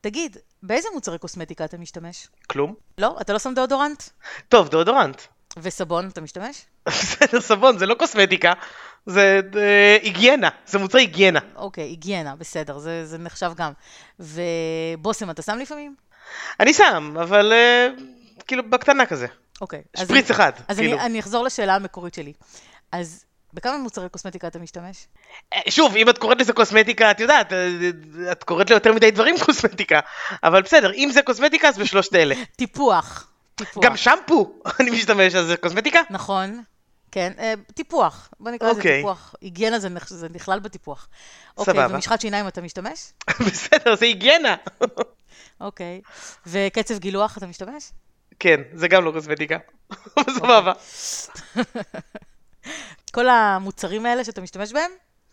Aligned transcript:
תגיד, 0.00 0.36
באיזה 0.62 0.88
מוצרי 0.94 1.18
קוסמטיקה 1.18 1.64
אתה 1.64 1.78
משתמש? 1.78 2.28
כלום. 2.46 2.74
לא? 2.98 3.16
אתה 3.20 3.32
לא 3.32 3.38
שם 3.38 3.54
דאודורנט? 3.54 4.02
טוב, 4.48 4.68
דאודורנט. 4.68 5.22
וסבון 5.56 6.08
אתה 6.08 6.20
משתמש? 6.20 6.64
בסדר, 6.86 7.40
סבון, 7.50 7.78
זה 7.78 7.86
לא 7.86 7.94
קוסמטיקה, 7.94 8.52
זה 9.06 9.40
אה, 9.56 9.98
היגיינה, 10.02 10.48
זה 10.66 10.78
מוצרי 10.78 11.00
היגיינה. 11.00 11.40
אוקיי, 11.56 11.84
היגיינה, 11.84 12.36
בסדר, 12.36 12.78
זה, 12.78 13.06
זה 13.06 13.18
נחשב 13.18 13.52
גם. 13.56 13.72
ובושם 14.20 15.30
אתה 15.30 15.42
שם 15.42 15.58
לפעמים? 15.58 15.94
אני 16.60 16.74
שם, 16.74 17.14
אבל 17.20 17.52
אה, 17.52 17.88
כאילו 18.46 18.70
בקטנה 18.70 19.06
כזה. 19.06 19.26
אוקיי. 19.60 19.82
שפריץ 19.96 20.24
אז, 20.24 20.30
אחד, 20.30 20.52
אז 20.68 20.76
כאילו. 20.76 20.96
אני, 20.96 21.06
אני 21.06 21.20
אחזור 21.20 21.44
לשאלה 21.44 21.74
המקורית 21.74 22.14
שלי. 22.14 22.32
אז 22.92 23.24
בכמה 23.54 23.78
מוצרי 23.78 24.08
קוסמטיקה 24.08 24.46
אתה 24.46 24.58
משתמש? 24.58 25.06
אה, 25.54 25.60
שוב, 25.70 25.96
אם 25.96 26.08
את 26.08 26.18
קוראת 26.18 26.40
לזה 26.40 26.52
קוסמטיקה, 26.52 27.10
את 27.10 27.20
יודעת, 27.20 27.52
אה, 27.52 27.68
את 28.32 28.44
קוראת 28.44 28.70
ליותר 28.70 28.92
מדי 28.92 29.10
דברים 29.10 29.34
קוסמטיקה. 29.46 30.00
אבל 30.44 30.62
בסדר, 30.62 30.92
אם 30.94 31.10
זה 31.12 31.22
קוסמטיקה, 31.22 31.68
אז 31.68 31.78
בשלושת 31.78 32.14
אלה. 32.14 32.34
טיפוח. 32.56 33.26
טיפוח. 33.54 33.84
גם 33.84 33.96
שמפו 33.96 34.54
אני 34.80 34.90
משתמש, 34.90 35.34
אז 35.34 35.46
זה 35.46 35.56
קוסמטיקה? 35.56 36.00
נכון. 36.10 36.62
כן, 37.12 37.32
אה, 37.38 37.54
טיפוח. 37.74 38.30
בוא 38.40 38.50
נקרא 38.50 38.68
לזה 38.70 38.78
אוקיי. 38.78 38.96
טיפוח. 38.96 39.34
היגיינה 39.40 39.78
זה, 39.78 39.88
נכ- 39.96 40.06
זה 40.14 40.26
נכלל 40.34 40.58
בטיפוח. 40.60 41.08
אוקיי, 41.58 41.74
סבבה. 41.74 41.94
ומשחת 41.94 42.20
שיניים 42.20 42.48
אתה 42.48 42.60
משתמש? 42.60 43.12
בסדר, 43.46 43.96
זה 43.96 44.04
היגיינה. 44.06 44.54
אוקיי. 45.60 46.00
וקצב 46.46 46.98
גילוח 46.98 47.38
אתה 47.38 47.46
משתמש? 47.46 47.90
כן, 48.38 48.60
זה 48.74 48.88
גם 48.88 49.04
לא 49.04 49.12
קוסמטיקה. 49.12 49.56
סבבה. 50.30 50.72
כל 53.10 53.28
המוצרים 53.28 54.06
האלה 54.06 54.24
שאתה 54.24 54.40
משתמש 54.40 54.72
בהם, 54.72 54.90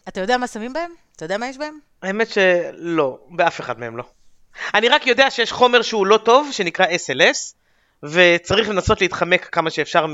אתה 0.08 0.22
יודע 0.22 0.38
מה 0.38 0.48
שמים 0.48 0.74
בהם? 0.74 0.92
אתה 1.16 1.26
יודע 1.26 1.38
מה 1.38 1.48
יש 1.48 1.58
בהם? 1.58 1.80
האמת 2.02 2.28
שלא, 2.30 3.20
באף 3.30 3.60
אחד 3.60 3.80
מהם 3.80 3.98
לא. 3.98 4.04
אני 4.74 4.90
רק 4.90 5.08
יודע 5.08 5.32
שיש 5.32 5.52
חומר 5.52 5.82
שהוא 5.82 6.08
לא 6.08 6.18
טוב, 6.18 6.50
שנקרא 6.52 6.86
SLS, 6.86 7.54
וצריך 8.04 8.70
לנסות 8.70 9.02
להתחמק 9.02 9.50
כמה 9.52 9.70
שאפשר 9.70 10.06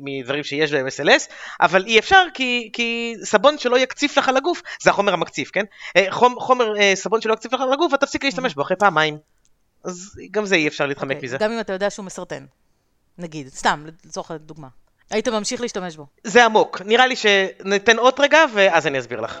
מדברים 0.00 0.44
שיש 0.44 0.72
בהם 0.72 0.86
SLS, 0.86 1.32
אבל 1.60 1.86
אי 1.86 1.98
אפשר 1.98 2.24
כי, 2.34 2.70
כי 2.72 3.14
סבון 3.24 3.58
שלא 3.58 3.78
יקציף 3.78 4.18
לך 4.18 4.28
על 4.28 4.36
הגוף, 4.36 4.62
זה 4.82 4.90
החומר 4.90 5.12
המקציף, 5.12 5.50
כן? 5.50 5.64
אה, 5.96 6.06
חומ, 6.10 6.40
חומר 6.40 6.78
אה, 6.80 6.92
סבון 6.94 7.20
שלא 7.20 7.32
יקציף 7.32 7.52
לך 7.52 7.60
על 7.60 7.72
הגוף, 7.72 7.94
אתה 7.94 8.06
תפסיק 8.06 8.24
להשתמש 8.24 8.54
בו 8.54 8.62
אחרי 8.62 8.76
פעמיים. 8.76 9.18
אז 9.84 10.10
גם 10.30 10.46
זה 10.46 10.54
אי 10.54 10.68
אפשר 10.68 10.86
להתחמק 10.86 11.16
אוקיי, 11.16 11.28
מזה. 11.28 11.38
גם 11.40 11.52
אם 11.52 11.60
אתה 11.60 11.72
יודע 11.72 11.90
שהוא 11.90 12.04
מסרטן. 12.06 12.46
נגיד, 13.18 13.48
סתם, 13.48 13.86
לצורך 14.04 14.30
הדוגמה. 14.30 14.68
היית 15.10 15.28
ממשיך 15.28 15.60
להשתמש 15.60 15.96
בו. 15.96 16.06
זה 16.24 16.44
עמוק. 16.44 16.82
נראה 16.84 17.06
לי 17.06 17.16
שניתן 17.16 17.98
עוד 17.98 18.14
רגע, 18.18 18.38
ואז 18.54 18.86
אני 18.86 18.98
אסביר 18.98 19.20
לך. 19.20 19.40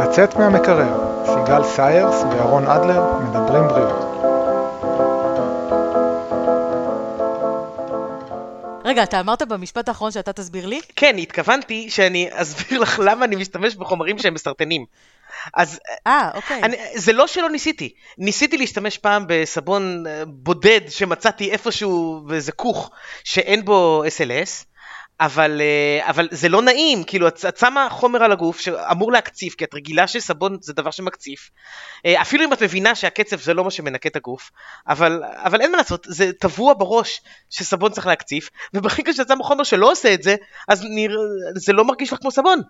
לצאת 0.00 0.36
מהמקרר, 0.36 1.24
סיגל 1.24 1.64
סיירס 1.64 2.22
וירון 2.30 2.66
אדלר 2.66 3.18
מדברים 3.18 3.68
בריאות. 3.68 4.14
רגע, 8.84 9.02
אתה 9.02 9.20
אמרת 9.20 9.42
במשפט 9.42 9.88
האחרון 9.88 10.10
שאתה 10.10 10.32
תסביר 10.32 10.66
לי? 10.66 10.80
כן, 10.96 11.16
התכוונתי 11.18 11.90
שאני 11.90 12.28
אסביר 12.32 12.80
לך 12.80 13.00
למה 13.04 13.24
אני 13.24 13.36
משתמש 13.36 13.76
בחומרים 13.76 14.18
שהם 14.18 14.34
מסרטנים. 14.34 14.86
אז 15.54 15.80
אה, 16.06 16.30
אוקיי. 16.34 16.62
אני, 16.62 16.76
זה 16.94 17.12
לא 17.12 17.26
שלא 17.26 17.50
ניסיתי, 17.50 17.94
ניסיתי 18.18 18.58
להשתמש 18.58 18.98
פעם 18.98 19.24
בסבון 19.28 20.04
אה, 20.06 20.24
בודד 20.26 20.80
שמצאתי 20.88 21.50
איפשהו 21.50 22.22
באיזה 22.26 22.52
כוך 22.52 22.90
שאין 23.24 23.64
בו 23.64 24.02
SLS, 24.16 24.64
אבל, 25.20 25.60
אה, 25.60 26.10
אבל 26.10 26.28
זה 26.30 26.48
לא 26.48 26.62
נעים, 26.62 27.04
כאילו 27.04 27.28
את, 27.28 27.44
את 27.48 27.56
שמה 27.56 27.88
חומר 27.90 28.22
על 28.22 28.32
הגוף 28.32 28.60
שאמור 28.60 29.12
להקציף, 29.12 29.54
כי 29.54 29.64
את 29.64 29.74
רגילה 29.74 30.06
שסבון 30.06 30.56
זה 30.60 30.72
דבר 30.72 30.90
שמקציף, 30.90 31.50
אה, 32.06 32.22
אפילו 32.22 32.44
אם 32.44 32.52
את 32.52 32.62
מבינה 32.62 32.94
שהקצף 32.94 33.42
זה 33.42 33.54
לא 33.54 33.64
מה 33.64 33.70
שמנקה 33.70 34.08
את 34.08 34.16
הגוף, 34.16 34.50
אבל, 34.88 35.22
אבל 35.24 35.60
אין 35.60 35.70
מה 35.70 35.76
לעשות, 35.76 36.06
זה 36.08 36.32
טבוע 36.32 36.74
בראש 36.74 37.20
שסבון 37.50 37.92
צריך 37.92 38.06
להקציף, 38.06 38.50
וברגע 38.74 39.12
שאת 39.12 39.28
שמה 39.28 39.44
חומר 39.44 39.64
שלא 39.64 39.92
עושה 39.92 40.14
את 40.14 40.22
זה, 40.22 40.36
אז 40.68 40.84
נראה, 40.84 41.16
זה 41.54 41.72
לא 41.72 41.84
מרגיש 41.84 42.12
לך 42.12 42.18
כמו 42.20 42.30
סבון. 42.30 42.60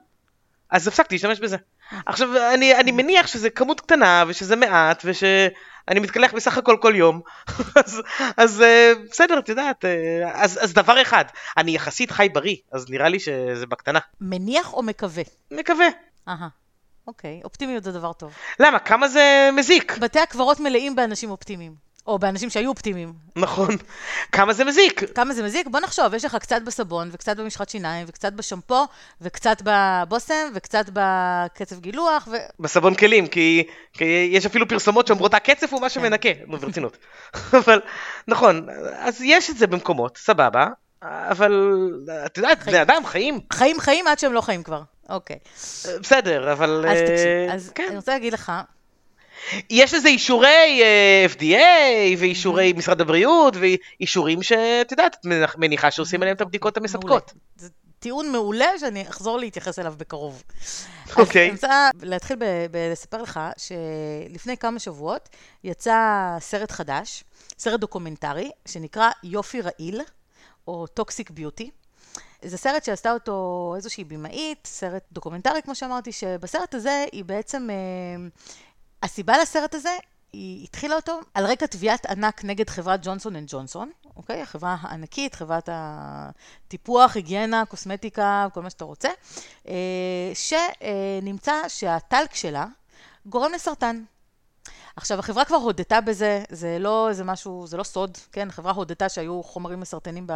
אז 0.74 0.88
הפסקתי 0.88 1.14
להשתמש 1.14 1.40
בזה. 1.40 1.56
עכשיו, 2.06 2.28
אני, 2.54 2.74
אני 2.74 2.92
מניח 2.92 3.26
שזה 3.26 3.50
כמות 3.50 3.80
קטנה, 3.80 4.24
ושזה 4.28 4.56
מעט, 4.56 5.02
ושאני 5.04 6.00
מתקלח 6.00 6.34
בסך 6.34 6.58
הכל 6.58 6.76
כל 6.80 6.92
יום, 6.96 7.20
אז, 7.84 8.02
אז 8.36 8.62
אה, 8.62 8.92
בסדר, 9.10 9.38
את 9.38 9.48
יודעת, 9.48 9.84
אה, 9.84 10.42
אז, 10.42 10.58
אז 10.62 10.74
דבר 10.74 11.02
אחד, 11.02 11.24
אני 11.56 11.74
יחסית 11.74 12.10
חי 12.10 12.28
בריא, 12.32 12.56
אז 12.72 12.90
נראה 12.90 13.08
לי 13.08 13.20
שזה 13.20 13.66
בקטנה. 13.66 13.98
מניח 14.20 14.72
או 14.72 14.82
מקווה? 14.82 15.22
מקווה. 15.50 15.86
אהה. 16.28 16.48
אוקיי, 17.06 17.40
אופטימיות 17.44 17.84
זה 17.84 17.92
דבר 17.92 18.12
טוב. 18.12 18.34
למה? 18.60 18.78
כמה 18.78 19.08
זה 19.08 19.50
מזיק? 19.52 19.98
בתי 19.98 20.20
הקברות 20.20 20.60
מלאים 20.60 20.96
באנשים 20.96 21.30
אופטימיים. 21.30 21.83
או 22.06 22.18
באנשים 22.18 22.50
שהיו 22.50 22.70
אופטימיים. 22.70 23.12
נכון. 23.36 23.68
כמה 24.32 24.52
זה 24.52 24.64
מזיק? 24.64 25.14
כמה 25.14 25.34
זה 25.34 25.42
מזיק? 25.42 25.66
בוא 25.66 25.80
נחשוב, 25.80 26.14
יש 26.14 26.24
לך 26.24 26.36
קצת 26.36 26.62
בסבון, 26.62 27.10
וקצת 27.12 27.36
במשחת 27.36 27.68
שיניים, 27.68 28.06
וקצת 28.08 28.32
בשמפו, 28.32 28.84
וקצת 29.20 29.62
בבושם, 29.64 30.48
וקצת 30.54 30.84
בקצב 30.92 31.80
גילוח, 31.80 32.28
ו... 32.32 32.36
בסבון 32.60 32.94
כלים, 32.94 33.26
כי, 33.26 33.66
כי 33.92 34.30
יש 34.32 34.46
אפילו 34.46 34.68
פרסומות 34.68 35.06
שאומרות 35.06 35.34
הקצף 35.34 35.72
הוא 35.72 35.80
מה 35.80 35.88
שמנקה, 35.88 36.28
נו 36.46 36.58
ברצינות. 36.58 36.96
אבל, 37.64 37.80
נכון, 38.28 38.66
אז 38.98 39.22
יש 39.22 39.50
את 39.50 39.56
זה 39.56 39.66
במקומות, 39.66 40.16
סבבה, 40.16 40.66
אבל 41.02 41.80
את 42.26 42.36
יודעת, 42.36 42.64
בני 42.64 42.82
אדם 42.82 43.06
חיים, 43.06 43.40
חיים 43.52 43.80
חיים 43.80 44.06
עד 44.06 44.18
שהם 44.18 44.32
לא 44.32 44.40
חיים 44.40 44.62
כבר. 44.62 44.82
אוקיי. 45.08 45.38
בסדר, 46.00 46.52
אבל... 46.52 46.84
אז 46.88 46.98
אה, 46.98 47.06
תקשיב, 47.06 47.50
אז 47.54 47.72
כן. 47.74 47.86
אני 47.88 47.96
רוצה 47.96 48.12
להגיד 48.12 48.32
לך, 48.32 48.52
יש 49.70 49.94
לזה 49.94 50.08
אישורי 50.08 50.82
אה, 50.82 51.26
FDA 51.34 52.18
ואישורי 52.18 52.72
משרד 52.72 53.00
הבריאות 53.00 53.54
ואישורים 53.56 54.42
שאת 54.42 54.90
יודעת, 54.92 55.16
את 55.20 55.24
מניח- 55.26 55.56
מניחה 55.58 55.90
שעושים 55.90 56.22
עליהם 56.22 56.36
את 56.36 56.40
הבדיקות. 56.40 56.76
המספקות. 56.76 57.32
זה 57.56 57.68
טיעון 57.98 58.32
מעולה 58.32 58.78
שאני 58.80 59.08
אחזור 59.08 59.38
להתייחס 59.38 59.78
אליו 59.78 59.94
בקרוב. 59.96 60.42
אוקיי. 61.16 61.42
אז 61.42 61.46
אני 61.46 61.50
רוצה 61.52 61.90
להתחיל 62.02 62.36
בלספר 62.70 63.22
לך 63.22 63.40
שלפני 63.56 64.56
כמה 64.56 64.78
שבועות 64.78 65.28
יצא 65.64 65.96
סרט 66.40 66.70
חדש, 66.70 67.24
סרט 67.58 67.80
דוקומנטרי, 67.80 68.50
שנקרא 68.68 69.10
יופי 69.22 69.60
רעיל, 69.60 70.00
או 70.68 70.86
Toxic 70.86 71.30
Beauty. 71.30 71.70
זה 72.42 72.56
סרט 72.56 72.84
שעשתה 72.84 73.12
אותו 73.12 73.72
איזושהי 73.76 74.04
במאית, 74.04 74.58
סרט 74.66 75.02
דוקומנטרי, 75.12 75.62
כמו 75.62 75.74
שאמרתי, 75.74 76.12
שבסרט 76.12 76.74
הזה 76.74 77.04
היא 77.12 77.24
בעצם... 77.24 77.68
אה, 77.70 78.26
הסיבה 79.04 79.38
לסרט 79.38 79.74
הזה, 79.74 79.96
היא 80.32 80.64
התחילה 80.64 80.96
אותו 80.96 81.20
על 81.34 81.46
רקע 81.46 81.66
תביעת 81.66 82.06
ענק 82.06 82.44
נגד 82.44 82.70
חברת 82.70 83.00
ג'ונסון 83.02 83.36
אנד 83.36 83.48
ג'ונסון, 83.50 83.90
אוקיי? 84.16 84.42
החברה 84.42 84.76
הענקית, 84.80 85.34
חברת 85.34 85.68
הטיפוח, 85.72 87.16
היגיינה, 87.16 87.64
קוסמטיקה, 87.64 88.46
כל 88.54 88.62
מה 88.62 88.70
שאתה 88.70 88.84
רוצה, 88.84 89.08
אה, 89.68 90.32
שנמצא 90.34 91.68
שהטלק 91.68 92.34
שלה 92.34 92.66
גורם 93.26 93.52
לסרטן. 93.52 94.04
עכשיו, 94.96 95.18
החברה 95.18 95.44
כבר 95.44 95.56
הודתה 95.56 96.00
בזה, 96.00 96.44
זה 96.48 96.76
לא 96.80 97.08
איזה 97.08 97.24
משהו, 97.24 97.66
זה 97.66 97.76
לא 97.76 97.82
סוד, 97.82 98.18
כן? 98.32 98.48
החברה 98.48 98.72
הודתה 98.72 99.08
שהיו 99.08 99.42
חומרים 99.42 99.80
מסרטנים 99.80 100.26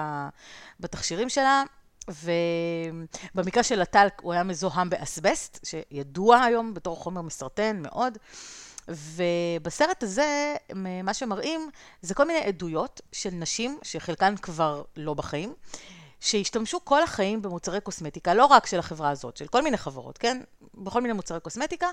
בתכשירים 0.81 1.29
שלה, 1.29 1.63
ובמקרה 2.09 3.63
של 3.63 3.83
הטלק 3.83 4.21
הוא 4.23 4.33
היה 4.33 4.43
מזוהם 4.43 4.91
באסבסט, 4.91 5.67
שידוע 5.67 6.41
היום 6.41 6.75
בתור 6.75 6.97
חומר 6.97 7.23
מסרטן 7.23 7.83
מאוד. 7.83 8.19
ובסרט 8.89 10.03
הזה, 10.03 10.55
מה 11.05 11.15
שמראים 11.15 11.71
זה 12.03 12.15
כל 12.15 12.25
מיני 12.25 12.39
עדויות 12.39 13.01
של 13.13 13.31
נשים, 13.31 13.79
שחלקן 13.83 14.37
כבר 14.37 14.83
לא 14.97 15.15
בחיים, 15.15 15.55
שהשתמשו 16.21 16.85
כל 16.85 17.03
החיים 17.03 17.43
במוצרי 17.43 17.81
קוסמטיקה, 17.81 18.35
לא 18.35 18.47
רק 18.47 18.67
של 18.67 18.79
החברה 18.79 19.11
הזאת, 19.11 19.37
של 19.37 19.47
כל 19.47 19.63
מיני 19.63 19.77
חברות, 19.77 20.19
כן? 20.19 20.41
בכל 20.75 21.01
מיני 21.01 21.15
מוצרי 21.15 21.41
קוסמטיקה, 21.41 21.87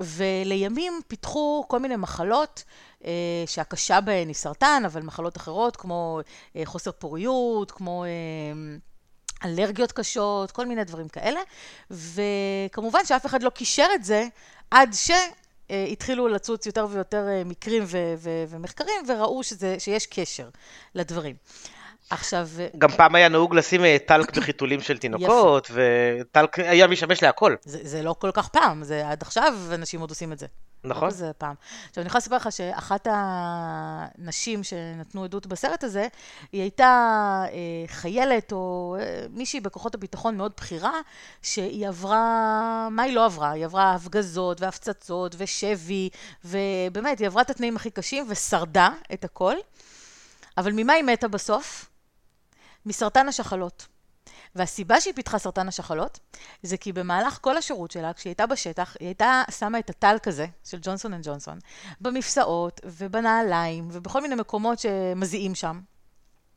ולימים 0.00 1.00
פיתחו 1.08 1.64
כל 1.68 1.78
מיני 1.78 1.96
מחלות 1.96 2.64
אה, 3.04 3.44
שהקשה 3.46 4.00
בהן 4.00 4.28
היא 4.28 4.34
סרטן, 4.34 4.82
אבל 4.86 5.02
מחלות 5.02 5.36
אחרות 5.36 5.76
כמו 5.76 6.20
אה, 6.56 6.62
חוסר 6.64 6.92
פוריות, 6.92 7.70
כמו... 7.70 8.04
אה, 8.04 8.08
אלרגיות 9.44 9.92
קשות, 9.92 10.50
כל 10.50 10.66
מיני 10.66 10.84
דברים 10.84 11.08
כאלה, 11.08 11.40
וכמובן 11.90 13.00
שאף 13.04 13.26
אחד 13.26 13.42
לא 13.42 13.50
קישר 13.50 13.86
את 13.94 14.04
זה 14.04 14.26
עד 14.70 14.90
שהתחילו 14.92 16.28
לצוץ 16.28 16.66
יותר 16.66 16.86
ויותר 16.90 17.28
אה, 17.28 17.44
מקרים 17.44 17.82
ו- 17.86 18.14
ו- 18.18 18.44
ומחקרים 18.48 19.04
וראו 19.08 19.42
שזה, 19.42 19.76
שיש 19.78 20.06
קשר 20.06 20.48
לדברים. 20.94 21.36
עכשיו, 22.10 22.48
גם 22.78 22.90
פעם 22.90 23.14
היה 23.14 23.28
נהוג 23.28 23.54
לשים 23.54 23.84
אה, 23.84 23.96
טלק 24.06 24.30
בחיתולים 24.36 24.80
של 24.80 24.98
תינוקות, 24.98 25.70
וטלק 25.72 26.58
היה 26.58 26.86
משמש 26.86 27.22
להכל. 27.22 27.54
זה, 27.64 27.78
זה 27.82 28.02
לא 28.02 28.14
כל 28.18 28.30
כך 28.30 28.48
פעם, 28.48 28.84
זה 28.84 29.08
עד 29.08 29.22
עכשיו 29.22 29.54
אנשים 29.74 30.00
עוד 30.00 30.10
עושים 30.10 30.32
את 30.32 30.38
זה. 30.38 30.46
נכון. 30.84 31.10
זה 31.10 31.30
פעם. 31.38 31.54
עכשיו, 31.88 32.02
אני 32.02 32.06
יכולה 32.06 32.18
לספר 32.18 32.36
לך 32.36 32.52
שאחת 32.52 33.06
הנשים 33.10 34.64
שנתנו 34.64 35.24
עדות 35.24 35.46
בסרט 35.46 35.84
הזה, 35.84 36.08
היא 36.52 36.60
הייתה 36.60 37.44
אה, 37.52 37.86
חיילת 37.86 38.52
או 38.52 38.96
אה, 39.00 39.26
מישהי 39.30 39.60
בכוחות 39.60 39.94
הביטחון 39.94 40.36
מאוד 40.36 40.52
בכירה, 40.56 41.00
שהיא 41.42 41.88
עברה, 41.88 42.18
מה 42.90 43.02
היא 43.02 43.14
לא 43.14 43.24
עברה? 43.24 43.50
היא 43.50 43.64
עברה 43.64 43.94
הפגזות 43.94 44.60
והפצצות 44.60 45.34
ושבי, 45.38 46.08
ובאמת, 46.44 47.18
היא 47.18 47.26
עברה 47.26 47.42
את 47.42 47.50
התנאים 47.50 47.76
הכי 47.76 47.90
קשים 47.90 48.26
ושרדה 48.28 48.90
את 49.12 49.24
הכל. 49.24 49.54
אבל 50.58 50.72
ממה 50.72 50.92
היא 50.92 51.04
מתה 51.04 51.28
בסוף? 51.28 51.90
מסרטן 52.86 53.28
השחלות. 53.28 53.86
והסיבה 54.54 55.00
שהיא 55.00 55.14
פיתחה 55.14 55.38
סרטן 55.38 55.68
השחלות, 55.68 56.18
זה 56.62 56.76
כי 56.76 56.92
במהלך 56.92 57.38
כל 57.40 57.56
השירות 57.56 57.90
שלה, 57.90 58.12
כשהיא 58.12 58.30
הייתה 58.30 58.46
בשטח, 58.46 58.96
היא 59.00 59.06
הייתה 59.06 59.42
שמה 59.50 59.78
את 59.78 59.90
הטלק 59.90 60.28
הזה, 60.28 60.46
של 60.64 60.78
ג'ונסון 60.82 61.14
אנד 61.14 61.26
ג'ונסון, 61.26 61.58
במפסעות 62.00 62.80
ובנעליים 62.84 63.88
ובכל 63.92 64.22
מיני 64.22 64.34
מקומות 64.34 64.78
שמזיעים 64.78 65.54
שם. 65.54 65.80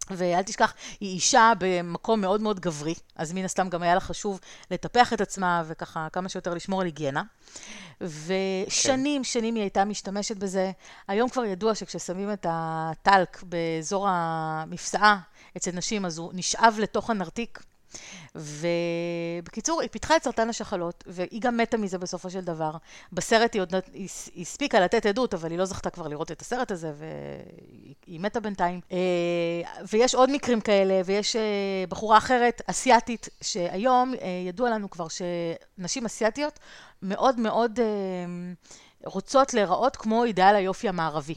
ואל 0.09 0.41
תשכח, 0.41 0.73
היא 0.99 1.15
אישה 1.15 1.53
במקום 1.59 2.21
מאוד 2.21 2.41
מאוד 2.41 2.59
גברי, 2.59 2.93
אז 3.15 3.33
מן 3.33 3.45
הסתם 3.45 3.69
גם 3.69 3.83
היה 3.83 3.93
לה 3.93 3.99
חשוב 3.99 4.39
לטפח 4.71 5.13
את 5.13 5.21
עצמה 5.21 5.63
וככה 5.67 6.07
כמה 6.13 6.29
שיותר 6.29 6.53
לשמור 6.53 6.81
על 6.81 6.85
היגיינה. 6.85 7.23
ושנים, 8.01 9.21
כן. 9.21 9.23
שנים 9.23 9.55
היא 9.55 9.63
הייתה 9.63 9.85
משתמשת 9.85 10.37
בזה. 10.37 10.71
היום 11.07 11.29
כבר 11.29 11.45
ידוע 11.45 11.75
שכששמים 11.75 12.33
את 12.33 12.45
הטלק 12.49 13.43
באזור 13.43 14.07
המפסעה 14.09 15.19
אצל 15.57 15.71
נשים, 15.71 16.05
אז 16.05 16.17
הוא 16.17 16.31
נשאב 16.33 16.75
לתוך 16.79 17.09
הנרתיק, 17.09 17.59
ובקיצור, 18.35 19.81
היא 19.81 19.89
פיתחה 19.89 20.15
את 20.15 20.23
סרטן 20.23 20.49
השחלות, 20.49 21.03
והיא 21.07 21.41
גם 21.41 21.57
מתה 21.57 21.77
מזה 21.77 21.97
בסופו 21.97 22.29
של 22.29 22.41
דבר. 22.41 22.71
בסרט 23.13 23.53
היא 23.53 23.61
עוד 23.61 23.73
היא 23.93 24.09
הספיקה 24.41 24.79
לתת 24.79 25.05
עדות, 25.05 25.33
אבל 25.33 25.51
היא 25.51 25.59
לא 25.59 25.65
זכתה 25.65 25.89
כבר 25.89 26.07
לראות 26.07 26.31
את 26.31 26.41
הסרט 26.41 26.71
הזה, 26.71 26.91
והיא 26.97 28.19
מתה 28.19 28.39
בינתיים. 28.39 28.81
אה, 28.91 28.97
ויש 29.91 30.15
עוד 30.15 30.31
מקרים 30.31 30.61
כאלה, 30.61 31.01
ויש 31.05 31.35
אה, 31.35 31.41
בחורה 31.89 32.17
אחרת, 32.17 32.61
אסיאתית, 32.65 33.29
שהיום 33.41 34.13
אה, 34.21 34.27
ידוע 34.47 34.69
לנו 34.69 34.89
כבר 34.89 35.07
שנשים 35.07 36.05
אסיאתיות 36.05 36.59
מאוד 37.01 37.39
מאוד 37.39 37.79
רוצות 39.05 39.53
להיראות 39.53 39.95
כמו 39.95 40.23
אידאל 40.23 40.55
היופי 40.55 40.89
המערבי. 40.89 41.35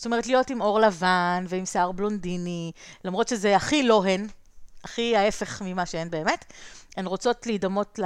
זאת 0.00 0.06
אומרת, 0.06 0.26
להיות 0.26 0.50
עם 0.50 0.62
עור 0.62 0.80
לבן 0.80 1.44
ועם 1.48 1.66
שיער 1.66 1.92
בלונדיני, 1.92 2.72
למרות 3.04 3.28
שזה 3.28 3.56
הכי 3.56 3.82
לא 3.82 4.04
הן, 4.04 4.26
הכי 4.84 5.16
ההפך 5.16 5.62
ממה 5.64 5.86
שהן 5.86 6.10
באמת. 6.10 6.52
הן 6.96 7.06
רוצות 7.06 7.46
להידמות 7.46 7.98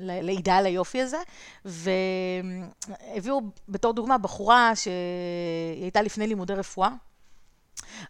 לאידאל 0.00 0.66
היופי 0.66 1.02
הזה, 1.02 1.16
והביאו 1.64 3.40
בתור 3.68 3.92
דוגמה 3.92 4.18
בחורה 4.18 4.76
שהיא 4.76 5.82
הייתה 5.82 6.02
לפני 6.02 6.26
לימודי 6.26 6.54
רפואה, 6.54 6.90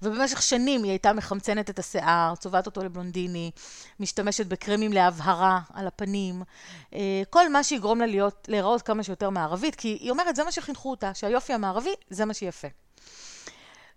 ובמשך 0.03 0.43
שנים 0.43 0.83
היא 0.83 0.91
הייתה 0.91 1.13
מחמצנת 1.13 1.71
את 1.71 1.79
השיער, 1.79 2.35
צובעת 2.37 2.67
אותו 2.67 2.85
לבלונדיני, 2.85 3.51
משתמשת 4.01 4.47
בקרמים 4.47 4.93
להבהרה 4.93 5.61
על 5.75 5.87
הפנים, 5.87 6.43
אה, 6.95 7.23
כל 7.31 7.49
מה 7.49 7.65
שיגרום 7.65 8.01
לה 8.01 8.07
להיות, 8.07 8.47
להיראות 8.49 8.83
כמה 8.83 9.03
שיותר 9.03 9.31
מערבית, 9.31 9.75
כי 9.75 9.89
היא 10.01 10.11
אומרת, 10.11 10.37
זה 10.37 10.45
מה 10.45 10.53
שחינכו 10.53 10.91
אותה, 10.91 11.15
שהיופי 11.15 11.53
המערבי 11.53 11.95
זה 12.11 12.25
מה 12.25 12.35
שיפה. 12.35 12.69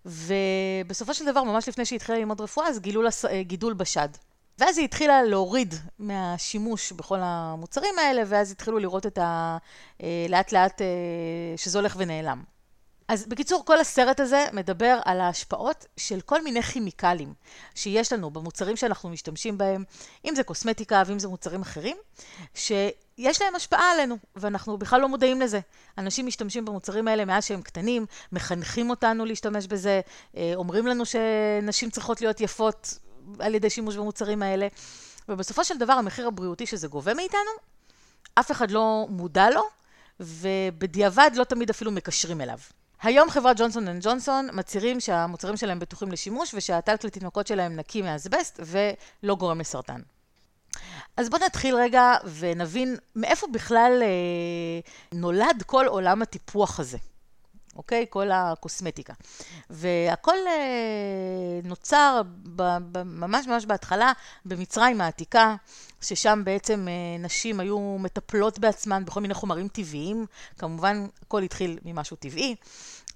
ובסופו 0.04 1.14
של 1.14 1.24
דבר, 1.26 1.42
ממש 1.42 1.68
לפני 1.68 1.84
שהיא 1.84 1.96
התחילה 1.96 2.18
ללמוד 2.18 2.40
רפואה, 2.40 2.68
אז 2.68 2.78
גילו 2.78 3.02
לה 3.02 3.10
אה, 3.30 3.42
גידול 3.42 3.72
בשד. 3.74 4.08
ואז 4.58 4.78
היא 4.78 4.84
התחילה 4.84 5.22
להוריד 5.22 5.74
מהשימוש 5.98 6.92
בכל 6.92 7.18
המוצרים 7.20 7.98
האלה, 7.98 8.22
ואז 8.26 8.50
התחילו 8.52 8.78
לראות 8.78 9.06
את 9.06 9.18
ה... 9.18 9.58
אה, 10.02 10.26
לאט 10.28 10.52
לאט 10.52 10.82
שזה 11.56 11.78
הולך 11.78 11.94
ונעלם. 11.98 12.57
אז 13.08 13.26
בקיצור, 13.26 13.64
כל 13.64 13.80
הסרט 13.80 14.20
הזה 14.20 14.46
מדבר 14.52 14.98
על 15.04 15.20
ההשפעות 15.20 15.86
של 15.96 16.20
כל 16.20 16.42
מיני 16.42 16.62
כימיקלים 16.62 17.34
שיש 17.74 18.12
לנו 18.12 18.30
במוצרים 18.30 18.76
שאנחנו 18.76 19.08
משתמשים 19.08 19.58
בהם, 19.58 19.84
אם 20.24 20.34
זה 20.34 20.42
קוסמטיקה 20.42 21.02
ואם 21.06 21.18
זה 21.18 21.28
מוצרים 21.28 21.62
אחרים, 21.62 21.96
שיש 22.54 23.42
להם 23.42 23.54
השפעה 23.54 23.92
עלינו, 23.92 24.16
ואנחנו 24.36 24.78
בכלל 24.78 25.00
לא 25.00 25.08
מודעים 25.08 25.40
לזה. 25.40 25.60
אנשים 25.98 26.26
משתמשים 26.26 26.64
במוצרים 26.64 27.08
האלה 27.08 27.24
מאז 27.24 27.44
שהם 27.44 27.62
קטנים, 27.62 28.06
מחנכים 28.32 28.90
אותנו 28.90 29.24
להשתמש 29.24 29.66
בזה, 29.66 30.00
אה, 30.36 30.52
אומרים 30.54 30.86
לנו 30.86 31.04
שנשים 31.06 31.90
צריכות 31.90 32.20
להיות 32.20 32.40
יפות 32.40 32.98
על 33.38 33.54
ידי 33.54 33.70
שימוש 33.70 33.96
במוצרים 33.96 34.42
האלה, 34.42 34.68
ובסופו 35.28 35.64
של 35.64 35.78
דבר 35.78 35.92
המחיר 35.92 36.26
הבריאותי 36.26 36.66
שזה 36.66 36.88
גובה 36.88 37.14
מאיתנו, 37.14 37.50
אף 38.34 38.50
אחד 38.50 38.70
לא 38.70 39.06
מודע 39.10 39.50
לו, 39.50 39.62
ובדיעבד 40.20 41.30
לא 41.34 41.44
תמיד 41.44 41.70
אפילו 41.70 41.90
מקשרים 41.90 42.40
אליו. 42.40 42.58
היום 43.02 43.30
חברת 43.30 43.56
ג'ונסון 43.58 43.88
אנד 43.88 44.02
ג'ונסון 44.02 44.48
מצהירים 44.52 45.00
שהמוצרים 45.00 45.56
שלהם 45.56 45.78
בטוחים 45.78 46.12
לשימוש 46.12 46.54
ושהטלק 46.54 47.04
לתינוקות 47.04 47.46
שלהם 47.46 47.76
נקי 47.76 48.02
מאסבסט 48.02 48.60
ולא 48.64 49.34
גורם 49.34 49.60
לסרטן. 49.60 50.00
אז 51.16 51.30
בואו 51.30 51.42
נתחיל 51.46 51.74
רגע 51.74 52.14
ונבין 52.38 52.96
מאיפה 53.16 53.46
בכלל 53.52 54.02
אה, 54.02 54.80
נולד 55.18 55.62
כל 55.66 55.86
עולם 55.86 56.22
הטיפוח 56.22 56.80
הזה. 56.80 56.98
אוקיי? 57.78 58.06
כל 58.10 58.30
הקוסמטיקה. 58.30 59.12
והכל 59.70 60.36
אה, 60.46 61.60
נוצר 61.64 62.22
ממש 63.04 63.46
ממש 63.46 63.66
בהתחלה 63.66 64.12
במצרים 64.44 65.00
העתיקה, 65.00 65.56
ששם 66.00 66.42
בעצם 66.44 66.86
אה, 66.88 67.18
נשים 67.18 67.60
היו 67.60 67.96
מטפלות 67.98 68.58
בעצמן 68.58 69.04
בכל 69.04 69.20
מיני 69.20 69.34
חומרים 69.34 69.68
טבעיים. 69.68 70.26
כמובן, 70.58 71.06
הכל 71.22 71.42
התחיל 71.42 71.78
ממשהו 71.84 72.16
טבעי. 72.16 72.56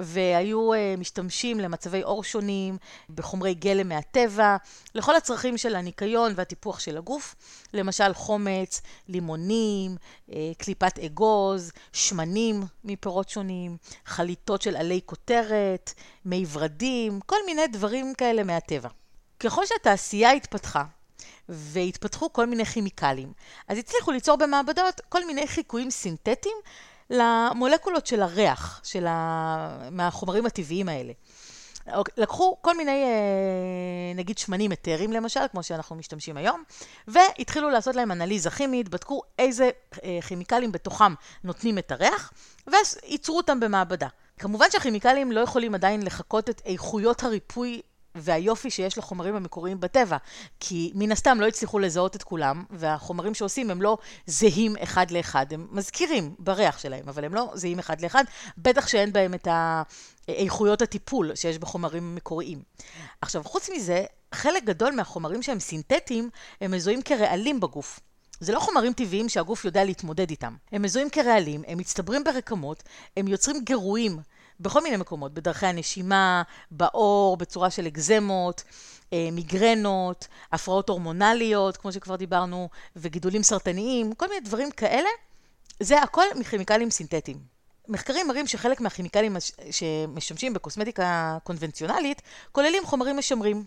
והיו 0.04 0.72
uh, 0.72 0.76
משתמשים 0.98 1.60
למצבי 1.60 2.02
עור 2.02 2.24
שונים, 2.24 2.78
בחומרי 3.10 3.54
גלם 3.54 3.88
מהטבע, 3.88 4.56
לכל 4.94 5.16
הצרכים 5.16 5.58
של 5.58 5.76
הניקיון 5.76 6.32
והטיפוח 6.36 6.80
של 6.80 6.96
הגוף, 6.98 7.34
למשל 7.74 8.14
חומץ, 8.14 8.82
לימונים, 9.08 9.96
uh, 10.28 10.32
קליפת 10.58 10.98
אגוז, 10.98 11.72
שמנים 11.92 12.62
מפירות 12.84 13.28
שונים, 13.28 13.76
חליטות 14.06 14.62
של 14.62 14.76
עלי 14.76 15.00
כותרת, 15.06 15.92
מי 16.24 16.44
ורדים, 16.52 17.20
כל 17.26 17.38
מיני 17.46 17.66
דברים 17.66 18.14
כאלה 18.14 18.42
מהטבע. 18.42 18.88
ככל 19.40 19.66
שהתעשייה 19.66 20.32
התפתחה, 20.32 20.84
והתפתחו 21.48 22.32
כל 22.32 22.46
מיני 22.46 22.64
כימיקלים, 22.64 23.32
אז 23.68 23.78
הצליחו 23.78 24.10
ליצור 24.10 24.36
במעבדות 24.36 25.00
כל 25.08 25.26
מיני 25.26 25.46
חיקויים 25.46 25.90
סינתטיים 25.90 26.56
למולקולות 27.12 28.06
של 28.06 28.22
הריח, 28.22 28.80
של 28.84 29.06
ה... 29.06 29.88
מהחומרים 29.90 30.46
הטבעיים 30.46 30.88
האלה. 30.88 31.12
אוקיי, 31.94 32.14
לקחו 32.16 32.56
כל 32.60 32.76
מיני, 32.76 33.04
אה, 33.04 34.14
נגיד 34.14 34.38
שמנים 34.38 34.72
אתרים 34.72 35.12
למשל, 35.12 35.40
כמו 35.50 35.62
שאנחנו 35.62 35.96
משתמשים 35.96 36.36
היום, 36.36 36.62
והתחילו 37.08 37.70
לעשות 37.70 37.96
להם 37.96 38.12
אנליזה 38.12 38.50
כימית, 38.50 38.88
בדקו 38.88 39.22
איזה 39.38 39.70
אה, 40.04 40.18
כימיקלים 40.28 40.72
בתוכם 40.72 41.14
נותנים 41.44 41.78
את 41.78 41.92
הריח, 41.92 42.32
ואז 42.66 42.98
ייצרו 43.04 43.36
אותם 43.36 43.60
במעבדה. 43.60 44.08
כמובן 44.38 44.66
שהכימיקלים 44.70 45.32
לא 45.32 45.40
יכולים 45.40 45.74
עדיין 45.74 46.02
לחקות 46.02 46.50
את 46.50 46.62
איכויות 46.64 47.22
הריפוי 47.22 47.82
והיופי 48.14 48.70
שיש 48.70 48.98
לחומרים 48.98 49.34
המקוריים 49.36 49.80
בטבע, 49.80 50.16
כי 50.60 50.92
מן 50.94 51.12
הסתם 51.12 51.40
לא 51.40 51.46
הצליחו 51.46 51.78
לזהות 51.78 52.16
את 52.16 52.22
כולם, 52.22 52.64
והחומרים 52.70 53.34
שעושים 53.34 53.70
הם 53.70 53.82
לא 53.82 53.98
זהים 54.26 54.74
אחד 54.82 55.10
לאחד, 55.10 55.46
הם 55.52 55.66
מזכירים 55.70 56.34
בריח 56.38 56.78
שלהם, 56.78 57.08
אבל 57.08 57.24
הם 57.24 57.34
לא 57.34 57.50
זהים 57.54 57.78
אחד 57.78 58.00
לאחד, 58.00 58.24
בטח 58.58 58.88
שאין 58.88 59.12
בהם 59.12 59.34
את 59.34 59.48
איכויות 60.28 60.82
הטיפול 60.82 61.34
שיש 61.34 61.58
בחומרים 61.58 62.14
מקוריים. 62.14 62.62
עכשיו, 63.20 63.44
חוץ 63.44 63.70
מזה, 63.70 64.04
חלק 64.34 64.64
גדול 64.64 64.92
מהחומרים 64.94 65.42
שהם 65.42 65.60
סינתטיים, 65.60 66.30
הם 66.60 66.70
מזוהים 66.70 67.02
כרעלים 67.02 67.60
בגוף. 67.60 68.00
זה 68.40 68.52
לא 68.52 68.60
חומרים 68.60 68.92
טבעיים 68.92 69.28
שהגוף 69.28 69.64
יודע 69.64 69.84
להתמודד 69.84 70.30
איתם. 70.30 70.56
הם 70.72 70.82
מזוהים 70.82 71.10
כרעלים, 71.10 71.62
הם 71.66 71.78
מצטברים 71.78 72.24
ברקמות, 72.24 72.82
הם 73.16 73.28
יוצרים 73.28 73.64
גירויים 73.64 74.18
בכל 74.60 74.82
מיני 74.82 74.96
מקומות, 74.96 75.34
בדרכי 75.34 75.66
הנשימה, 75.66 76.42
בעור, 76.70 77.36
בצורה 77.36 77.70
של 77.70 77.86
אקזמות, 77.86 78.62
אה, 79.12 79.28
מיגרנות, 79.32 80.28
הפרעות 80.52 80.88
הורמונליות, 80.88 81.76
כמו 81.76 81.92
שכבר 81.92 82.16
דיברנו, 82.16 82.68
וגידולים 82.96 83.42
סרטניים, 83.42 84.14
כל 84.14 84.28
מיני 84.28 84.40
דברים 84.40 84.70
כאלה, 84.70 85.08
זה 85.80 86.02
הכל 86.02 86.24
מכימיקלים 86.34 86.90
סינתטיים. 86.90 87.38
מחקרים 87.88 88.28
מראים 88.28 88.46
שחלק 88.46 88.80
מהכימיקלים 88.80 89.36
שמשמשים 89.70 90.54
בקוסמטיקה 90.54 91.38
קונבנציונלית, 91.44 92.22
כוללים 92.52 92.84
חומרים 92.86 93.16
משמרים, 93.16 93.64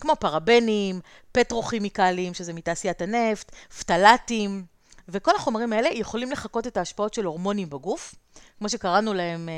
כמו 0.00 0.16
פרבנים, 0.16 1.00
פטרוכימיקלים, 1.32 2.34
שזה 2.34 2.52
מתעשיית 2.52 3.02
הנפט, 3.02 3.52
פטלטים, 3.78 4.64
וכל 5.08 5.36
החומרים 5.36 5.72
האלה 5.72 5.88
יכולים 5.88 6.30
לחקות 6.30 6.66
את 6.66 6.76
ההשפעות 6.76 7.14
של 7.14 7.24
הורמונים 7.24 7.70
בגוף, 7.70 8.14
כמו 8.58 8.68
שקראנו 8.68 9.14
להם 9.14 9.48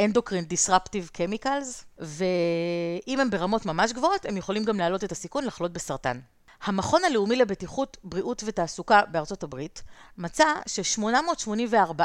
endocrine 0.00 0.44
disruptive 0.44 1.10
chemicals, 1.12 1.84
ואם 1.98 3.20
הם 3.20 3.30
ברמות 3.30 3.66
ממש 3.66 3.92
גבוהות, 3.92 4.26
הם 4.26 4.36
יכולים 4.36 4.64
גם 4.64 4.78
להעלות 4.78 5.04
את 5.04 5.12
הסיכון 5.12 5.44
לחלות 5.44 5.72
בסרטן. 5.72 6.20
המכון 6.62 7.04
הלאומי 7.04 7.36
לבטיחות, 7.36 7.96
בריאות 8.04 8.42
ותעסוקה 8.46 9.00
בארצות 9.10 9.42
הברית 9.42 9.82
מצא 10.18 10.46
ש-884 10.66 12.02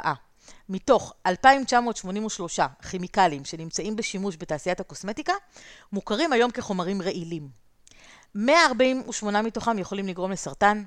מתוך 0.70 1.14
2,983 1.26 2.60
כימיקלים 2.90 3.46
שנמצאים 3.46 3.96
בשימוש 3.96 4.38
בתעשיית 4.40 4.80
הקוסמטיקה, 4.80 5.34
מוכרים 5.92 6.34
היום 6.34 6.52
כחומרים 6.52 7.02
רעילים. 7.02 7.63
148 8.36 9.42
מתוכם 9.42 9.80
יכולים 9.80 10.08
לגרום 10.08 10.32
לסרטן, 10.32 10.84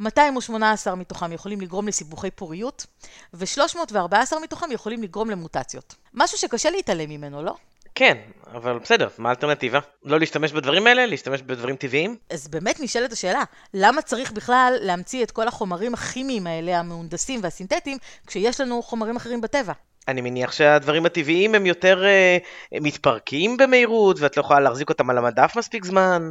218 0.00 0.94
מתוכם 0.94 1.32
יכולים 1.32 1.60
לגרום 1.60 1.88
לסיבוכי 1.88 2.30
פוריות, 2.30 2.86
ו-314 3.34 4.38
מתוכם 4.42 4.72
יכולים 4.72 5.02
לגרום 5.02 5.30
למוטציות. 5.30 5.94
משהו 6.14 6.38
שקשה 6.38 6.70
להתעלם 6.70 7.10
ממנו, 7.10 7.42
לא? 7.42 7.54
כן, 7.94 8.18
אבל 8.54 8.78
בסדר, 8.78 9.08
מה 9.18 9.28
האלטרנטיבה? 9.28 9.78
לא 10.04 10.20
להשתמש 10.20 10.52
בדברים 10.52 10.86
האלה? 10.86 11.06
להשתמש 11.06 11.42
בדברים 11.42 11.76
טבעיים? 11.76 12.16
אז 12.30 12.48
באמת 12.48 12.80
נשאלת 12.80 13.12
השאלה, 13.12 13.44
למה 13.74 14.02
צריך 14.02 14.32
בכלל 14.32 14.74
להמציא 14.80 15.22
את 15.22 15.30
כל 15.30 15.48
החומרים 15.48 15.94
הכימיים 15.94 16.46
האלה, 16.46 16.78
המהונדסים 16.78 17.40
והסינתטיים, 17.42 17.98
כשיש 18.26 18.60
לנו 18.60 18.82
חומרים 18.82 19.16
אחרים 19.16 19.40
בטבע? 19.40 19.72
אני 20.08 20.20
מניח 20.20 20.52
שהדברים 20.52 21.06
הטבעיים 21.06 21.54
הם 21.54 21.66
יותר 21.66 22.02
uh, 22.02 22.78
מתפרקים 22.80 23.56
במהירות, 23.56 24.20
ואת 24.20 24.36
לא 24.36 24.40
יכולה 24.40 24.60
להחזיק 24.60 24.88
אותם 24.88 25.10
על 25.10 25.18
המדף 25.18 25.56
מספיק 25.56 25.84
זמן, 25.84 26.30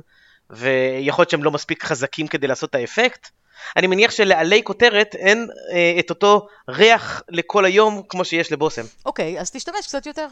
ויכול 0.51 1.21
להיות 1.21 1.29
שהם 1.29 1.43
לא 1.43 1.51
מספיק 1.51 1.83
חזקים 1.83 2.27
כדי 2.27 2.47
לעשות 2.47 2.69
את 2.69 2.75
האפקט. 2.75 3.29
אני 3.77 3.87
מניח 3.87 4.11
שלעלי 4.11 4.63
כותרת 4.63 5.15
אין 5.15 5.47
uh, 5.49 5.99
את 5.99 6.09
אותו 6.09 6.47
ריח 6.69 7.21
לכל 7.29 7.65
היום 7.65 8.01
כמו 8.09 8.25
שיש 8.25 8.51
לבושם. 8.51 8.81
אוקיי, 9.05 9.39
אז 9.39 9.51
תשתמש 9.51 9.87
קצת 9.87 10.05
יותר. 10.05 10.27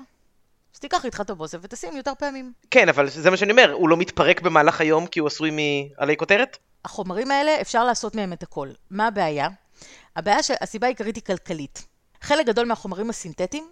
אז 0.74 0.80
תיקח 0.80 1.06
איתך 1.06 1.22
את 1.22 1.30
הבושם 1.30 1.58
ותשים 1.62 1.98
יותר 1.98 2.12
פעמים. 2.20 2.54
כן, 2.72 2.90
אבל 2.90 3.10
זה 3.10 3.30
מה 3.30 3.38
שאני 3.38 3.52
אומר, 3.52 3.72
הוא 3.72 3.90
לא 3.90 3.98
מתפרק 3.98 4.42
במהלך 4.42 4.82
היום 4.82 5.08
כי 5.08 5.20
הוא 5.20 5.28
עשוי 5.28 5.52
מעלי 5.52 6.18
כותרת? 6.18 6.58
החומרים 6.86 7.32
האלה, 7.32 7.62
אפשר 7.62 7.84
לעשות 7.84 8.16
מהם 8.16 8.34
את 8.34 8.44
הכל. 8.44 8.70
מה 8.92 9.08
הבעיה? 9.08 9.48
הבעיה 10.16 10.44
שהסיבה 10.44 10.88
העיקרית 10.88 11.16
היא 11.16 11.24
כלכלית. 11.24 11.86
חלק 12.22 12.46
גדול 12.46 12.66
מהחומרים 12.66 13.10
הסינתטיים 13.10 13.70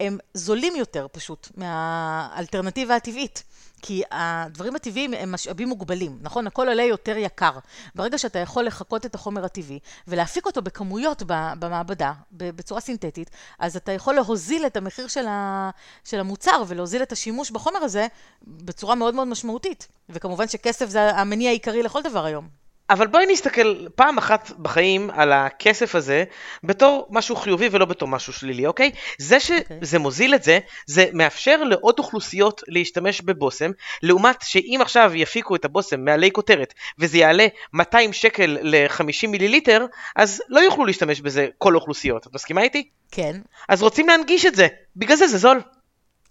הם 0.00 0.18
זולים 0.34 0.76
יותר 0.76 1.06
פשוט 1.12 1.48
מהאלטרנטיבה 1.56 2.96
הטבעית. 2.96 3.42
כי 3.82 4.02
הדברים 4.10 4.76
הטבעיים 4.76 5.14
הם 5.14 5.32
משאבים 5.32 5.68
מוגבלים, 5.68 6.18
נכון? 6.22 6.46
הכל 6.46 6.68
עולה 6.68 6.82
יותר 6.82 7.16
יקר. 7.16 7.58
ברגע 7.94 8.18
שאתה 8.18 8.38
יכול 8.38 8.64
לחקות 8.64 9.06
את 9.06 9.14
החומר 9.14 9.44
הטבעי 9.44 9.78
ולהפיק 10.08 10.46
אותו 10.46 10.62
בכמויות 10.62 11.22
במעבדה, 11.58 12.12
בצורה 12.32 12.80
סינתטית, 12.80 13.30
אז 13.58 13.76
אתה 13.76 13.92
יכול 13.92 14.14
להוזיל 14.14 14.66
את 14.66 14.76
המחיר 14.76 15.06
של, 15.08 16.18
המוצר 16.18 16.62
ולהוזיל 16.66 17.02
את 17.02 17.12
השימוש 17.12 17.50
בחומר 17.50 17.78
הזה 17.78 18.06
בצורה 18.42 18.94
מאוד 18.94 19.14
מאוד 19.14 19.28
משמעותית. 19.28 19.88
וכמובן 20.08 20.48
שכסף 20.48 20.88
זה 20.88 21.10
המניע 21.10 21.50
העיקרי 21.50 21.82
לכל 21.82 22.02
דבר 22.02 22.24
היום. 22.24 22.65
אבל 22.90 23.06
בואי 23.06 23.26
נסתכל 23.26 23.86
פעם 23.94 24.18
אחת 24.18 24.50
בחיים 24.58 25.10
על 25.10 25.32
הכסף 25.32 25.94
הזה 25.94 26.24
בתור 26.64 27.06
משהו 27.10 27.36
חיובי 27.36 27.68
ולא 27.70 27.84
בתור 27.84 28.08
משהו 28.08 28.32
שלילי, 28.32 28.66
אוקיי? 28.66 28.90
זה 29.18 29.40
שזה 29.40 29.56
okay. 29.58 29.74
אוקיי. 29.82 29.98
מוזיל 29.98 30.34
את 30.34 30.42
זה, 30.42 30.58
זה 30.86 31.06
מאפשר 31.12 31.62
לעוד 31.62 31.98
אוכלוסיות 31.98 32.62
להשתמש 32.68 33.20
בבושם, 33.20 33.70
לעומת 34.02 34.36
שאם 34.42 34.78
עכשיו 34.82 35.12
יפיקו 35.14 35.56
את 35.56 35.64
הבושם 35.64 36.04
מעלי 36.04 36.30
כותרת 36.30 36.74
וזה 36.98 37.18
יעלה 37.18 37.46
200 37.72 38.12
שקל 38.12 38.58
ל-50 38.62 39.28
מיליליטר, 39.28 39.86
אז 40.16 40.42
לא 40.48 40.60
יוכלו 40.60 40.84
להשתמש 40.84 41.20
בזה 41.20 41.48
כל 41.58 41.72
האוכלוסיות. 41.72 42.26
את 42.26 42.34
מסכימה 42.34 42.62
איתי? 42.62 42.88
כן. 43.10 43.40
אז 43.68 43.82
רוצים 43.82 44.08
להנגיש 44.08 44.46
את 44.46 44.54
זה, 44.54 44.66
בגלל 44.96 45.16
זה 45.16 45.26
זה 45.26 45.38
זול. 45.38 45.60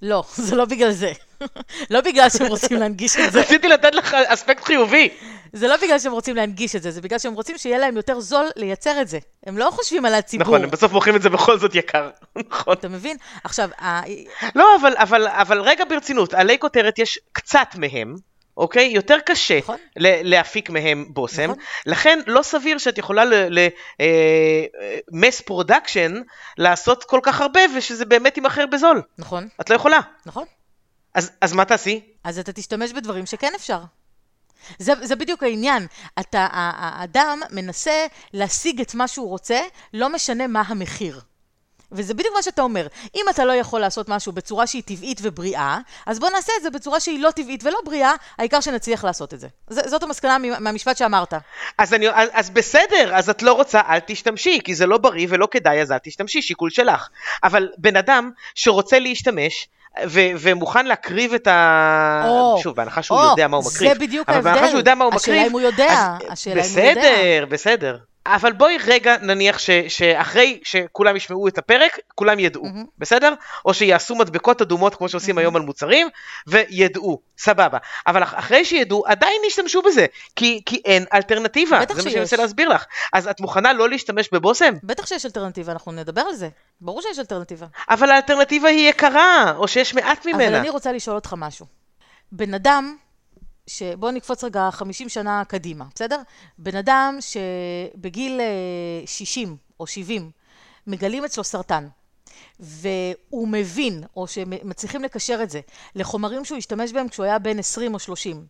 לא, 0.02 0.24
זה 0.36 0.56
לא 0.56 0.66
בגלל 0.66 0.92
זה. 0.92 1.12
לא 1.94 2.02
בגלל 2.02 2.30
שהם 2.30 2.48
רוצים 2.48 2.80
להנגיש 2.80 3.18
את 3.18 3.32
זה. 3.32 3.40
רציתי 3.42 3.68
לתת 3.68 3.96
לך 3.96 4.14
אספקט 4.14 4.64
חיובי. 4.64 5.10
זה 5.56 5.68
לא 5.68 5.78
בגלל 5.78 6.00
שהם 6.00 6.12
רוצים 6.12 6.36
להנגיש 6.36 6.76
את 6.76 6.84
זה, 6.84 6.92
זה 6.92 7.02
בגלל 7.02 7.20
שהם 7.20 7.34
רוצים 7.34 7.58
שיהיה 7.58 7.78
להם 7.78 7.98
יותר 7.98 8.20
זול 8.20 8.46
לייצר 8.56 9.02
את 9.02 9.08
זה. 9.08 9.20
הם 9.46 9.58
לא 9.58 9.70
חושבים 9.72 10.06
על 10.06 10.14
הציבור. 10.14 10.48
נכון, 10.48 10.64
הם 10.64 10.70
בסוף 10.70 10.92
מוכרים 10.92 11.16
את 11.16 11.22
זה 11.22 11.30
בכל 11.30 11.60
זאת 11.60 11.76
יקר. 11.76 12.10
נכון. 12.50 12.74
אתה 12.74 12.88
מבין? 12.88 13.18
עכשיו... 13.44 13.70
לא, 14.56 14.76
אבל, 14.82 14.94
אבל, 14.98 15.28
אבל 15.28 15.62
רגע 15.62 15.86
ברצינות, 15.90 16.34
עלי 16.34 16.60
כותרת 16.60 17.00
יש 17.00 17.20
קצת 17.32 17.68
מהם. 17.76 18.16
אוקיי? 18.58 18.86
יותר 18.86 19.18
קשה 19.26 19.58
נכון. 19.58 19.78
להפיק 19.96 20.70
מהם 20.70 21.06
בושם, 21.10 21.44
נכון. 21.44 21.64
לכן 21.86 22.20
לא 22.28 22.42
סביר 22.42 22.78
שאת 22.78 22.98
יכולה 22.98 23.24
ל 25.12 25.18
mass 25.18 25.42
production 25.42 26.16
אה, 26.16 26.22
לעשות 26.58 27.04
כל 27.04 27.20
כך 27.24 27.42
הרבה 27.42 27.60
ושזה 27.78 28.06
באמת 28.06 28.38
יימכר 28.38 28.66
בזול. 28.66 29.02
נכון. 29.18 29.48
את 29.62 29.70
לא 29.70 29.76
יכולה. 29.76 30.00
נכון. 30.26 30.46
אז, 31.14 31.32
אז 31.42 31.54
מה 31.54 31.66
תעשי? 31.66 32.02
אז 32.24 32.40
אתה 32.40 32.54
תשתמש 32.54 32.92
בדברים 32.92 33.26
שכן 33.26 33.52
אפשר. 33.56 33.80
זה, 34.80 34.94
זה 35.02 35.16
בדיוק 35.16 35.44
העניין. 35.44 35.88
אתה, 36.20 36.48
האדם 36.52 37.40
מנסה 37.52 38.06
להשיג 38.34 38.82
את 38.82 38.96
מה 38.96 39.08
שהוא 39.08 39.30
רוצה, 39.30 39.60
לא 39.94 40.10
משנה 40.10 40.48
מה 40.48 40.64
המחיר. 40.68 41.22
וזה 41.92 42.14
בדיוק 42.14 42.36
מה 42.36 42.44
שאתה 42.44 42.62
אומר. 42.62 42.88
אם 43.16 43.26
אתה 43.30 43.46
לא 43.46 43.52
יכול 43.54 43.82
לעשות 43.82 44.10
משהו 44.10 44.32
בצורה 44.32 44.68
שהיא 44.68 44.84
טבעית 44.86 45.20
ובריאה, 45.22 45.80
אז 46.06 46.20
בוא 46.20 46.30
נעשה 46.30 46.54
את 46.58 46.64
זה 46.64 46.70
בצורה 46.70 47.00
שהיא 47.00 47.20
לא 47.20 47.32
טבעית 47.32 47.64
ולא 47.64 47.80
בריאה, 47.86 48.12
העיקר 48.38 48.62
שנצליח 48.62 49.04
לעשות 49.04 49.34
את 49.34 49.40
זה. 49.40 49.48
ז, 49.70 49.80
זאת 49.90 50.04
המסקנה 50.04 50.38
מהמשפט 50.38 50.98
שאמרת. 50.98 51.34
אז, 51.78 51.94
אני, 51.94 52.10
אז, 52.10 52.30
אז 52.34 52.50
בסדר, 52.50 53.16
אז 53.16 53.30
את 53.30 53.44
לא 53.44 53.54
רוצה, 53.54 53.82
אל 53.88 54.00
תשתמשי, 54.00 54.60
כי 54.64 54.76
זה 54.76 54.86
לא 54.86 54.98
בריא 54.98 55.28
ולא 55.30 55.48
כדאי, 55.52 55.82
אז 55.82 55.92
אל 55.92 55.98
תשתמשי, 55.98 56.42
שיקול 56.42 56.70
שלך. 56.70 57.10
אבל 57.44 57.70
בן 57.78 57.96
אדם 57.96 58.32
שרוצה 58.56 59.00
להשתמש, 59.00 59.68
ו- 60.08 60.30
ומוכן 60.40 60.86
להקריב 60.86 61.34
את 61.34 61.48
ה... 61.48 62.24
או, 62.28 62.58
שוב, 62.64 62.76
בהנחה 62.76 63.02
שהוא 63.02 63.20
או, 63.20 63.24
יודע 63.24 63.48
מה 63.48 63.58
הוא 63.58 63.66
מקריב. 63.66 63.94
זה 63.94 64.00
בדיוק 64.00 64.30
ההבדל. 64.30 64.48
אבל 64.50 64.54
בהנחה 64.56 64.68
שהוא 64.70 64.78
יודע 64.78 64.96
מה 64.96 65.06
הוא 65.06 65.14
מקריב... 65.14 65.36
השאלה 65.36 65.48
אם 65.48 65.52
הוא 65.52 65.62
יודע. 65.62 65.88
אז, 66.22 66.28
השאלה 66.30 66.62
בסדר, 66.62 66.82
אם 66.82 66.86
הוא 66.86 67.04
יודע. 67.04 67.46
בסדר, 67.46 67.46
בסדר. 67.50 67.98
אבל 68.26 68.52
בואי 68.52 68.78
רגע 68.86 69.16
נניח 69.22 69.60
ש, 69.60 69.70
שאחרי 69.88 70.60
שכולם 70.64 71.16
ישמעו 71.16 71.48
את 71.48 71.58
הפרק, 71.58 72.00
כולם 72.16 72.40
ידעו, 72.40 72.64
mm-hmm. 72.64 72.90
בסדר? 72.98 73.34
או 73.66 73.74
שיעשו 73.74 74.16
מדבקות 74.16 74.62
אדומות 74.62 74.96
כמו 74.96 75.10
שעושים 75.10 75.38
mm-hmm. 75.38 75.42
היום 75.42 75.56
על 75.56 75.62
מוצרים, 75.62 76.08
וידעו, 76.48 77.22
סבבה. 77.38 77.78
אבל 78.08 78.24
אחרי 78.24 78.66
שידעו, 78.66 79.04
עדיין 79.08 79.42
ישתמשו 79.48 79.82
בזה, 79.82 80.06
כי, 80.36 80.62
כי 80.66 80.82
אין 80.86 81.06
אלטרנטיבה. 81.14 81.80
זה 81.80 81.86
שיש. 81.88 82.06
מה 82.06 82.12
שאני 82.12 82.22
רוצה 82.22 82.38
להסביר 82.38 82.70
לך. 82.70 82.86
אז 83.14 83.28
את 83.28 83.40
מוכנה 83.40 83.74
לא 83.74 83.90
להשתמש 83.90 84.30
בבושם? 84.32 84.74
בטח 84.84 85.06
שיש 85.06 85.26
אלטרנטיבה, 85.26 85.72
אנחנו 85.72 85.92
נדבר 85.92 86.22
על 86.22 86.36
זה. 86.36 86.50
ברור 86.82 87.02
שיש 87.02 87.20
אלטרנטיבה. 87.20 87.66
אבל 87.90 88.12
האלטרנטיבה 88.12 88.70
היא 88.70 88.90
יקרה, 88.90 89.54
או 89.58 89.68
שיש 89.68 89.94
מעט 89.94 90.26
ממנה. 90.26 90.48
אבל 90.48 90.56
אני 90.56 90.70
רוצה 90.70 90.92
לשאול 90.92 91.16
אותך 91.16 91.34
משהו. 91.38 91.66
בן 92.32 92.54
אדם 92.54 92.96
שבואו 93.68 94.12
נקפוץ 94.12 94.44
רגע 94.44 94.70
50 94.72 95.10
שנה 95.10 95.44
קדימה, 95.48 95.86
בסדר? 95.96 96.22
בן 96.58 96.76
אדם 96.76 97.18
שבגיל 97.20 98.42
60 99.06 99.50
אה, 99.50 99.56
או 99.80 99.88
70 99.88 100.32
מגלים 100.88 101.26
אצלו 101.26 101.44
סרטן, 101.44 101.88
והוא 102.60 103.48
מבין, 103.48 104.04
או 104.16 104.28
שמצליחים 104.28 105.04
לקשר 105.04 105.40
את 105.44 105.50
זה, 105.50 105.62
לחומרים 105.96 106.46
שהוא 106.46 106.58
השתמש 106.58 106.92
בהם 106.92 107.08
כשהוא 107.08 107.26
היה 107.26 107.40
בן 107.40 107.60
20 107.60 107.94
או 107.94 108.00
30. 108.00 108.46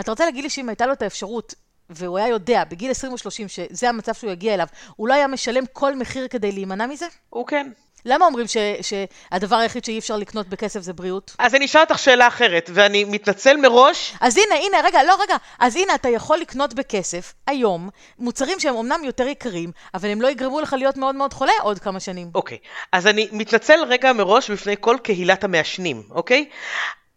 אתה 0.00 0.10
רוצה 0.10 0.24
להגיד 0.24 0.44
לי 0.44 0.50
שאם 0.50 0.68
הייתה 0.68 0.86
לו 0.86 0.92
את 0.92 1.02
האפשרות, 1.02 1.54
והוא 1.90 2.18
היה 2.18 2.28
יודע 2.28 2.64
בגיל 2.64 2.90
20 2.90 3.12
או 3.12 3.18
30 3.18 3.48
שזה 3.48 3.88
המצב 3.88 4.14
שהוא 4.14 4.30
יגיע 4.30 4.54
אליו, 4.54 4.66
הוא 4.96 5.08
לא 5.08 5.14
היה 5.14 5.26
משלם 5.26 5.64
כל 5.72 5.96
מחיר 5.96 6.28
כדי 6.28 6.52
להימנע 6.52 6.86
מזה? 6.86 7.06
הוא 7.30 7.46
כן. 7.46 7.70
למה 8.04 8.26
אומרים 8.26 8.46
ש, 8.46 8.56
שהדבר 8.82 9.56
היחיד 9.56 9.84
שאי 9.84 9.98
אפשר 9.98 10.16
לקנות 10.16 10.48
בכסף 10.48 10.80
זה 10.80 10.92
בריאות? 10.92 11.36
אז 11.38 11.54
אני 11.54 11.64
אשאל 11.64 11.80
אותך 11.80 11.98
שאלה 11.98 12.28
אחרת, 12.28 12.70
ואני 12.74 13.04
מתנצל 13.04 13.56
מראש. 13.56 14.14
אז 14.20 14.36
הנה, 14.36 14.54
הנה, 14.54 14.76
רגע, 14.84 15.02
לא, 15.02 15.16
רגע. 15.22 15.36
אז 15.58 15.76
הנה, 15.76 15.94
אתה 15.94 16.08
יכול 16.08 16.38
לקנות 16.38 16.74
בכסף, 16.74 17.34
היום, 17.46 17.88
מוצרים 18.18 18.60
שהם 18.60 18.76
אמנם 18.76 19.04
יותר 19.04 19.26
יקרים, 19.26 19.72
אבל 19.94 20.08
הם 20.08 20.22
לא 20.22 20.28
יגרמו 20.28 20.60
לך 20.60 20.76
להיות 20.78 20.96
מאוד 20.96 21.14
מאוד 21.14 21.32
חולה 21.32 21.52
עוד 21.62 21.78
כמה 21.78 22.00
שנים. 22.00 22.30
אוקיי, 22.34 22.58
אז 22.92 23.06
אני 23.06 23.28
מתנצל 23.32 23.84
רגע 23.88 24.12
מראש 24.12 24.50
בפני 24.50 24.74
כל 24.80 24.96
קהילת 25.02 25.44
המעשנים, 25.44 26.02
אוקיי? 26.10 26.48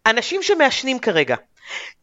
אנשים 0.06 0.42
שמעשנים 0.42 0.98
כרגע, 0.98 1.36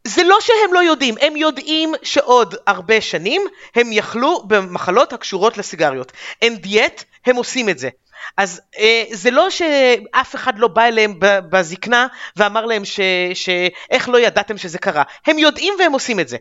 זה 0.08 0.24
לא 0.24 0.38
שהם 0.42 0.74
לא 0.74 0.80
יודעים, 0.80 1.16
הם 1.22 1.36
יודעים 1.36 1.94
שעוד 2.04 2.56
הרבה 2.68 3.02
שנים 3.02 3.42
הם 3.76 3.92
יחלו 3.92 4.44
במחלות 4.48 5.14
הקשורות 5.14 5.58
לסיגריות. 5.58 6.12
And 6.46 6.66
yet, 6.66 7.04
הם 7.26 7.36
עושים 7.36 7.70
את 7.70 7.80
זה. 7.80 7.90
אז 8.38 8.62
אה, 8.80 9.04
זה 9.12 9.32
לא 9.32 9.50
שאף 9.50 10.36
אחד 10.36 10.60
לא 10.60 10.68
בא 10.68 10.84
אליהם 10.84 11.14
בזקנה 11.20 12.08
ואמר 12.36 12.66
להם 12.66 12.86
ש, 12.86 13.00
שאיך 13.34 14.10
לא 14.10 14.20
ידעתם 14.20 14.58
שזה 14.58 14.78
קרה, 14.78 15.04
הם 15.28 15.40
יודעים 15.40 15.74
והם 15.80 15.92
עושים 15.92 16.20
את 16.20 16.28
זה. 16.28 16.38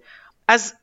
אז 0.48 0.74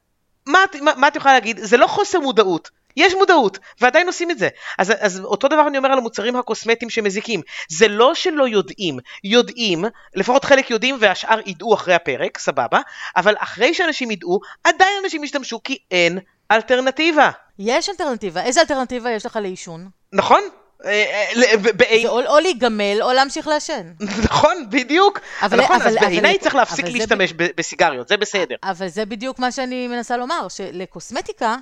מה, 0.47 0.59
מה, 0.81 0.91
מה 0.97 1.07
את 1.07 1.15
יכולה 1.15 1.33
להגיד? 1.33 1.59
זה 1.59 1.77
לא 1.77 1.87
חוסר 1.87 2.19
מודעות. 2.19 2.69
יש 2.97 3.13
מודעות, 3.13 3.59
ועדיין 3.81 4.07
עושים 4.07 4.31
את 4.31 4.37
זה. 4.37 4.49
אז, 4.77 4.93
אז 4.99 5.19
אותו 5.19 5.47
דבר 5.47 5.67
אני 5.67 5.77
אומר 5.77 5.91
על 5.91 5.97
המוצרים 5.97 6.35
הקוסמטיים 6.35 6.89
שמזיקים. 6.89 7.41
זה 7.69 7.87
לא 7.87 8.15
שלא 8.15 8.47
יודעים, 8.47 8.97
יודעים, 9.23 9.85
לפחות 10.15 10.45
חלק 10.45 10.69
יודעים 10.69 10.97
והשאר 10.99 11.39
ידעו 11.45 11.73
אחרי 11.73 11.93
הפרק, 11.93 12.37
סבבה, 12.37 12.79
אבל 13.17 13.35
אחרי 13.37 13.73
שאנשים 13.73 14.11
ידעו, 14.11 14.39
עדיין 14.63 14.93
אנשים 15.03 15.23
ישתמשו 15.23 15.63
כי 15.63 15.77
אין 15.91 16.19
אלטרנטיבה. 16.51 17.31
יש 17.59 17.89
אלטרנטיבה. 17.89 18.43
איזה 18.43 18.61
אלטרנטיבה 18.61 19.11
יש 19.11 19.25
לך 19.25 19.39
לעישון? 19.41 19.89
נכון? 20.13 20.41
אה, 20.85 20.91
אה, 20.91 22.01
זה 22.01 22.07
או, 22.09 22.39
להיגמל 22.39 22.97
או 23.01 23.13
להמשיך 23.13 23.47
לעשן. 23.47 23.91
נכון, 24.23 24.69
בדיוק. 24.69 25.19
אבל- 25.41 25.61
נכון, 25.61 25.81
אז 25.81 25.95
בעיניי 26.01 26.39
צריך 26.39 26.55
להפסיק 26.55 26.85
להשתמש 26.85 27.33
בסיגריות, 27.37 28.07
זה 28.07 28.17
בסדר. 28.17 28.55
אבל 28.63 28.87
זה 28.87 29.05
בדיוק 29.05 29.39
מה 29.39 29.51
שאני 29.51 29.87
מנסה 29.87 30.17
לומר, 30.17 30.47
שלקוסמטיקה 30.49 31.55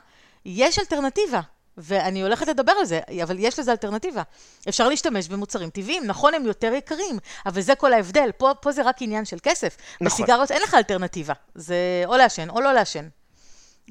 יש 0.45 0.79
אלטרנטיבה. 0.79 1.41
ואני 1.77 2.21
הולכת 2.21 2.47
לדבר 2.47 2.71
על 2.71 2.85
זה, 2.85 2.99
אבל 3.23 3.35
יש 3.39 3.59
לזה 3.59 3.71
אלטרנטיבה. 3.71 4.21
אפשר 4.69 4.87
להשתמש 4.89 5.27
במוצרים 5.27 5.69
טבעיים, 5.69 6.03
נכון, 6.05 6.33
הם 6.33 6.45
יותר 6.45 6.73
יקרים, 6.73 7.19
אבל 7.45 7.61
זה 7.61 7.75
כל 7.75 7.93
ההבדל. 7.93 8.29
פה, 8.37 8.51
פה 8.61 8.71
זה 8.71 8.81
רק 8.81 8.95
עניין 9.01 9.25
של 9.25 9.37
כסף. 9.43 9.77
נכון. 9.95 10.05
בסיגריות 10.07 10.51
אין 10.51 10.61
לך 10.61 10.73
אלטרנטיבה. 10.73 11.33
זה 11.55 11.75
או 12.05 12.17
לעשן 12.17 12.49
או 12.49 12.61
לא 12.61 12.73
לעשן. 12.73 13.07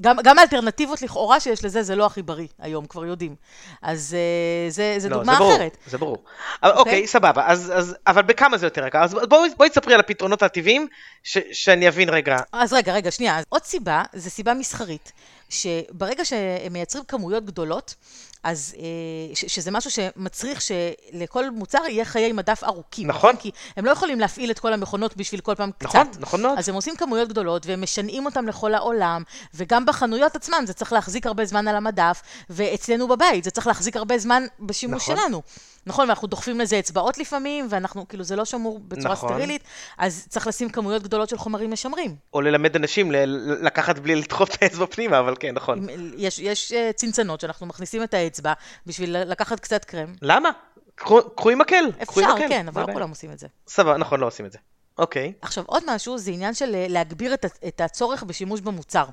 גם, 0.01 0.17
גם 0.25 0.39
האלטרנטיבות 0.39 1.03
לכאורה 1.03 1.41
שיש 1.41 1.65
לזה, 1.65 1.83
זה 1.83 1.97
לא 1.97 2.07
הכי 2.07 2.23
בריא 2.23 2.47
היום, 2.59 2.87
כבר 2.87 3.05
יודעים. 3.05 3.35
אז 3.83 4.17
אה, 4.19 4.71
זה, 4.71 4.95
זה 4.99 5.09
לא, 5.09 5.17
דוגמה 5.17 5.39
ברור, 5.39 5.55
אחרת. 5.55 5.77
זה 5.87 5.99
ברור. 5.99 6.25
אבל, 6.63 6.73
אוקיי, 6.73 7.07
סבבה, 7.07 7.43
אז, 7.47 7.73
אז, 7.75 7.97
אבל 8.07 8.23
בכמה 8.23 8.59
זה 8.59 8.67
יותר 8.67 8.87
יקר? 8.87 8.99
אז 9.03 9.15
בואי 9.29 9.51
בואי 9.57 9.71
תספרי 9.71 9.95
על 9.95 10.01
הפתרונות 10.01 10.43
הטבעיים, 10.43 10.87
ש- 11.23 11.39
שאני 11.53 11.89
אבין 11.89 12.09
רגע. 12.09 12.39
אז 12.53 12.73
רגע, 12.73 12.93
רגע, 12.93 13.11
שנייה. 13.11 13.39
אז 13.39 13.45
עוד 13.49 13.65
סיבה, 13.65 14.03
זה 14.13 14.31
סיבה 14.31 14.55
מסחרית, 14.55 15.13
שברגע 15.53 16.25
שהם 16.25 16.73
מייצרים 16.73 17.05
כמויות 17.05 17.45
גדולות, 17.45 17.95
אז 18.43 18.75
אה, 18.79 19.35
ש, 19.35 19.45
שזה 19.45 19.71
משהו 19.71 19.91
שמצריך 19.91 20.61
שלכל 20.63 21.51
מוצר 21.51 21.79
יהיה 21.89 22.05
חיי 22.05 22.33
מדף 22.33 22.65
ארוכים. 22.65 23.07
נכון. 23.07 23.37
כי 23.37 23.51
הם 23.77 23.85
לא 23.85 23.91
יכולים 23.91 24.21
להפעיל 24.21 24.51
את 24.51 24.59
כל 24.59 24.73
המכונות 24.73 25.17
בשביל 25.17 25.41
כל 25.41 25.55
פעם 25.55 25.71
קצת. 25.79 25.89
נכון, 25.89 26.07
נכון 26.19 26.43
מאוד. 26.43 26.59
אז 26.59 26.69
הם 26.69 26.75
עושים 26.75 26.97
כמויות 26.97 27.29
גדולות, 27.29 27.67
והם 27.67 27.83
משנעים 27.83 28.27
אותם 28.27 28.47
לכל 28.49 28.75
העולם, 28.75 29.23
וגם 29.55 29.87
בחנויות 29.87 30.37
עצמן 30.37 30.65
זה 30.67 30.73
צריך 30.73 30.93
להחזיק 30.93 31.27
הרבה 31.27 31.45
זמן 31.45 31.69
על 31.69 31.77
המדף, 31.77 32.23
ואצלנו 32.51 33.09
בבית 33.09 33.45
זה 33.45 33.51
צריך 33.51 33.67
להחזיק 33.67 33.97
הרבה 33.97 34.19
זמן 34.19 34.43
בשימוש 34.61 35.03
נכון. 35.03 35.17
שלנו. 35.17 35.43
נכון, 35.87 36.09
ואנחנו 36.09 36.29
דוחפים 36.29 36.61
לזה 36.61 36.79
אצבעות 36.79 37.19
לפעמים, 37.19 37.67
ואנחנו, 37.71 38.09
כאילו, 38.09 38.25
זה 38.25 38.37
לא 38.37 38.45
שמור 38.45 38.81
בצורה 38.89 39.13
נכון. 39.13 39.29
סטרילית, 39.29 39.63
אז 39.99 40.27
צריך 40.29 40.47
לשים 40.47 40.71
כמויות 40.71 41.03
גדולות 41.03 41.29
של 41.29 41.39
חומרים 41.39 41.71
משמרים. 41.71 42.17
או 42.35 42.41
ללמד 42.41 42.77
אנשים 42.77 43.13
ל- 43.13 43.67
לקחת 43.67 43.99
בלי 43.99 44.15
לדחוף 44.15 44.55
את 44.55 44.63
האצבע 44.63 44.87
פנימה, 44.87 45.19
אבל 45.19 45.35
כן, 45.43 45.55
נכון. 45.55 45.89
עם- 45.89 46.13
יש, 46.17 46.39
יש 46.39 46.73
אה, 46.73 46.91
צנצנות 46.93 47.41
שאנחנו 47.41 47.67
מכניסים 47.67 48.03
את 48.03 48.15
האצבע 48.15 48.53
בשביל 48.87 49.17
לקחת 49.23 49.61
קצת 49.61 49.85
קרם. 49.85 50.15
למה? 50.23 50.51
קחו 50.95 51.51
עם 51.51 51.59
מקל. 51.59 51.85
אפשר, 52.03 52.35
מקל, 52.35 52.49
כן, 52.49 52.69
אבל 52.69 52.83
לא? 52.89 52.93
כולם 52.93 53.11
עושים 53.11 53.33
את 53.33 53.39
זה. 53.39 53.47
סבבה, 53.69 53.97
נכון, 53.97 54.21
לא 54.21 54.27
עושים 54.27 54.47
את 54.47 54.53
זה. 54.53 54.59
אוקיי. 54.99 55.33
עכשיו, 55.43 55.65
עוד 55.67 55.83
משהו 55.87 56.19
זה 56.19 56.31
עניין 56.31 56.55
של 56.55 56.75
אה, 56.75 56.87
להגביר 56.89 57.35
את, 57.35 57.45
את 57.69 57.81
הצורך 57.81 58.23
בשימוש 58.23 58.61
במוצר. 58.61 59.05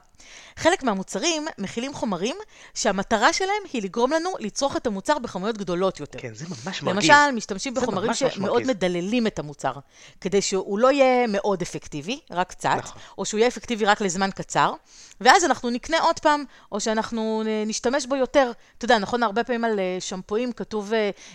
חלק 0.56 0.84
מהמוצרים 0.84 1.46
מכילים 1.58 1.94
חומרים 1.94 2.36
שהמטרה 2.74 3.34
שלהם 3.34 3.64
היא 3.74 3.82
לגרום 3.82 4.14
לנו 4.14 4.30
לצרוך 4.40 4.78
את 4.78 4.88
המוצר 4.88 5.20
בכמויות 5.20 5.58
גדולות 5.58 6.00
יותר. 6.00 6.20
כן, 6.20 6.34
זה 6.34 6.46
ממש 6.50 6.84
מרגיז. 6.84 7.10
למשל, 7.10 7.32
משתמשים 7.36 7.76
זה 7.76 7.82
בחומרים 7.82 8.14
שמאוד. 8.14 8.64
מדללים 8.64 9.28
את 9.28 9.40
המוצר, 9.40 9.74
כדי 10.22 10.42
שהוא 10.42 10.80
לא 10.80 10.92
יהיה 10.92 11.28
מאוד 11.28 11.62
אפקטיבי, 11.62 12.20
רק 12.32 12.50
קצת, 12.50 12.70
נכון. 12.78 13.02
או 13.18 13.26
שהוא 13.26 13.38
יהיה 13.38 13.48
אפקטיבי 13.48 13.86
רק 13.86 14.02
לזמן 14.02 14.30
קצר, 14.32 14.74
ואז 15.22 15.46
אנחנו 15.46 15.70
נקנה 15.70 16.00
עוד 16.00 16.20
פעם, 16.20 16.44
או 16.72 16.80
שאנחנו 16.80 17.44
אה, 17.48 17.64
נשתמש 17.68 18.06
בו 18.06 18.16
יותר. 18.16 18.52
אתה 18.78 18.86
יודע, 18.86 18.98
נכון, 18.98 19.24
הרבה 19.24 19.44
פעמים 19.44 19.64
על 19.64 19.80
אה, 19.80 19.98
שמפואים 20.00 20.52
כתוב 20.52 20.92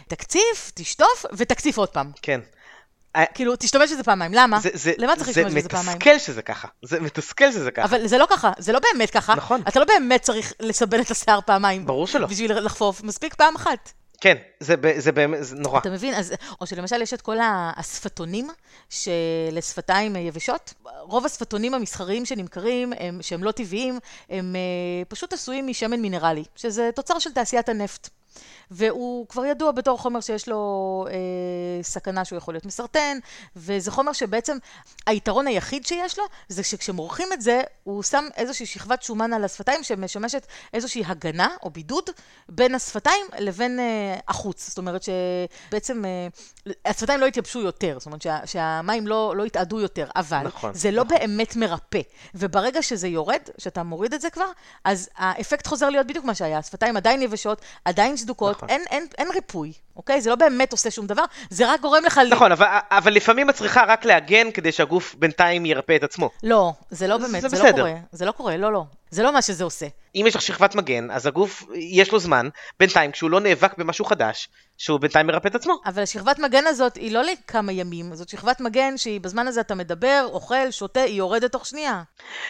תקציף, 0.08 0.72
תשטוף, 0.74 1.24
ותקציף 1.32 1.78
עוד 1.78 1.88
פעם. 1.88 2.10
כן. 2.22 2.40
כאילו, 3.34 3.56
תשתמש 3.56 3.92
בזה 3.92 4.02
פעמיים. 4.02 4.32
למה? 4.34 4.60
זה- 4.60 4.70
זה- 4.72 4.92
למה 4.98 5.16
צריך 5.16 5.28
להשתמש 5.28 5.52
זה 5.52 5.58
בזה 5.58 5.68
פעמיים? 5.68 5.96
מתסכל 5.98 6.18
שזה 6.18 6.42
ככה. 6.42 6.68
זה 6.82 7.00
מתסכל 7.00 7.52
שזה 7.52 7.70
ככה. 7.70 7.84
אבל 7.86 8.06
זה 8.06 8.18
לא 8.18 8.26
ככה, 8.30 8.52
זה 8.58 8.72
לא 8.72 8.80
באמת 8.92 9.10
ככה. 9.10 9.34
נכון. 9.34 9.62
אתה 9.68 9.80
לא 9.80 9.84
באמת 9.86 10.22
צריך 10.22 10.52
לסבן 10.60 11.00
את 11.00 11.10
השיער 11.10 11.40
פעמיים. 11.46 11.86
ברור 11.86 12.06
שלא. 12.06 12.26
בשביל 12.26 12.58
לחפוף, 12.58 13.02
מספיק 13.02 13.34
פעם 13.34 13.54
אחת. 13.56 13.92
כן, 14.20 14.34
זה 14.60 14.74
זה 14.98 15.12
באמת, 15.12 15.38
זה 15.44 15.56
נורא. 15.56 15.78
אתה 15.78 15.90
מבין? 15.90 16.14
אז, 16.14 16.34
או 16.60 16.66
שלמשל 16.66 17.02
יש 17.02 17.14
את 17.14 17.20
כל 17.20 17.36
השפתונים 17.76 18.48
שלשפתיים 18.90 20.16
יבשות. 20.16 20.74
רוב 21.00 21.26
השפתונים 21.26 21.74
המסחריים 21.74 22.24
שנמכרים, 22.24 22.92
הם, 22.98 23.18
שהם 23.22 23.44
לא 23.44 23.52
טבעיים, 23.52 23.98
הם 24.30 24.56
אה, 24.56 24.60
פשוט 25.08 25.32
עשויים 25.32 25.66
משמן 25.66 26.00
מינרלי, 26.00 26.44
שזה 26.56 26.90
תוצר 26.94 27.18
של 27.18 27.32
תעשיית 27.32 27.68
הנפט. 27.68 28.08
והוא 28.70 29.26
כבר 29.28 29.44
ידוע 29.44 29.72
בתור 29.72 29.98
חומר 29.98 30.20
שיש 30.20 30.48
לו 30.48 31.06
אה, 31.10 31.82
סכנה 31.82 32.24
שהוא 32.24 32.36
יכול 32.36 32.54
להיות 32.54 32.66
מסרטן, 32.66 33.18
וזה 33.56 33.90
חומר 33.90 34.12
שבעצם 34.12 34.56
היתרון 35.06 35.46
היחיד 35.46 35.86
שיש 35.86 36.18
לו, 36.18 36.24
זה 36.48 36.62
שכשמורחים 36.62 37.28
את 37.32 37.42
זה, 37.42 37.60
הוא 37.84 38.02
שם 38.02 38.24
איזושהי 38.36 38.66
שכבת 38.66 39.02
שומן 39.02 39.32
על 39.32 39.44
השפתיים 39.44 39.82
שמשמשת 39.82 40.46
איזושהי 40.74 41.02
הגנה 41.06 41.48
או 41.62 41.70
בידוד 41.70 42.10
בין 42.48 42.74
השפתיים 42.74 43.26
לבין 43.38 43.80
אה, 43.80 44.18
החוץ. 44.28 44.68
זאת 44.68 44.78
אומרת 44.78 45.02
שבעצם 45.02 46.04
אה, 46.04 46.28
השפתיים 46.84 47.20
לא 47.20 47.26
יתייבשו 47.26 47.60
יותר, 47.60 47.98
זאת 47.98 48.06
אומרת 48.06 48.22
שה, 48.22 48.38
שהמים 48.46 49.06
לא, 49.06 49.34
לא 49.36 49.46
יתאדו 49.46 49.80
יותר, 49.80 50.08
אבל 50.16 50.42
נכון, 50.44 50.74
זה 50.74 50.90
לא 50.90 51.04
באמת 51.04 51.56
מרפא. 51.56 52.00
וברגע 52.34 52.82
שזה 52.82 53.08
יורד, 53.08 53.40
שאתה 53.58 53.82
מוריד 53.82 54.14
את 54.14 54.20
זה 54.20 54.30
כבר, 54.30 54.50
אז 54.84 55.08
האפקט 55.16 55.66
חוזר 55.66 55.88
להיות 55.90 56.06
בדיוק 56.06 56.24
מה 56.24 56.34
שהיה. 56.34 56.58
השפתיים 56.58 56.96
עדיין 56.96 57.22
יבשות, 57.22 57.60
עדיין 57.84 58.16
סדוקות, 58.24 58.56
נכון. 58.56 58.68
אין, 58.68 58.82
אין, 58.90 59.06
אין 59.18 59.28
ריפוי, 59.34 59.72
אוקיי? 59.96 60.20
זה 60.20 60.30
לא 60.30 60.36
באמת 60.36 60.72
עושה 60.72 60.90
שום 60.90 61.06
דבר, 61.06 61.24
זה 61.50 61.72
רק 61.72 61.80
גורם 61.80 62.04
לך... 62.04 62.20
נכון, 62.30 62.52
אבל, 62.52 62.66
אבל 62.90 63.12
לפעמים 63.12 63.50
את 63.50 63.54
צריכה 63.54 63.84
רק 63.88 64.04
להגן 64.04 64.50
כדי 64.50 64.72
שהגוף 64.72 65.14
בינתיים 65.18 65.66
ירפא 65.66 65.96
את 65.96 66.02
עצמו. 66.02 66.30
לא, 66.42 66.72
זה 66.90 67.06
לא 67.06 67.16
באמת, 67.18 67.42
זה 67.42 67.48
זה, 67.48 67.56
לא 67.56 67.64
בסדר. 67.64 67.82
קורה. 67.82 67.94
זה 68.12 68.24
לא 68.24 68.32
קורה, 68.32 68.56
לא, 68.56 68.72
לא. 68.72 68.84
זה 69.10 69.22
לא 69.22 69.32
מה 69.32 69.42
שזה 69.42 69.64
עושה. 69.64 69.86
אם 70.14 70.24
יש 70.28 70.36
לך 70.36 70.42
שכבת 70.42 70.74
מגן, 70.74 71.10
אז 71.10 71.26
הגוף, 71.26 71.62
יש 71.74 72.12
לו 72.12 72.18
זמן, 72.18 72.48
בינתיים, 72.80 73.12
כשהוא 73.12 73.30
לא 73.30 73.40
נאבק 73.40 73.78
במשהו 73.78 74.04
חדש, 74.04 74.48
שהוא 74.78 75.00
בינתיים 75.00 75.26
מרפא 75.26 75.48
את 75.48 75.54
עצמו. 75.54 75.74
אבל 75.86 76.02
השכבת 76.02 76.38
מגן 76.38 76.66
הזאת 76.66 76.96
היא 76.96 77.12
לא 77.12 77.22
לכמה 77.22 77.72
ימים, 77.72 78.14
זאת 78.14 78.28
שכבת 78.28 78.60
מגן 78.60 78.96
שהיא 78.96 79.20
בזמן 79.20 79.48
הזה 79.48 79.60
אתה 79.60 79.74
מדבר, 79.74 80.26
אוכל, 80.32 80.70
שותה, 80.70 81.00
היא 81.00 81.14
יורדת 81.14 81.52
תוך 81.52 81.66
שנייה. 81.66 82.02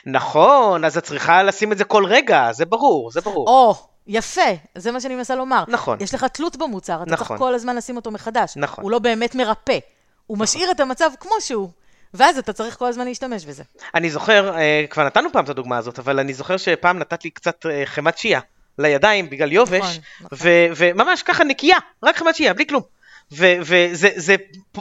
נכון, 0.07 0.85
אז 0.85 0.99
את 0.99 1.05
צריכה 1.05 1.43
לשים 1.43 1.73
את 1.73 1.79
זה 1.79 1.85
כל 1.85 2.05
רגע, 2.05 2.53
זה 2.53 2.65
ברור, 2.65 3.11
זה 3.11 3.21
ברור. 3.21 3.49
או, 3.49 3.75
יפה, 4.07 4.41
זה 4.75 4.93
מה 4.93 5.01
שאני 5.01 5.15
מנסה 5.15 5.35
לומר. 5.35 5.65
נכון. 5.69 5.99
יש 6.01 6.15
לך 6.15 6.25
תלות 6.25 6.57
במוצר, 6.57 7.03
אתה 7.03 7.11
נכון. 7.11 7.27
צריך 7.27 7.39
כל 7.39 7.55
הזמן 7.55 7.77
לשים 7.77 7.97
אותו 7.97 8.11
מחדש. 8.11 8.57
נכון. 8.57 8.85
הוא 8.85 8.91
לא 8.91 8.99
באמת 8.99 9.35
מרפא, 9.35 9.79
הוא 10.27 10.39
משאיר 10.39 10.71
את 10.71 10.81
המצב 10.81 11.11
כמו 11.21 11.33
שהוא, 11.41 11.69
ואז 12.15 12.39
אתה 12.39 12.53
צריך 12.53 12.77
כל 12.77 12.87
הזמן 12.87 13.05
להשתמש 13.05 13.45
בזה. 13.45 13.63
אני 13.95 14.11
זוכר, 14.11 14.57
אה, 14.59 14.85
כבר 14.91 15.05
נתנו 15.07 15.33
פעם 15.33 15.45
את 15.45 15.49
הדוגמה 15.49 15.79
הזאת, 15.79 15.99
אבל 15.99 16.19
אני 16.19 16.35
זוכר 16.35 16.57
שפעם 16.57 16.99
נתת 16.99 17.25
לי 17.25 17.31
קצת 17.31 17.67
אה, 17.67 17.83
חמת 17.87 18.19
שיעה 18.19 18.41
לידיים 18.79 19.31
בגלל 19.31 19.53
יובש, 19.53 19.81
נכון, 19.81 19.93
נכון. 20.21 20.39
ו- 20.43 20.67
וממש 20.77 21.23
ככה 21.23 21.45
נקייה, 21.45 21.77
רק 22.03 22.17
חמת 22.17 22.35
שיעה, 22.35 22.55
בלי 22.55 22.67
כלום. 22.67 22.83
וזה 23.33 24.37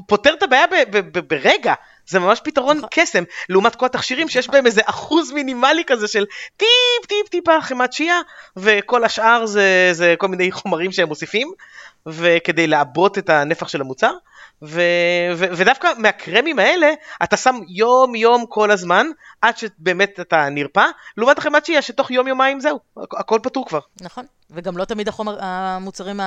פותר 0.08 0.34
את 0.34 0.44
הבעיה 0.44 0.68
ב- 0.68 0.98
ב- 0.98 1.18
ב- 1.20 1.28
ברגע, 1.28 1.74
זה 2.08 2.20
ממש 2.20 2.40
פתרון 2.44 2.78
נכון. 2.78 2.90
קסם, 2.92 3.24
לעומת 3.50 3.76
כל 3.76 3.86
התכשירים 3.86 4.30
שיש 4.30 4.48
בהם 4.48 4.66
איזה 4.66 4.82
אחוז 4.86 5.32
מינימלי 5.32 5.84
כזה 5.88 6.08
של 6.08 6.26
טיפ 6.58 7.06
טיפ 7.08 7.28
טיפה 7.30 7.62
חמת 7.62 7.94
שיעה, 7.94 8.22
וכל 8.58 9.04
השאר 9.04 9.46
זה, 9.46 9.90
זה 9.92 10.16
כל 10.18 10.28
מיני 10.28 10.52
חומרים 10.52 10.92
שהם 10.92 11.08
מוסיפים, 11.08 11.52
וכדי 12.06 12.68
לעבות 12.68 13.18
את 13.18 13.30
הנפח 13.30 13.68
של 13.68 13.82
המוצר, 13.82 14.12
ו- 14.62 14.82
ו- 15.36 15.46
ודווקא 15.58 15.88
מהקרמים 15.98 16.60
האלה 16.60 16.88
אתה 17.24 17.38
שם 17.38 17.56
יום 17.70 18.16
יום 18.16 18.46
כל 18.50 18.72
הזמן 18.72 19.08
עד 19.42 19.58
שבאמת 19.58 20.20
אתה 20.20 20.50
נרפא, 20.50 20.86
לעומת 21.18 21.38
החמת 21.38 21.66
שיעה 21.66 21.82
שתוך 21.82 22.12
יום 22.12 22.28
יומיים 22.28 22.60
זהו, 22.60 22.80
הכ- 23.00 23.20
הכל 23.20 23.40
פתור 23.44 23.66
כבר. 23.68 23.80
נכון, 24.02 24.26
וגם 24.52 24.78
לא 24.78 24.86
תמיד 24.86 25.08
החומר, 25.08 25.38
המוצרים 25.42 26.20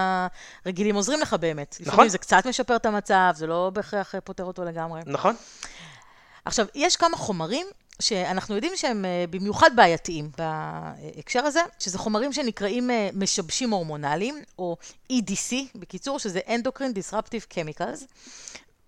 הרגילים 0.66 0.94
עוזרים 0.94 1.20
לך 1.20 1.34
באמת. 1.34 1.76
נכון. 1.80 1.92
לפעמים 1.92 2.08
זה 2.08 2.18
קצת 2.18 2.46
משפר 2.46 2.76
את 2.76 2.86
המצב, 2.86 3.30
זה 3.34 3.46
לא 3.46 3.70
בהכרח 3.74 4.14
פותר 4.24 4.44
אותו 4.44 4.64
לגמרי. 4.64 5.00
נכון? 5.06 5.34
עכשיו, 6.44 6.66
יש 6.74 6.96
כמה 6.96 7.16
חומרים 7.16 7.66
שאנחנו 8.00 8.54
יודעים 8.54 8.72
שהם 8.76 9.04
אה, 9.04 9.24
במיוחד 9.30 9.70
בעייתיים 9.76 10.30
בהקשר 10.38 11.44
הזה, 11.44 11.60
שזה 11.78 11.98
חומרים 11.98 12.32
שנקראים 12.32 12.90
אה, 12.90 13.08
משבשים 13.14 13.70
הורמונליים, 13.70 14.42
או 14.58 14.76
EDC, 15.12 15.54
בקיצור, 15.74 16.18
שזה 16.18 16.40
Endocrine 16.46 17.12
Disruptive 17.12 17.54
Chemicals, 17.54 18.04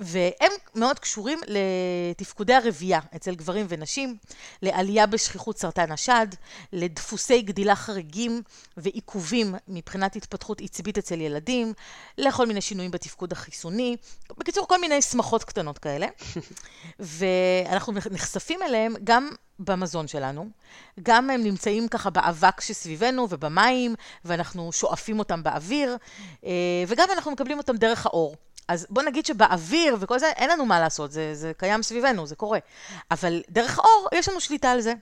והם 0.01 0.53
מאוד 0.75 0.99
קשורים 0.99 1.39
לתפקודי 1.47 2.55
הרבייה 2.55 3.01
אצל 3.17 3.35
גברים 3.35 3.67
ונשים, 3.69 4.17
לעלייה 4.63 5.07
בשכיחות 5.07 5.59
סרטן 5.59 5.93
השד, 5.93 6.27
לדפוסי 6.73 7.43
גדילה 7.43 7.77
חריגים 7.77 8.43
ועיכובים 8.77 9.55
מבחינת 9.69 10.17
התפתחות 10.17 10.61
עצבית 10.61 10.99
אצל 10.99 11.21
ילדים, 11.21 11.73
לכל 12.19 12.47
מיני 12.47 12.61
שינויים 12.61 12.91
בתפקוד 12.91 13.33
החיסוני, 13.33 13.97
בקיצור, 14.39 14.69
כל 14.69 14.81
מיני 14.81 15.03
שמחות 15.03 15.45
קטנות 15.45 15.79
כאלה. 15.79 16.07
ואנחנו 16.99 17.93
נחשפים 18.11 18.63
אליהם 18.63 18.95
גם 19.05 19.31
במזון 19.59 20.09
שלנו, 20.09 20.49
גם 21.03 21.31
הם 21.31 21.43
נמצאים 21.43 21.89
ככה 21.89 22.11
באבק 22.11 22.61
שסביבנו 22.61 23.27
ובמים, 23.31 23.95
ואנחנו 24.25 24.73
שואפים 24.73 25.19
אותם 25.19 25.43
באוויר, 25.43 25.97
אה, 26.45 26.51
וגם 26.89 27.09
אנחנו 27.15 27.31
מקבלים 27.31 27.59
אותם 27.59 27.77
דרך 27.77 28.07
האור. 28.07 28.37
אז 28.68 28.87
בוא 28.90 29.02
נגיד 29.02 29.26
שבאוויר 29.26 29.96
וכל 30.00 30.18
זה, 30.18 30.31
אין 30.37 30.50
לנו 30.50 30.66
מה 30.66 30.81
לעשות, 30.81 31.12
זה, 31.12 31.35
זה 31.35 31.52
קיים 31.57 31.83
סביבנו, 31.83 32.26
זה 32.26 32.37
קורה. 32.37 32.59
אבל 33.11 33.42
דרך 33.50 33.78
האור, 33.78 34.09
יש 34.12 34.28
לנו 34.28 34.40
שליטה 34.40 34.70
על 34.70 34.81
זה. 34.81 34.92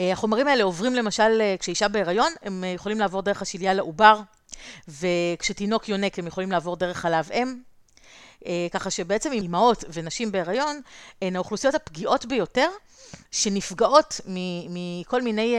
אה, 0.00 0.12
החומרים 0.12 0.48
האלה 0.48 0.64
עוברים 0.64 0.94
למשל, 0.94 1.40
אה, 1.40 1.54
כשאישה 1.58 1.88
בהיריון, 1.88 2.32
הם 2.42 2.64
אה, 2.64 2.68
יכולים 2.68 2.98
לעבור 2.98 3.22
דרך 3.22 3.42
השליה 3.42 3.74
לעובר, 3.74 4.20
וכשתינוק 4.88 5.88
יונק 5.88 6.18
הם 6.18 6.26
יכולים 6.26 6.52
לעבור 6.52 6.76
דרך 6.76 6.96
חלב 6.96 7.30
אם. 7.32 7.60
ככה 8.72 8.90
שבעצם 8.90 9.32
אימהות 9.32 9.84
ונשים 9.92 10.32
בהיריון 10.32 10.80
הן 11.22 11.36
האוכלוסיות 11.36 11.74
הפגיעות 11.74 12.26
ביותר 12.26 12.68
שנפגעות 13.30 14.20
מכל 14.68 15.22
מיני 15.22 15.56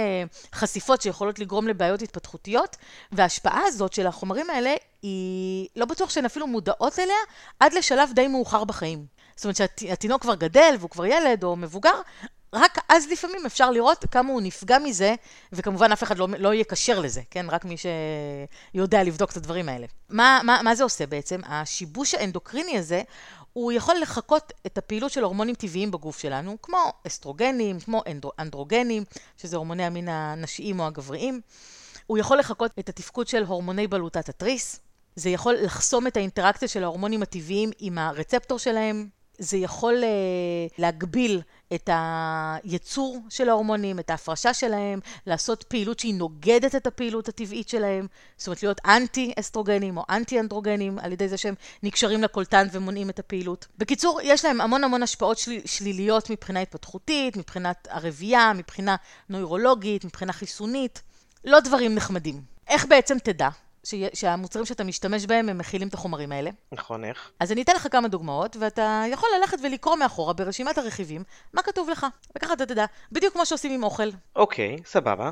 חשיפות 0.56 1.02
שיכולות 1.02 1.40
לגרום 1.40 1.68
לבעיות 1.68 2.02
התפתחותיות, 2.02 2.76
וההשפעה 3.12 3.62
הזאת 3.68 3.94
של 3.94 4.08
החומרים 4.08 4.50
האלה 4.50 4.76
היא 5.02 5.68
לא 5.76 5.86
בטוח 5.86 6.10
שהן 6.10 6.26
אפילו 6.26 6.48
מודעות 6.48 7.00
אליה 7.00 7.16
עד 7.60 7.74
לשלב 7.74 8.10
די 8.16 8.28
מאוחר 8.28 8.64
בחיים. 8.64 9.06
זאת 9.36 9.46
אומרת 9.46 9.56
שהתינוק 9.56 10.22
כבר 10.22 10.36
גדל 10.36 10.76
והוא 10.80 10.90
כבר 10.90 11.06
ילד 11.06 11.44
או 11.44 11.56
מבוגר, 11.56 12.02
רק 12.58 12.78
אז 12.90 13.08
לפעמים 13.12 13.46
אפשר 13.46 13.72
לראות 13.72 14.06
כמה 14.12 14.32
הוא 14.32 14.42
נפגע 14.42 14.80
מזה, 14.80 15.16
וכמובן 15.54 15.92
אף 15.92 16.04
אחד 16.04 16.18
לא, 16.18 16.28
לא 16.40 16.54
יקשר 16.54 17.00
לזה, 17.00 17.22
כן? 17.32 17.46
רק 17.50 17.66
מי 17.66 17.76
שיודע 18.74 19.04
לבדוק 19.04 19.32
את 19.32 19.38
הדברים 19.38 19.70
האלה. 19.70 19.88
מה, 20.10 20.40
מה, 20.44 20.60
מה 20.64 20.76
זה 20.76 20.84
עושה 20.84 21.06
בעצם? 21.06 21.42
השיבוש 21.46 22.14
האנדוקריני 22.14 22.78
הזה, 22.78 23.02
הוא 23.54 23.72
יכול 23.72 23.96
לחקות 24.02 24.54
את 24.66 24.78
הפעילות 24.78 25.12
של 25.12 25.24
הורמונים 25.24 25.56
טבעיים 25.56 25.92
בגוף 25.92 26.20
שלנו, 26.20 26.58
כמו 26.62 26.78
אסטרוגנים, 27.08 27.80
כמו 27.80 28.04
אנדרוגנים, 28.40 29.04
שזה 29.38 29.56
הורמוני 29.56 29.84
המין 29.84 30.10
הנשיים 30.10 30.80
או 30.80 30.88
הגבריים. 30.88 31.42
הוא 32.08 32.18
יכול 32.18 32.40
לחקות 32.40 32.72
את 32.80 32.90
התפקוד 32.90 33.28
של 33.28 33.44
הורמוני 33.44 33.88
בלוטת 33.88 34.30
התריס. 34.30 34.80
זה 35.16 35.30
יכול 35.30 35.56
לחסום 35.56 36.08
את 36.08 36.18
האינטראקציה 36.18 36.68
של 36.68 36.84
ההורמונים 36.84 37.22
הטבעיים 37.22 37.70
עם 37.80 37.98
הרצפטור 37.98 38.60
שלהם. 38.60 39.17
זה 39.38 39.58
יכול 39.58 40.04
uh, 40.04 40.74
להגביל 40.78 41.42
את 41.74 41.90
הייצור 41.94 43.20
של 43.30 43.50
ההורמונים, 43.50 44.00
את 44.00 44.10
ההפרשה 44.10 44.54
שלהם, 44.54 45.00
לעשות 45.28 45.64
פעילות 45.64 46.00
שהיא 46.00 46.14
נוגדת 46.14 46.76
את 46.76 46.88
הפעילות 46.88 47.30
הטבעית 47.30 47.70
שלהם, 47.70 48.08
זאת 48.38 48.48
אומרת 48.48 48.64
להיות 48.64 48.82
אנטי-אסטרוגנים 48.86 49.98
או 49.98 50.04
אנטי-אנדרוגנים, 50.10 51.00
על 51.00 51.12
ידי 51.12 51.28
זה 51.28 51.38
שהם 51.38 51.56
נקשרים 51.84 52.24
לקולטן 52.24 52.68
ומונעים 52.72 53.10
את 53.10 53.20
הפעילות. 53.20 53.68
בקיצור, 53.78 54.20
יש 54.24 54.46
להם 54.46 54.62
המון 54.62 54.84
המון 54.84 55.04
השפעות 55.04 55.38
של... 55.38 55.52
שליליות 55.66 56.30
מבחינה 56.30 56.60
התפתחותית, 56.60 57.38
מבחינת 57.38 57.88
הרבייה, 57.92 58.52
מבחינה 58.56 58.96
נוירולוגית, 59.30 60.06
מבחינה 60.06 60.34
חיסונית, 60.34 61.02
לא 61.46 61.60
דברים 61.60 61.96
נחמדים. 61.96 62.42
איך 62.68 62.86
בעצם 62.86 63.18
תדע? 63.20 63.50
שהמוצרים 64.14 64.66
שאתה 64.66 64.84
משתמש 64.84 65.26
בהם, 65.26 65.50
הם 65.50 65.58
מכילים 65.58 65.88
את 65.88 65.94
החומרים 65.94 66.32
האלה. 66.32 66.50
נכון, 66.72 67.06
איך? 67.06 67.32
אז 67.40 67.52
אני 67.52 67.62
אתן 67.62 67.74
לך 67.76 67.88
כמה 67.92 68.08
דוגמאות, 68.08 68.56
ואתה 68.60 69.04
יכול 69.12 69.30
ללכת 69.40 69.58
ולקרוא 69.64 69.96
מאחורה 69.96 70.34
ברשימת 70.34 70.78
הרכיבים, 70.78 71.24
מה 71.54 71.62
כתוב 71.62 71.90
לך, 71.90 72.06
וככה 72.38 72.54
אתה 72.54 72.66
תדע, 72.66 72.86
בדיוק 73.12 73.34
כמו 73.34 73.46
שעושים 73.46 73.72
עם 73.72 73.84
אוכל. 73.84 74.10
אוקיי, 74.36 74.78
סבבה. 74.86 75.32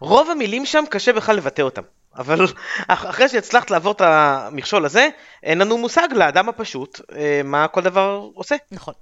רוב 0.00 0.30
המילים 0.30 0.66
שם 0.66 0.84
קשה 0.90 1.12
בכלל 1.12 1.36
לבטא 1.36 1.62
אותם. 1.62 1.82
אבל 2.18 2.44
אחרי 2.88 3.28
שהצלחת 3.28 3.70
לעבור 3.70 3.92
את 3.92 4.00
המכשול 4.00 4.84
הזה, 4.84 5.08
אין 5.42 5.58
לנו 5.58 5.78
מושג 5.78 6.08
לאדם 6.12 6.48
הפשוט 6.48 7.00
אה, 7.16 7.40
מה 7.44 7.68
כל 7.68 7.80
דבר 7.80 8.30
עושה. 8.34 8.56
נכון. 8.70 8.94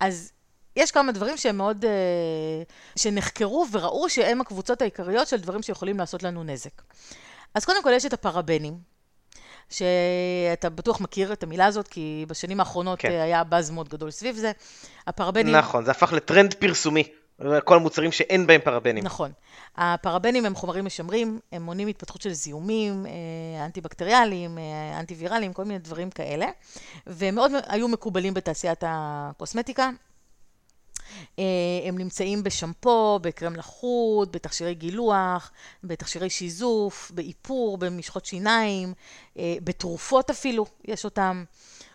אז 0.00 0.32
יש 0.76 0.90
כמה 0.90 1.12
דברים 1.12 1.36
שהם 1.36 1.56
מאוד, 1.56 1.84
אה, 1.84 1.90
שנחקרו 2.96 3.66
וראו 3.72 4.10
שהם 4.10 4.40
הקבוצות 4.40 4.82
העיקריות 4.82 5.28
של 5.28 5.36
דברים 5.36 5.62
שיכולים 5.62 5.98
לעשות 5.98 6.22
לנו 6.22 6.44
נזק. 6.44 6.82
אז 7.54 7.64
קודם 7.64 7.82
כל 7.82 7.92
יש 7.94 8.06
את 8.06 8.12
הפרבנים, 8.12 8.90
שאתה 9.70 10.70
בטוח 10.70 11.00
מכיר 11.00 11.32
את 11.32 11.42
המילה 11.42 11.66
הזאת, 11.66 11.88
כי 11.88 12.24
בשנים 12.28 12.60
האחרונות 12.60 12.98
כן. 12.98 13.10
היה 13.10 13.44
באז 13.44 13.70
מאוד 13.70 13.88
גדול 13.88 14.10
סביב 14.10 14.36
זה. 14.36 14.52
הפרבנים... 15.06 15.56
נכון, 15.56 15.84
זה 15.84 15.90
הפך 15.90 16.12
לטרנד 16.12 16.54
פרסומי. 16.54 17.04
כל 17.64 17.76
המוצרים 17.76 18.12
שאין 18.12 18.46
בהם 18.46 18.60
פרבנים. 18.64 19.04
נכון. 19.04 19.32
הפרבנים 19.76 20.46
הם 20.46 20.54
חומרים 20.54 20.84
משמרים, 20.84 21.38
הם 21.52 21.62
מונעים 21.62 21.88
התפתחות 21.88 22.22
של 22.22 22.32
זיהומים, 22.32 23.06
אה, 23.06 23.64
אנטי-בקטריאליים, 23.64 24.58
אה, 24.58 25.00
אנטי-ויראליים, 25.00 25.52
כל 25.52 25.64
מיני 25.64 25.78
דברים 25.78 26.10
כאלה. 26.10 26.46
והם 27.06 27.34
מאוד 27.34 27.52
היו 27.66 27.88
מקובלים 27.88 28.34
בתעשיית 28.34 28.84
הקוסמטיקה. 28.86 29.90
אה, 31.38 31.44
הם 31.84 31.98
נמצאים 31.98 32.42
בשמפו, 32.42 33.18
בקרם 33.22 33.56
לחוט, 33.56 34.28
בתכשירי 34.32 34.74
גילוח, 34.74 35.52
בתכשירי 35.84 36.30
שיזוף, 36.30 37.10
באיפור, 37.14 37.78
במשחות 37.78 38.26
שיניים, 38.26 38.94
אה, 39.38 39.54
בתרופות 39.64 40.30
אפילו, 40.30 40.66
יש 40.84 41.04
אותם. 41.04 41.44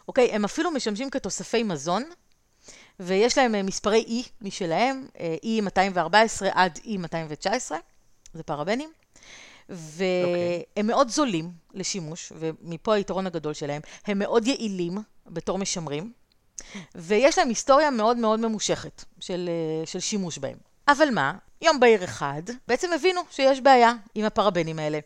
אוקיי, 0.08 0.32
הם 0.32 0.46
אפילו 0.46 0.72
משמשים 0.72 1.10
כתוספי 1.10 1.64
מזון, 1.64 2.04
ויש 3.00 3.38
להם 3.38 3.56
אה, 3.56 3.64
מספרי 3.64 4.06
E 4.08 4.30
משלהם, 4.42 5.08
E214 5.44 6.46
עד 6.52 6.80
E219, 6.86 7.72
זה 8.34 8.44
פרבנים. 8.44 8.90
והם 9.70 10.00
okay. 10.78 10.84
מאוד 10.84 11.10
זולים 11.10 11.52
לשימוש, 11.74 12.32
ומפה 12.36 12.94
היתרון 12.94 13.28
הגדול 13.28 13.54
שלהם. 13.54 13.82
הם 14.06 14.20
מאוד 14.20 14.48
יעילים 14.48 14.98
בתור 15.28 15.58
משמרים. 15.58 16.14
ויש 16.96 17.38
להם 17.38 17.50
היסטוריה 17.50 17.92
מאוד 17.92 18.18
מאוד 18.18 18.40
ממושכת 18.40 19.04
של, 19.20 19.50
אה, 19.50 19.86
של 19.86 20.00
שימוש 20.00 20.38
בהם. 20.38 20.58
אבל 20.88 21.10
מה? 21.12 21.34
יום 21.62 21.80
בהיר 21.80 22.04
אחד, 22.04 22.42
בעצם 22.68 22.94
הבינו 22.94 23.22
שיש 23.32 23.62
בעיה 23.62 23.94
עם 24.16 24.26
הפרבנים 24.26 24.80
האלה. 24.80 25.00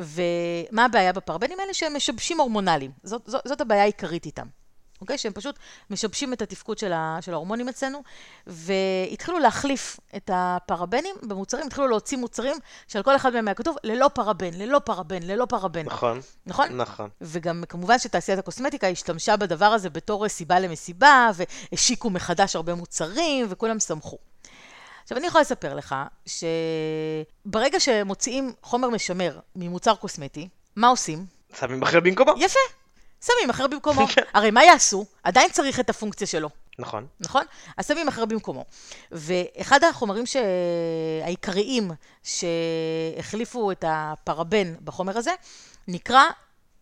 ומה 0.00 0.84
הבעיה 0.84 1.12
בפרבנים 1.12 1.60
האלה? 1.60 1.74
שהם 1.74 1.96
משבשים 1.96 2.40
הורמונליים. 2.40 2.90
זאת, 3.02 3.22
זאת, 3.26 3.42
זאת 3.44 3.60
הבעיה 3.60 3.82
העיקרית 3.82 4.26
איתם. 4.26 4.46
אוקיי? 5.00 5.18
שהם 5.18 5.32
פשוט 5.32 5.58
משבשים 5.90 6.32
את 6.32 6.42
התפקוד 6.42 6.78
של, 6.78 6.92
ה, 6.92 7.18
של 7.20 7.32
ההורמונים 7.32 7.68
אצלנו, 7.68 8.02
והתחילו 8.46 9.38
להחליף 9.38 10.00
את 10.16 10.30
הפרבנים 10.34 11.16
במוצרים, 11.22 11.66
התחילו 11.66 11.88
להוציא 11.88 12.18
מוצרים 12.18 12.56
שעל 12.88 13.02
כל 13.02 13.16
אחד 13.16 13.32
מהם 13.32 13.48
היה 13.48 13.54
כתוב 13.54 13.76
ללא 13.84 14.08
פרבן, 14.14 14.54
ללא 14.54 14.78
פרבן, 14.78 15.22
ללא 15.22 15.44
פרבן. 15.44 15.86
נכון. 15.86 16.20
נכון? 16.46 16.76
נכון. 16.76 17.10
וגם 17.20 17.64
כמובן 17.68 17.98
שתעשיית 17.98 18.38
הקוסמטיקה 18.38 18.88
השתמשה 18.88 19.36
בדבר 19.36 19.66
הזה 19.66 19.90
בתור 19.90 20.28
סיבה 20.28 20.60
למסיבה, 20.60 21.30
והשיקו 21.72 22.10
מחדש 22.10 22.56
הרבה 22.56 22.74
מוצרים, 22.74 23.46
וכולם 23.48 23.80
שמחו. 23.80 24.18
עכשיו, 25.02 25.18
אני 25.18 25.26
יכולה 25.26 25.42
לספר 25.42 25.74
לך 25.74 25.94
שברגע 26.26 27.80
שמוציאים 27.80 28.52
חומר 28.62 28.88
משמר 28.88 29.38
ממוצר 29.56 29.94
קוסמטי, 29.94 30.48
מה 30.76 30.88
עושים? 30.88 31.26
שמים 31.60 31.82
אחר 31.82 32.00
במקומו. 32.00 32.32
יפה. 32.36 32.85
שמים 33.26 33.50
אחר 33.50 33.66
במקומו. 33.66 34.06
כן. 34.14 34.22
הרי 34.34 34.50
מה 34.50 34.64
יעשו? 34.64 35.06
עדיין 35.22 35.50
צריך 35.50 35.80
את 35.80 35.90
הפונקציה 35.90 36.26
שלו. 36.26 36.48
נכון. 36.78 37.06
נכון? 37.20 37.42
אז 37.76 37.88
שמים 37.88 38.08
אחר 38.08 38.24
במקומו. 38.24 38.64
ואחד 39.12 39.84
החומרים 39.84 40.24
העיקריים 41.24 41.90
שהחליפו 42.22 43.72
את 43.72 43.84
הפרבן 43.88 44.74
בחומר 44.84 45.18
הזה, 45.18 45.30
נקרא, 45.88 46.22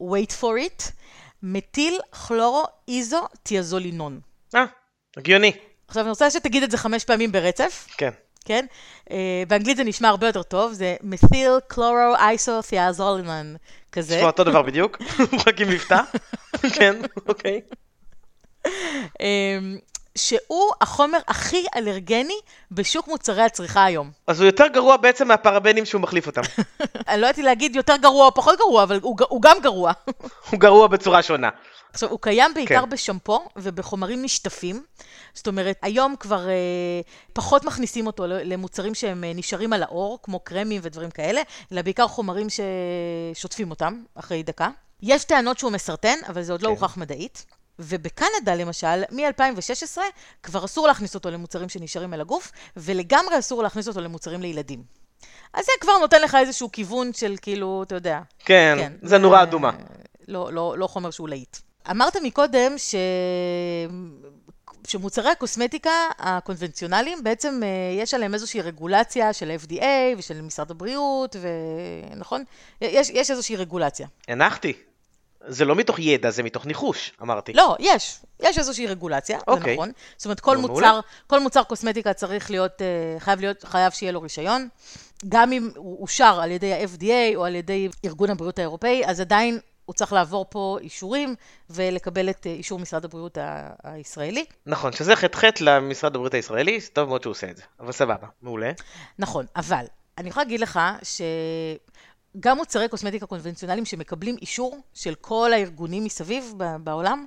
wait 0.02 0.32
for 0.40 0.68
it, 0.68 0.90
מטיל 1.42 1.98
כלורו 2.26 2.64
איזו 2.88 3.26
תיאזולינון. 3.42 4.20
אה, 4.54 4.64
הגיוני. 5.16 5.52
עכשיו 5.88 6.02
אני 6.02 6.10
רוצה 6.10 6.30
שתגיד 6.30 6.62
את 6.62 6.70
זה 6.70 6.78
חמש 6.78 7.04
פעמים 7.04 7.32
ברצף. 7.32 7.86
כן. 7.96 8.10
כן? 8.44 8.66
Uh, 9.08 9.12
באנגלית 9.48 9.76
זה 9.76 9.84
נשמע 9.84 10.08
הרבה 10.08 10.26
יותר 10.26 10.42
טוב, 10.42 10.72
זה 10.72 10.96
מתיל 11.02 11.50
קלורו 11.68 12.14
איסותיאזולינון 12.30 13.56
כזה. 13.92 14.16
נשמע 14.16 14.26
אותו 14.26 14.44
דבר 14.44 14.62
בדיוק, 14.62 14.98
רק 15.46 15.60
עם 15.60 15.68
מבטא. 15.68 16.00
כן, 16.72 16.96
אוקיי. 17.28 17.60
אמ, 19.20 19.78
שהוא 20.18 20.72
החומר 20.80 21.18
הכי 21.28 21.66
אלרגני 21.76 22.38
בשוק 22.70 23.08
מוצרי 23.08 23.42
הצריכה 23.42 23.84
היום. 23.84 24.10
אז 24.26 24.40
הוא 24.40 24.46
יותר 24.46 24.66
גרוע 24.66 24.96
בעצם 24.96 25.28
מהפרבנים 25.28 25.84
שהוא 25.84 26.00
מחליף 26.00 26.26
אותם. 26.26 26.42
אני 27.08 27.20
לא 27.20 27.26
יודעת 27.26 27.44
להגיד 27.44 27.76
יותר 27.76 27.96
גרוע 27.96 28.26
או 28.26 28.34
פחות 28.34 28.58
גרוע, 28.58 28.82
אבל 28.82 28.98
הוא, 29.02 29.16
הוא 29.28 29.42
גם 29.42 29.56
גרוע. 29.62 29.92
הוא 30.50 30.60
גרוע 30.60 30.86
בצורה 30.86 31.22
שונה. 31.22 31.48
עכשיו, 31.94 32.10
הוא 32.10 32.18
קיים 32.20 32.54
בעיקר 32.54 32.80
כן. 32.80 32.90
בשמפו 32.90 33.48
ובחומרים 33.56 34.22
נשטפים. 34.22 34.84
זאת 35.34 35.46
אומרת, 35.46 35.78
היום 35.82 36.14
כבר 36.20 36.48
אה, 36.48 36.54
פחות 37.32 37.64
מכניסים 37.64 38.06
אותו 38.06 38.26
למוצרים 38.26 38.94
שהם 38.94 39.24
אה, 39.24 39.32
נשארים 39.34 39.72
על 39.72 39.82
האור, 39.82 40.18
כמו 40.22 40.40
קרמים 40.40 40.80
ודברים 40.84 41.10
כאלה, 41.10 41.42
אלא 41.72 41.82
בעיקר 41.82 42.08
חומרים 42.08 42.46
ששוטפים 42.50 43.70
אותם 43.70 44.02
אחרי 44.14 44.42
דקה. 44.42 44.68
יש 45.02 45.24
טענות 45.24 45.58
שהוא 45.58 45.72
מסרטן, 45.72 46.18
אבל 46.28 46.42
זה 46.42 46.52
עוד 46.52 46.62
לא 46.62 46.68
כן. 46.68 46.74
לא 46.74 46.80
הוכח 46.80 46.96
מדעית. 46.96 47.46
ובקנדה 47.78 48.54
למשל, 48.54 49.02
מ-2016 49.10 49.98
כבר 50.42 50.64
אסור 50.64 50.86
להכניס 50.86 51.14
אותו 51.14 51.30
למוצרים 51.30 51.68
שנשארים 51.68 52.12
על 52.12 52.20
הגוף, 52.20 52.52
ולגמרי 52.76 53.38
אסור 53.38 53.62
להכניס 53.62 53.88
אותו 53.88 54.00
למוצרים 54.00 54.42
לילדים. 54.42 54.82
אז 55.52 55.64
זה 55.64 55.72
כבר 55.80 55.98
נותן 56.00 56.22
לך 56.22 56.34
איזשהו 56.40 56.72
כיוון 56.72 57.12
של 57.12 57.36
כאילו, 57.42 57.82
אתה 57.82 57.94
יודע. 57.94 58.20
כן, 58.38 58.76
כן 58.78 58.92
זה, 59.02 59.08
זה 59.08 59.18
נורה 59.18 59.42
אדומה. 59.42 59.70
לא, 60.28 60.52
לא, 60.52 60.78
לא 60.78 60.86
חומר 60.86 61.10
שהוא 61.10 61.28
להיט. 61.28 61.56
אמרת 61.90 62.16
מקודם 62.16 62.72
ש... 62.76 62.94
שמוצרי 64.86 65.30
הקוסמטיקה 65.30 65.90
הקונבנציונליים, 66.18 67.24
בעצם 67.24 67.60
אה, 67.62 68.02
יש 68.02 68.14
עליהם 68.14 68.34
איזושהי 68.34 68.60
רגולציה 68.60 69.32
של 69.32 69.50
ה-FDA 69.50 70.18
ושל 70.18 70.42
משרד 70.42 70.70
הבריאות, 70.70 71.36
ונכון? 72.10 72.44
יש, 72.80 73.10
יש 73.10 73.30
איזושהי 73.30 73.56
רגולציה. 73.56 74.06
הנחתי. 74.28 74.72
זה 75.46 75.64
לא 75.64 75.74
מתוך 75.74 75.98
ידע, 75.98 76.30
זה 76.30 76.42
מתוך 76.42 76.66
ניחוש, 76.66 77.12
אמרתי. 77.22 77.52
לא, 77.52 77.76
יש. 77.78 78.18
יש 78.40 78.58
איזושהי 78.58 78.86
רגולציה, 78.86 79.38
זה 79.38 79.52
אוקיי. 79.52 79.74
נכון. 79.74 79.92
זאת 80.16 80.24
אומרת, 80.24 80.40
כל 80.40 80.56
נו, 80.56 80.68
מוצר. 80.68 81.00
כל 81.26 81.40
מוצר 81.40 81.62
קוסמטיקה 81.62 82.12
צריך 82.12 82.50
להיות, 82.50 82.82
אה, 82.82 83.20
חייב 83.20 83.40
להיות, 83.40 83.64
חייב 83.64 83.92
שיהיה 83.92 84.12
לו 84.12 84.22
רישיון. 84.22 84.68
גם 85.28 85.52
אם 85.52 85.70
הוא 85.76 86.02
אושר 86.02 86.38
על 86.42 86.50
ידי 86.50 86.72
ה-FDA 86.72 87.36
או 87.36 87.44
על 87.44 87.54
ידי 87.54 87.88
ארגון 88.04 88.30
הבריאות 88.30 88.58
האירופאי, 88.58 89.02
אז 89.06 89.20
עדיין 89.20 89.58
הוא 89.84 89.94
צריך 89.94 90.12
לעבור 90.12 90.46
פה 90.48 90.78
אישורים 90.80 91.34
ולקבל 91.70 92.30
את 92.30 92.46
אה, 92.46 92.52
אישור 92.52 92.78
משרד 92.78 93.04
הבריאות 93.04 93.38
הישראלי. 93.82 94.44
נכון, 94.66 94.92
שזה 94.92 95.16
חטא 95.16 95.50
למשרד 95.60 96.14
הבריאות 96.14 96.34
הישראלי, 96.34 96.80
טוב 96.92 97.08
מאוד 97.08 97.22
שהוא 97.22 97.30
עושה 97.30 97.50
את 97.50 97.56
זה. 97.56 97.62
אבל 97.80 97.92
סבבה, 97.92 98.26
מעולה. 98.42 98.72
נכון, 99.18 99.46
אבל 99.56 99.84
אני 100.18 100.28
יכולה 100.28 100.44
להגיד 100.44 100.60
לך 100.60 100.80
שגם 101.02 102.56
מוצרי 102.56 102.88
קוסמטיקה 102.88 103.26
קונבנציונליים 103.26 103.84
שמקבלים 103.84 104.36
אישור 104.40 104.78
של 104.94 105.14
כל 105.14 105.52
הארגונים 105.52 106.04
מסביב 106.04 106.52
בעולם, 106.80 107.26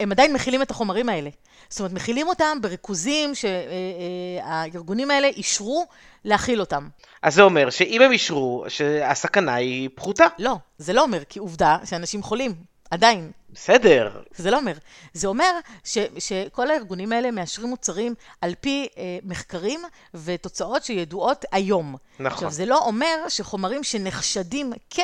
הם 0.00 0.12
עדיין 0.12 0.32
מכילים 0.32 0.62
את 0.62 0.70
החומרים 0.70 1.08
האלה. 1.08 1.30
זאת 1.68 1.80
אומרת, 1.80 1.92
מכילים 1.92 2.28
אותם 2.28 2.58
בריכוזים 2.60 3.32
שהארגונים 3.34 5.10
האלה 5.10 5.26
אישרו 5.26 5.86
להכיל 6.24 6.60
אותם. 6.60 6.88
אז 7.22 7.34
זה 7.34 7.42
אומר 7.42 7.70
שאם 7.70 8.02
הם 8.02 8.12
אישרו 8.12 8.64
שהסכנה 8.68 9.54
היא 9.54 9.88
פחותה. 9.94 10.26
לא, 10.38 10.56
זה 10.78 10.92
לא 10.92 11.02
אומר, 11.02 11.24
כי 11.28 11.38
עובדה 11.38 11.78
שאנשים 11.84 12.22
חולים, 12.22 12.54
עדיין. 12.90 13.30
בסדר, 13.52 14.22
זה 14.36 14.50
לא 14.50 14.56
אומר. 14.58 14.72
זה 15.12 15.28
אומר 15.28 15.50
ש, 15.84 15.98
שכל 16.18 16.70
הארגונים 16.70 17.12
האלה 17.12 17.30
מאשרים 17.30 17.68
מוצרים 17.68 18.14
על 18.40 18.54
פי 18.60 18.88
אה, 18.98 19.18
מחקרים 19.24 19.80
ותוצאות 20.14 20.84
שידועות 20.84 21.44
היום. 21.52 21.96
נכון. 22.14 22.26
עכשיו, 22.26 22.50
זה 22.50 22.66
לא 22.66 22.78
אומר 22.78 23.28
שחומרים 23.28 23.84
שנחשדים 23.84 24.72
כ... 24.90 25.00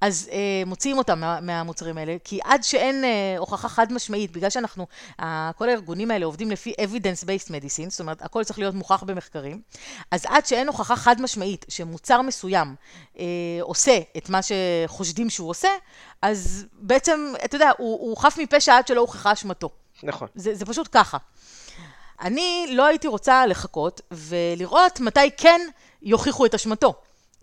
אז 0.00 0.28
אה, 0.32 0.62
מוציאים 0.66 0.98
אותם 0.98 1.20
מה, 1.20 1.40
מהמוצרים 1.40 1.98
האלה, 1.98 2.16
כי 2.24 2.38
עד 2.44 2.64
שאין 2.64 3.04
אה, 3.04 3.34
הוכחה 3.38 3.68
חד 3.68 3.92
משמעית, 3.92 4.32
בגלל 4.32 4.50
שאנחנו, 4.50 4.86
אה, 5.20 5.50
כל 5.56 5.68
הארגונים 5.68 6.10
האלה 6.10 6.26
עובדים 6.26 6.50
לפי 6.50 6.74
evidence-based 6.80 7.48
medicine, 7.48 7.90
זאת 7.90 8.00
אומרת, 8.00 8.22
הכל 8.22 8.44
צריך 8.44 8.58
להיות 8.58 8.74
מוכח 8.74 9.02
במחקרים, 9.02 9.60
אז 10.10 10.24
עד 10.28 10.46
שאין 10.46 10.66
הוכחה 10.66 10.96
חד 10.96 11.20
משמעית 11.20 11.66
שמוצר 11.68 12.22
מסוים 12.22 12.74
אה, 13.18 13.24
עושה 13.60 13.98
את 14.16 14.28
מה 14.28 14.40
שחושדים 14.42 15.30
שהוא 15.30 15.50
עושה, 15.50 15.68
אז 16.22 16.66
בעצם, 16.72 17.32
אתה 17.44 17.56
יודע, 17.56 17.70
הוא, 17.78 18.00
הוא 18.00 18.16
חף 18.16 18.38
מפשע 18.38 18.76
עד 18.76 18.86
שלא 18.86 19.00
הוכחה 19.00 19.32
אשמתו. 19.32 19.70
נכון. 20.02 20.28
זה, 20.34 20.54
זה 20.54 20.66
פשוט 20.66 20.88
ככה. 20.92 21.18
אני 22.20 22.66
לא 22.70 22.86
הייתי 22.86 23.08
רוצה 23.08 23.46
לחכות 23.46 24.00
ולראות 24.10 25.00
מתי 25.00 25.30
כן 25.36 25.60
יוכיחו 26.02 26.46
את 26.46 26.54
אשמתו 26.54 26.94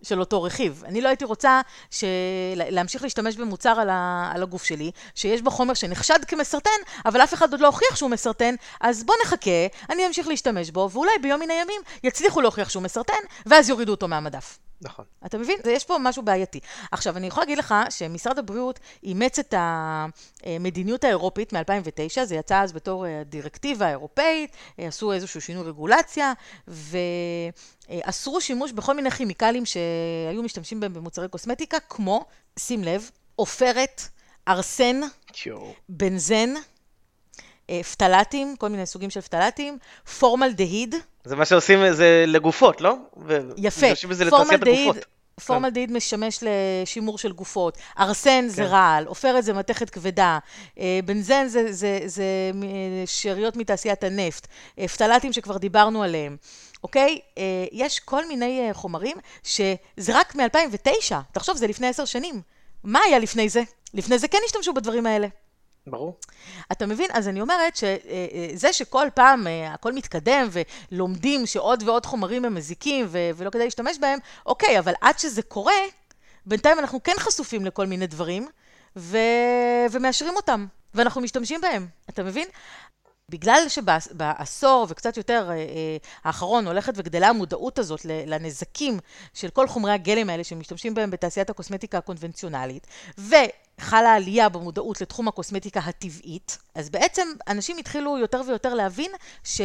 של 0.04 0.20
אותו 0.20 0.44
רכיב. 0.44 0.84
אני 0.86 1.02
לא 1.02 1.08
הייתי 1.08 1.26
רוצה 1.26 1.62
של... 1.92 2.08
להמשיך 2.56 3.04
להשתמש 3.04 3.36
במוצר 3.36 3.70
על, 3.70 3.90
ה... 3.90 4.32
על 4.36 4.44
הגוף 4.44 4.64
שלי, 4.64 4.92
שיש 5.16 5.42
בו 5.42 5.52
חומר 5.52 5.74
שנחשד 5.74 6.20
כמסרטן, 6.28 6.70
אבל 7.06 7.22
אף 7.22 7.34
אחד 7.34 7.52
עוד 7.52 7.60
לא 7.60 7.68
הוכיח 7.68 7.96
שהוא 7.96 8.10
מסרטן, 8.10 8.56
אז 8.82 9.04
בוא 9.04 9.16
נחכה, 9.26 9.68
אני 9.90 10.08
אמשיך 10.08 10.28
להשתמש 10.28 10.70
בו, 10.70 10.90
ואולי 10.92 11.12
ביום 11.22 11.40
מן 11.40 11.50
הימים 11.50 11.82
יצליחו 12.04 12.42
להוכיח 12.42 12.70
שהוא 12.70 12.84
מסרטן, 12.84 13.14
ואז 13.46 13.70
יורידו 13.70 13.92
אותו 13.92 14.08
מהמדף. 14.08 14.58
נכון. 14.86 15.06
אתה 15.26 15.38
מבין? 15.38 15.58
יש 15.72 15.86
פה 15.86 15.98
משהו 16.00 16.24
בעייתי. 16.24 16.60
עכשיו, 16.92 17.18
אני 17.18 17.28
יכולה 17.28 17.44
להגיד 17.44 17.58
לך 17.58 17.76
שמשרד 17.90 18.40
הבריאות 18.40 18.80
אימץ 19.04 19.40
את 19.40 19.54
המדיניות 19.58 21.04
האירופית 21.04 21.54
מ-2009, 21.54 22.24
זה 22.24 22.36
יצא 22.36 22.62
אז 22.62 22.74
בתור 22.74 23.06
אה, 23.06 23.24
דירקטיבה 23.26 23.90
אירופאית, 23.90 24.56
אה, 24.80 24.88
עשו 24.88 25.14
איזשהו 25.14 25.42
שינוי 25.42 25.68
רגולציה, 25.68 26.34
ואסרו 26.68 28.42
שימוש 28.42 28.72
בכל 28.72 28.94
מיני 28.94 29.12
כימיקלים 29.12 29.64
שהיו 29.66 30.44
משתמשים 30.44 30.80
בהם 30.80 30.94
במוצרי 30.94 31.28
קוסמטיקה, 31.28 31.78
כמו, 31.80 32.26
שים 32.60 32.84
לב, 32.84 33.10
עופרת, 33.36 34.02
ארסן. 34.48 35.02
בנזן, 35.90 36.54
אה, 37.70 37.84
פטלטים, 37.84 38.56
כל 38.56 38.70
מיני 38.70 38.86
סוגים 38.86 39.10
של 39.10 39.22
פטלטים, 39.22 39.78
פורמלדהיד, 40.20 40.96
זה 41.26 41.36
מה 41.36 41.46
שעושים 41.46 41.92
זה 41.92 42.24
לגופות, 42.28 42.82
לא? 42.82 42.94
יפה. 43.58 43.86
משתמשים 43.86 44.10
בזה 44.10 44.26
לתעשיית 44.26 44.48
פורמלדהיד- 44.50 44.90
הגופות. 44.90 45.06
פורמלדהיד 45.46 45.92
משמש 45.92 46.40
לשימור 46.44 47.18
של 47.18 47.32
גופות, 47.32 47.78
ארסן 48.00 48.46
זה 48.48 48.62
כן. 48.62 48.68
רעל, 48.68 49.06
עופרת 49.06 49.44
זה 49.44 49.54
מתכת 49.54 49.90
כבדה, 49.90 50.40
אה, 50.80 51.00
בנזן 51.06 51.48
זה, 51.48 51.72
זה, 51.74 52.00
זה 52.06 52.24
מ- 52.54 52.64
שאריות 53.06 53.56
מתעשיית 53.56 54.04
הנפט, 54.04 54.48
אה, 54.80 54.88
פטלטים 54.88 55.34
שכבר 55.34 55.58
דיברנו 55.58 56.04
עליהם, 56.04 56.38
אוקיי? 56.84 57.20
אה, 57.38 57.44
יש 57.72 58.00
כל 58.00 58.28
מיני 58.28 58.68
אה, 58.68 58.74
חומרים 58.74 59.18
שזה 59.44 59.76
רק 60.10 60.36
מ-2009, 60.36 61.16
תחשוב, 61.32 61.58
זה 61.58 61.68
לפני 61.68 61.88
עשר 61.88 62.06
שנים. 62.06 62.42
מה 62.84 63.00
היה 63.08 63.20
לפני 63.20 63.50
זה? 63.50 63.62
לפני 63.94 64.18
זה 64.20 64.28
כן 64.28 64.38
השתמשו 64.46 64.74
בדברים 64.74 65.06
האלה. 65.06 65.28
ברור. 65.88 66.18
אתה 66.72 66.86
מבין? 66.86 67.10
אז 67.14 67.28
אני 67.28 67.42
אומרת 67.42 67.76
שזה 67.76 68.74
שכל 68.74 69.08
פעם 69.14 69.48
אה, 69.48 69.74
הכל 69.74 69.94
מתקדם 69.94 70.48
ולומדים 70.52 71.46
שעוד 71.46 71.84
ועוד 71.84 72.06
חומרים 72.06 72.46
הם 72.46 72.56
מזיקים 72.56 73.06
ו- 73.10 73.30
ולא 73.36 73.50
כדאי 73.50 73.66
להשתמש 73.66 73.98
בהם, 74.00 74.20
אוקיי, 74.46 74.80
אבל 74.80 74.94
עד 75.02 75.20
שזה 75.20 75.42
קורה, 75.42 75.74
בינתיים 76.46 76.80
אנחנו 76.80 77.04
כן 77.04 77.16
חשופים 77.20 77.66
לכל 77.66 77.86
מיני 77.86 78.08
דברים 78.08 78.48
ו- 78.96 79.18
ומאשרים 79.92 80.36
אותם, 80.36 80.66
ואנחנו 80.94 81.22
משתמשים 81.22 81.62
בהם, 81.62 81.88
אתה 82.10 82.24
מבין? 82.24 82.48
בגלל 83.30 83.64
שבעשור 83.68 84.86
וקצת 84.90 85.18
יותר 85.18 85.48
אה, 85.50 85.56
אה, 85.56 85.98
האחרון 86.24 86.68
הולכת 86.68 86.94
וגדלה 86.96 87.28
המודעות 87.30 87.80
הזאת 87.80 88.06
לנזקים 88.06 89.00
של 89.34 89.50
כל 89.50 89.68
חומרי 89.68 89.92
הגלם 89.92 90.30
האלה 90.30 90.44
שמשתמשים 90.44 90.94
בהם 90.94 91.12
בתעשיית 91.12 91.50
הקוסמטיקה 91.50 91.98
הקונבנציונלית, 91.98 92.88
וחלה 93.80 94.16
עלייה 94.16 94.50
במודעות 94.50 95.02
לתחום 95.02 95.28
הקוסמטיקה 95.28 95.80
הטבעית, 95.80 96.58
אז 96.76 96.90
בעצם 96.90 97.28
אנשים 97.48 97.78
התחילו 97.78 98.18
יותר 98.18 98.42
ויותר 98.48 98.74
להבין 98.74 99.12
ש... 99.44 99.62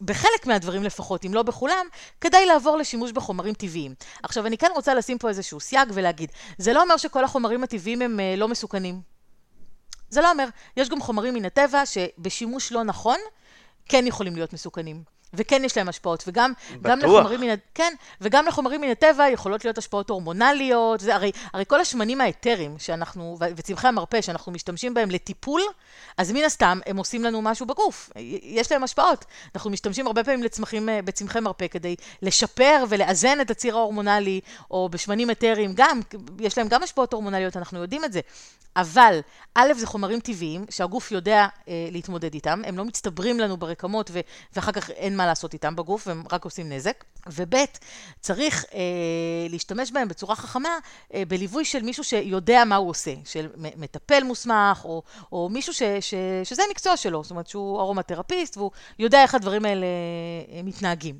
בחלק 0.00 0.46
מהדברים 0.46 0.82
לפחות, 0.82 1.24
אם 1.24 1.34
לא 1.34 1.42
בכולם, 1.42 1.86
כדאי 2.20 2.46
לעבור 2.46 2.76
לשימוש 2.76 3.12
בחומרים 3.12 3.54
טבעיים. 3.54 3.94
עכשיו, 4.22 4.46
אני 4.46 4.58
כן 4.58 4.70
רוצה 4.74 4.94
לשים 4.94 5.18
פה 5.18 5.28
איזשהו 5.28 5.60
סייג 5.60 5.88
ולהגיד, 5.94 6.32
זה 6.58 6.72
לא 6.72 6.82
אומר 6.82 6.96
שכל 6.96 7.24
החומרים 7.24 7.64
הטבעיים 7.64 8.02
הם 8.02 8.20
אה, 8.20 8.34
לא 8.36 8.48
מסוכנים. 8.48 9.00
זה 10.10 10.20
לא 10.20 10.30
אומר, 10.30 10.48
יש 10.76 10.88
גם 10.88 11.00
חומרים 11.00 11.34
מן 11.34 11.44
הטבע 11.44 11.86
שבשימוש 11.86 12.72
לא 12.72 12.84
נכון, 12.84 13.18
כן 13.86 14.06
יכולים 14.06 14.34
להיות 14.34 14.52
מסוכנים. 14.52 15.02
וכן 15.34 15.64
יש 15.64 15.76
להם 15.76 15.88
השפעות, 15.88 16.24
וגם 16.26 16.52
גם. 16.82 16.98
לחומרים 16.98 17.40
מן, 17.40 17.54
כן, 17.74 17.94
וגם 18.20 18.46
לחומרים 18.46 18.80
מן 18.80 18.90
הטבע 18.90 19.28
יכולות 19.28 19.64
להיות 19.64 19.78
השפעות 19.78 20.10
הורמונליות, 20.10 21.00
זה, 21.00 21.14
הרי, 21.14 21.32
הרי 21.54 21.64
כל 21.68 21.80
השמנים 21.80 22.20
האתרים 22.20 22.78
שאנחנו, 22.78 23.36
וצמחי 23.56 23.88
המרפא 23.88 24.20
שאנחנו 24.20 24.52
משתמשים 24.52 24.94
בהם 24.94 25.10
לטיפול, 25.10 25.62
אז 26.16 26.32
מן 26.32 26.44
הסתם 26.44 26.78
הם 26.86 26.96
עושים 26.96 27.24
לנו 27.24 27.42
משהו 27.42 27.66
בגוף, 27.66 28.10
יש 28.42 28.72
להם 28.72 28.84
השפעות. 28.84 29.24
אנחנו 29.54 29.70
משתמשים 29.70 30.06
הרבה 30.06 30.24
פעמים 30.24 30.42
לצמחים, 30.42 30.88
אה, 30.88 31.02
בצמחי 31.02 31.40
מרפא 31.40 31.66
כדי 31.68 31.96
לשפר 32.22 32.84
ולאזן 32.88 33.40
את 33.40 33.50
הציר 33.50 33.76
ההורמונלי, 33.76 34.40
או 34.70 34.88
בשמנים 34.88 35.30
אתריים 35.30 35.72
גם, 35.74 36.00
יש 36.40 36.58
להם 36.58 36.68
גם 36.68 36.82
השפעות 36.82 37.12
הורמונליות, 37.12 37.56
אנחנו 37.56 37.82
יודעים 37.82 38.04
את 38.04 38.12
זה. 38.12 38.20
אבל, 38.76 39.20
א', 39.54 39.72
זה 39.76 39.86
חומרים 39.86 40.20
טבעיים 40.20 40.64
שהגוף 40.70 41.12
יודע 41.12 41.46
אה, 41.68 41.88
להתמודד 41.90 42.34
איתם, 42.34 42.62
הם 42.66 42.78
לא 42.78 42.84
מצטברים 42.84 43.40
לנו 43.40 43.56
ברקמות 43.56 44.10
ו- 44.12 44.20
ואחר 44.56 44.72
כך 44.72 44.90
אין 44.90 45.16
מה 45.20 45.26
לעשות 45.26 45.54
איתם 45.54 45.76
בגוף, 45.76 46.06
והם 46.06 46.22
רק 46.32 46.44
עושים 46.44 46.68
נזק. 46.68 47.04
וב', 47.26 47.54
צריך 48.20 48.64
אה, 48.74 48.80
להשתמש 49.50 49.92
בהם 49.92 50.08
בצורה 50.08 50.36
חכמה, 50.36 50.78
אה, 51.14 51.22
בליווי 51.28 51.64
של 51.64 51.82
מישהו 51.82 52.04
שיודע 52.04 52.64
מה 52.64 52.76
הוא 52.76 52.90
עושה, 52.90 53.14
של 53.24 53.48
מטפל 53.56 54.22
מוסמך, 54.22 54.80
או, 54.84 55.02
או 55.32 55.48
מישהו 55.48 55.74
ש- 55.74 55.82
ש- 56.00 56.14
שזה 56.44 56.62
המקצוע 56.68 56.96
שלו, 56.96 57.22
זאת 57.22 57.30
אומרת 57.30 57.46
שהוא 57.46 57.80
ארומתרפיסט, 57.80 58.56
והוא 58.56 58.70
יודע 58.98 59.22
איך 59.22 59.34
הדברים 59.34 59.64
האלה 59.64 59.86
אה, 60.52 60.62
מתנהגים. 60.62 61.18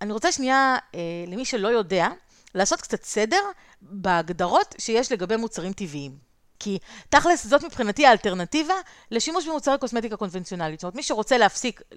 אני 0.00 0.12
רוצה 0.12 0.32
שנייה, 0.32 0.76
אה, 0.94 1.00
למי 1.26 1.44
שלא 1.44 1.68
יודע, 1.68 2.08
לעשות 2.54 2.80
קצת 2.80 3.04
סדר 3.04 3.42
בהגדרות 3.82 4.74
שיש 4.78 5.12
לגבי 5.12 5.36
מוצרים 5.36 5.72
טבעיים. 5.72 6.31
כי 6.62 6.78
תכלס, 7.08 7.46
זאת 7.46 7.64
מבחינתי 7.64 8.06
האלטרנטיבה 8.06 8.74
לשימוש 9.10 9.46
במוצרי 9.48 9.78
קוסמטיקה 9.78 10.16
קונבנציונלית. 10.16 10.80
זאת 10.80 10.84
אומרת, 10.84 10.94
מי 10.94 11.02
שרוצה 11.02 11.38
להפסיק 11.38 11.82
אה, 11.92 11.96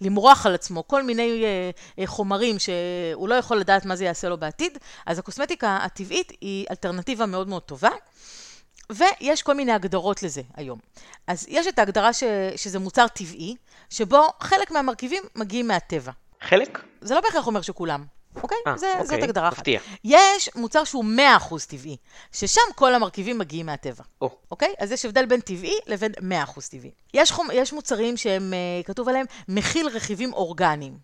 למרוח 0.00 0.46
על 0.46 0.54
עצמו 0.54 0.88
כל 0.88 1.02
מיני 1.02 1.44
אה, 1.44 1.70
אה, 1.98 2.06
חומרים 2.06 2.56
שהוא 2.58 3.28
לא 3.28 3.34
יכול 3.34 3.56
לדעת 3.56 3.84
מה 3.84 3.96
זה 3.96 4.04
יעשה 4.04 4.28
לו 4.28 4.38
בעתיד, 4.38 4.78
אז 5.06 5.18
הקוסמטיקה 5.18 5.76
הטבעית 5.76 6.32
היא 6.40 6.66
אלטרנטיבה 6.70 7.26
מאוד 7.26 7.48
מאוד 7.48 7.62
טובה. 7.62 7.90
ויש 8.92 9.42
כל 9.42 9.54
מיני 9.54 9.72
הגדרות 9.72 10.22
לזה 10.22 10.42
היום. 10.56 10.78
אז 11.26 11.46
יש 11.48 11.66
את 11.66 11.78
ההגדרה 11.78 12.12
ש, 12.12 12.22
שזה 12.56 12.78
מוצר 12.78 13.06
טבעי, 13.08 13.56
שבו 13.90 14.26
חלק 14.40 14.70
מהמרכיבים 14.70 15.22
מגיעים 15.34 15.68
מהטבע. 15.68 16.12
חלק? 16.40 16.78
זה 17.00 17.14
לא 17.14 17.20
בהכרח 17.20 17.46
אומר 17.46 17.60
שכולם, 17.62 18.04
אוקיי? 18.42 18.58
אה, 18.66 18.76
זה, 18.76 18.92
זאת 19.02 19.10
אוקיי, 19.10 19.24
הגדרה 19.24 19.48
אחת. 19.48 19.64
יש 20.04 20.50
מוצר 20.54 20.84
שהוא 20.84 21.04
100% 21.50 21.54
טבעי, 21.68 21.96
ששם 22.32 22.60
כל 22.74 22.94
המרכיבים 22.94 23.38
מגיעים 23.38 23.66
מהטבע. 23.66 24.04
או, 24.20 24.36
אוקיי? 24.50 24.74
אז 24.78 24.92
יש 24.92 25.04
הבדל 25.04 25.26
בין 25.26 25.40
טבעי 25.40 25.78
לבין 25.86 26.12
100% 26.12 26.60
טבעי. 26.70 26.90
יש, 27.14 27.32
חומ... 27.32 27.48
יש 27.52 27.72
מוצרים 27.72 28.16
שהם, 28.16 28.54
אה, 28.54 28.82
כתוב 28.84 29.08
עליהם, 29.08 29.26
מכיל 29.48 29.88
רכיבים 29.88 30.32
אורגניים. 30.32 30.98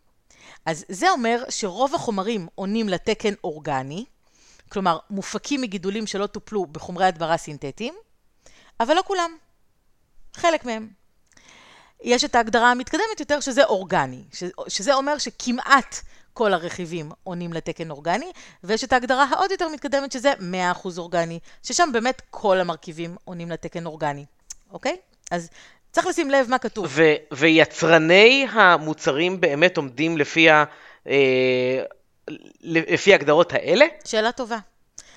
אז 0.66 0.84
זה 0.88 1.10
אומר 1.10 1.44
שרוב 1.48 1.94
החומרים 1.94 2.46
עונים 2.54 2.88
לתקן 2.88 3.34
אורגני, 3.44 4.04
כלומר, 4.68 4.98
מופקים 5.10 5.60
מגידולים 5.60 6.06
שלא 6.06 6.26
טופלו 6.26 6.66
בחומרי 6.66 7.04
הדברה 7.04 7.36
סינתטיים, 7.36 7.94
אבל 8.80 8.94
לא 8.94 9.02
כולם. 9.06 9.36
חלק 10.34 10.64
מהם. 10.64 10.88
יש 12.02 12.24
את 12.24 12.34
ההגדרה 12.34 12.70
המתקדמת 12.70 13.20
יותר, 13.20 13.40
שזה 13.40 13.64
אורגני, 13.64 14.24
שזה 14.68 14.94
אומר 14.94 15.18
שכמעט 15.18 16.00
כל 16.34 16.54
הרכיבים 16.54 17.10
עונים 17.24 17.52
לתקן 17.52 17.90
אורגני, 17.90 18.30
ויש 18.64 18.84
את 18.84 18.92
ההגדרה 18.92 19.24
העוד 19.30 19.50
יותר 19.50 19.68
מתקדמת, 19.68 20.12
שזה 20.12 20.32
100% 20.32 20.98
אורגני, 20.98 21.38
ששם 21.62 21.88
באמת 21.92 22.22
כל 22.30 22.60
המרכיבים 22.60 23.16
עונים 23.24 23.50
לתקן 23.50 23.86
אורגני, 23.86 24.24
אוקיי? 24.72 24.96
אז 25.30 25.50
צריך 25.92 26.06
לשים 26.06 26.30
לב 26.30 26.46
מה 26.50 26.58
כתוב. 26.58 26.86
ו- 26.88 27.14
ויצרני 27.32 28.46
המוצרים 28.52 29.40
באמת 29.40 29.76
עומדים 29.76 30.18
לפי, 30.18 30.50
ה- 30.50 30.64
אה, 31.08 31.82
לפי 32.62 33.12
ההגדרות 33.12 33.52
האלה? 33.52 33.84
שאלה 34.04 34.32
טובה. 34.32 34.58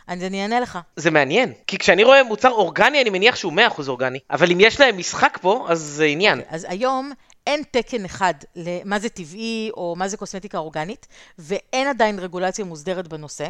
אז 0.08 0.24
אני 0.24 0.42
אענה 0.44 0.60
לך. 0.60 0.80
זה 0.96 1.12
מעניין, 1.12 1.54
כי 1.68 1.78
כשאני 1.78 2.04
רואה 2.04 2.24
מוצר 2.24 2.50
אורגני, 2.50 3.02
אני 3.02 3.10
מניח 3.10 3.36
שהוא 3.36 3.54
100% 3.54 3.88
אורגני. 3.88 4.20
אבל 4.32 4.52
אם 4.52 4.58
יש 4.60 4.80
להם 4.80 4.98
משחק 4.98 5.38
פה, 5.42 5.66
אז 5.70 5.80
זה 5.82 6.06
עניין. 6.06 6.42
אז 6.50 6.66
היום 6.70 7.12
אין 7.48 7.64
תקן 7.72 8.06
אחד 8.06 8.34
למה 8.56 9.00
זה 9.00 9.10
טבעי 9.10 9.70
או 9.74 9.96
מה 9.98 10.08
זה 10.08 10.18
קוסמטיקה 10.18 10.58
אורגנית, 10.58 11.08
ואין 11.40 11.88
עדיין 11.88 12.20
רגולציה 12.20 12.66
מוסדרת 12.66 13.08
בנושא. 13.08 13.48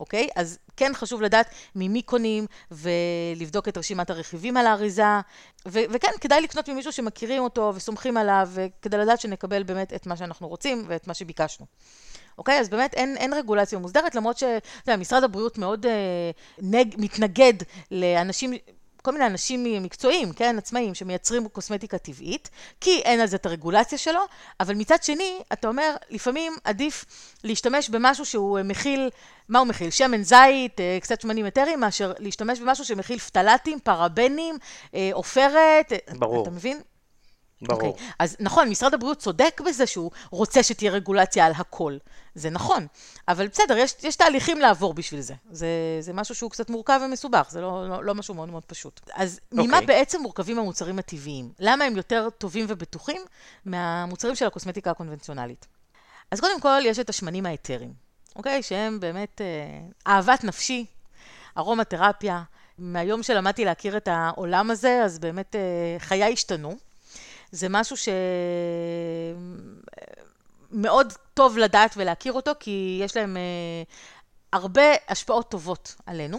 אוקיי? 0.00 0.28
אז 0.36 0.58
כן 0.76 0.92
חשוב 0.94 1.22
לדעת 1.22 1.46
ממי 1.74 2.02
קונים 2.02 2.46
ולבדוק 2.70 3.68
את 3.68 3.78
רשימת 3.78 4.10
הרכיבים 4.10 4.56
על 4.56 4.66
האריזה, 4.66 5.20
ו- 5.68 5.84
וכן, 5.90 6.08
כדאי 6.20 6.40
לקנות 6.40 6.68
ממישהו 6.68 6.92
שמכירים 6.92 7.42
אותו 7.42 7.72
וסומכים 7.74 8.16
עליו, 8.16 8.48
כדי 8.82 8.96
לדעת 8.96 9.20
שנקבל 9.20 9.62
באמת 9.62 9.92
את 9.92 10.06
מה 10.06 10.16
שאנחנו 10.16 10.48
רוצים 10.48 10.84
ואת 10.88 11.06
מה 11.06 11.14
שביקשנו. 11.14 11.66
אוקיי? 12.38 12.60
אז 12.60 12.68
באמת 12.68 12.94
אין, 12.94 13.16
אין 13.16 13.32
רגולציה 13.32 13.78
מוסדרת, 13.78 14.14
למרות 14.14 14.42
שמשרד 14.86 15.24
הבריאות 15.24 15.58
מאוד 15.58 15.86
אה, 15.86 16.30
נג, 16.58 16.94
מתנגד 16.98 17.54
לאנשים 17.90 18.52
כל 19.08 19.12
מיני 19.12 19.26
אנשים 19.26 19.82
מקצועיים, 19.82 20.32
כן, 20.32 20.58
עצמאים, 20.58 20.94
שמייצרים 20.94 21.48
קוסמטיקה 21.48 21.98
טבעית, 21.98 22.50
כי 22.80 23.00
אין 23.00 23.20
על 23.20 23.26
זה 23.26 23.36
את 23.36 23.46
הרגולציה 23.46 23.98
שלו, 23.98 24.20
אבל 24.60 24.74
מצד 24.74 25.02
שני, 25.02 25.38
אתה 25.52 25.68
אומר, 25.68 25.96
לפעמים 26.10 26.52
עדיף 26.64 27.04
להשתמש 27.44 27.88
במשהו 27.88 28.24
שהוא 28.24 28.60
מכיל, 28.64 29.10
מה 29.48 29.58
הוא 29.58 29.66
מכיל? 29.66 29.90
שמן 29.90 30.22
זית, 30.22 30.80
אה, 30.80 30.98
קצת 31.00 31.20
שמנים 31.20 31.46
אתריים, 31.46 31.80
מאשר 31.80 32.12
להשתמש 32.18 32.60
במשהו 32.60 32.84
שמכיל 32.84 33.18
פטלטים, 33.18 33.80
פרבנים, 33.80 34.58
אה, 34.94 35.10
עופרת. 35.12 35.92
ברור. 36.18 36.42
אתה 36.42 36.50
מבין? 36.50 36.80
ברור. 37.62 37.80
Okay. 37.80 37.84
אוקיי, 37.84 38.06
אז 38.18 38.36
נכון, 38.40 38.68
משרד 38.68 38.94
הבריאות 38.94 39.18
צודק 39.18 39.60
בזה 39.66 39.86
שהוא 39.86 40.10
רוצה 40.30 40.62
שתהיה 40.62 40.92
רגולציה 40.92 41.46
על 41.46 41.52
הכל. 41.56 41.96
זה 42.34 42.50
נכון. 42.50 42.86
אבל 43.28 43.46
בסדר, 43.46 43.76
יש, 43.76 43.94
יש 44.02 44.16
תהליכים 44.16 44.60
לעבור 44.60 44.94
בשביל 44.94 45.20
זה. 45.20 45.34
זה. 45.50 45.66
זה 46.00 46.12
משהו 46.12 46.34
שהוא 46.34 46.50
קצת 46.50 46.70
מורכב 46.70 47.00
ומסובך, 47.04 47.48
זה 47.50 47.60
לא, 47.60 47.88
לא, 47.88 48.04
לא 48.04 48.14
משהו 48.14 48.34
מאוד 48.34 48.50
מאוד 48.50 48.64
פשוט. 48.64 49.00
אז 49.14 49.36
okay. 49.36 49.56
ממה 49.56 49.78
אוקיי. 49.78 49.86
בעצם 49.86 50.22
מורכבים 50.22 50.58
המוצרים 50.58 50.98
הטבעיים? 50.98 51.52
למה 51.58 51.84
הם 51.84 51.96
יותר 51.96 52.28
טובים 52.38 52.66
ובטוחים 52.68 53.22
מהמוצרים 53.64 54.34
של 54.34 54.46
הקוסמטיקה 54.46 54.90
הקונבנציונלית? 54.90 55.66
אז 56.30 56.40
קודם 56.40 56.60
כל, 56.60 56.80
יש 56.84 56.98
את 56.98 57.08
השמנים 57.08 57.46
האתרים, 57.46 57.92
אוקיי? 58.36 58.62
שהם 58.62 59.00
באמת 59.00 59.40
אה, 59.40 60.12
אהבת 60.12 60.44
נפשי, 60.44 60.86
ארומה 61.58 61.84
תרפיה. 61.84 62.42
מהיום 62.78 63.22
שלמדתי 63.22 63.64
להכיר 63.64 63.96
את 63.96 64.08
העולם 64.08 64.70
הזה, 64.70 65.02
אז 65.04 65.18
באמת 65.18 65.56
אה, 65.56 65.96
חיי 65.98 66.32
השתנו. 66.32 66.76
זה 67.52 67.66
משהו 67.70 67.96
שמאוד 70.70 71.12
טוב 71.34 71.58
לדעת 71.58 71.94
ולהכיר 71.96 72.32
אותו, 72.32 72.52
כי 72.60 73.00
יש 73.04 73.16
להם 73.16 73.36
אה, 73.36 73.82
הרבה 74.52 74.82
השפעות 75.08 75.50
טובות 75.50 75.94
עלינו. 76.06 76.38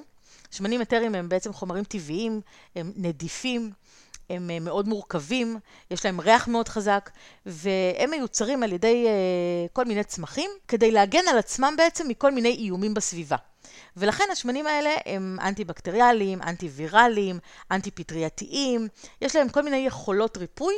שמנים 0.52 0.82
אתריים 0.82 1.16
הם 1.16 1.30
בעצם 1.30 1.54
חומרים 1.54 1.84
טבעיים, 1.84 2.42
הם 2.76 2.92
נדיפים, 2.96 3.72
הם 4.30 4.50
אה, 4.50 4.60
מאוד 4.60 4.88
מורכבים, 4.88 5.60
יש 5.92 6.06
להם 6.06 6.20
ריח 6.22 6.48
מאוד 6.48 6.68
חזק, 6.68 7.10
והם 7.46 8.10
מיוצרים 8.10 8.64
על 8.64 8.74
ידי 8.74 9.06
אה, 9.08 9.68
כל 9.74 9.86
מיני 9.86 10.04
צמחים, 10.04 10.52
כדי 10.68 10.92
להגן 10.92 11.28
על 11.30 11.38
עצמם 11.38 11.74
בעצם 11.78 12.08
מכל 12.08 12.32
מיני 12.32 12.56
איומים 12.56 12.94
בסביבה. 12.94 13.38
ולכן 13.98 14.24
השמנים 14.32 14.68
האלה 14.68 14.96
הם 15.06 15.38
אנטי-בקטריאליים, 15.42 16.42
אנטי-ויראליים, 16.42 17.40
אנטי-פטרייתיים, 17.72 18.88
יש 19.22 19.36
להם 19.36 19.50
כל 19.50 19.62
מיני 19.62 19.78
יכולות 19.78 20.38
ריפוי, 20.38 20.76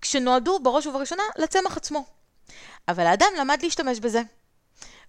כשנועדו 0.00 0.58
בראש 0.62 0.86
ובראשונה 0.86 1.22
לצמח 1.36 1.76
עצמו. 1.76 2.04
אבל 2.88 3.06
האדם 3.06 3.28
למד 3.38 3.58
להשתמש 3.62 4.00
בזה. 4.00 4.22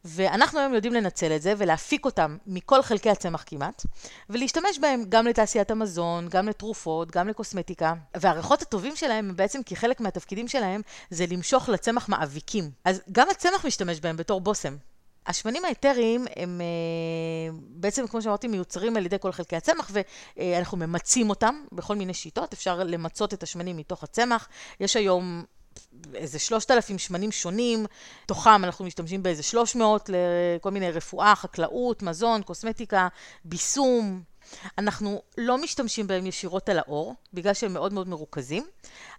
ואנחנו 0.05 0.59
היום 0.59 0.73
יודעים 0.73 0.93
לנצל 0.93 1.31
את 1.35 1.41
זה 1.41 1.53
ולהפיק 1.57 2.05
אותם 2.05 2.37
מכל 2.45 2.81
חלקי 2.81 3.09
הצמח 3.09 3.43
כמעט, 3.47 3.85
ולהשתמש 4.29 4.79
בהם 4.79 5.03
גם 5.09 5.27
לתעשיית 5.27 5.71
המזון, 5.71 6.29
גם 6.29 6.47
לתרופות, 6.47 7.11
גם 7.11 7.27
לקוסמטיקה. 7.27 7.93
והריחות 8.17 8.61
הטובים 8.61 8.95
שלהם 8.95 9.29
הם 9.29 9.35
בעצם 9.35 9.63
כי 9.63 9.75
חלק 9.75 10.01
מהתפקידים 10.01 10.47
שלהם 10.47 10.81
זה 11.09 11.25
למשוך 11.31 11.69
לצמח 11.69 12.09
מאביקים. 12.09 12.71
אז 12.85 13.01
גם 13.11 13.29
הצמח 13.29 13.65
משתמש 13.65 13.99
בהם 13.99 14.17
בתור 14.17 14.41
בושם. 14.41 14.75
השמנים 15.27 15.65
האתריים 15.65 16.25
הם 16.35 16.61
אה, 16.61 17.57
בעצם, 17.69 18.07
כמו 18.07 18.21
שאמרתי, 18.21 18.47
מיוצרים 18.47 18.97
על 18.97 19.05
ידי 19.05 19.15
כל 19.19 19.31
חלקי 19.31 19.55
הצמח, 19.55 19.91
ואנחנו 20.37 20.77
ממצים 20.77 21.29
אותם 21.29 21.63
בכל 21.71 21.95
מיני 21.95 22.13
שיטות. 22.13 22.53
אפשר 22.53 22.83
למצות 22.83 23.33
את 23.33 23.43
השמנים 23.43 23.77
מתוך 23.77 24.03
הצמח. 24.03 24.47
יש 24.79 24.95
היום 24.95 25.43
איזה 26.13 26.39
שלושת 26.39 26.71
אלפים 26.71 26.97
שמנים 26.97 27.31
שונים, 27.31 27.85
תוכם 28.25 28.63
אנחנו 28.63 28.85
משתמשים 28.85 29.23
באיזה 29.23 29.43
שלוש 29.43 29.75
מאות 29.75 30.09
לכל 30.09 30.71
מיני 30.71 30.91
רפואה, 30.91 31.35
חקלאות, 31.35 32.03
מזון, 32.03 32.41
קוסמטיקה, 32.41 33.07
ביסום. 33.45 34.23
אנחנו 34.77 35.21
לא 35.37 35.57
משתמשים 35.57 36.07
בהם 36.07 36.25
ישירות 36.25 36.69
על 36.69 36.77
האור, 36.77 37.15
בגלל 37.33 37.53
שהם 37.53 37.73
מאוד 37.73 37.93
מאוד 37.93 38.07
מרוכזים, 38.07 38.63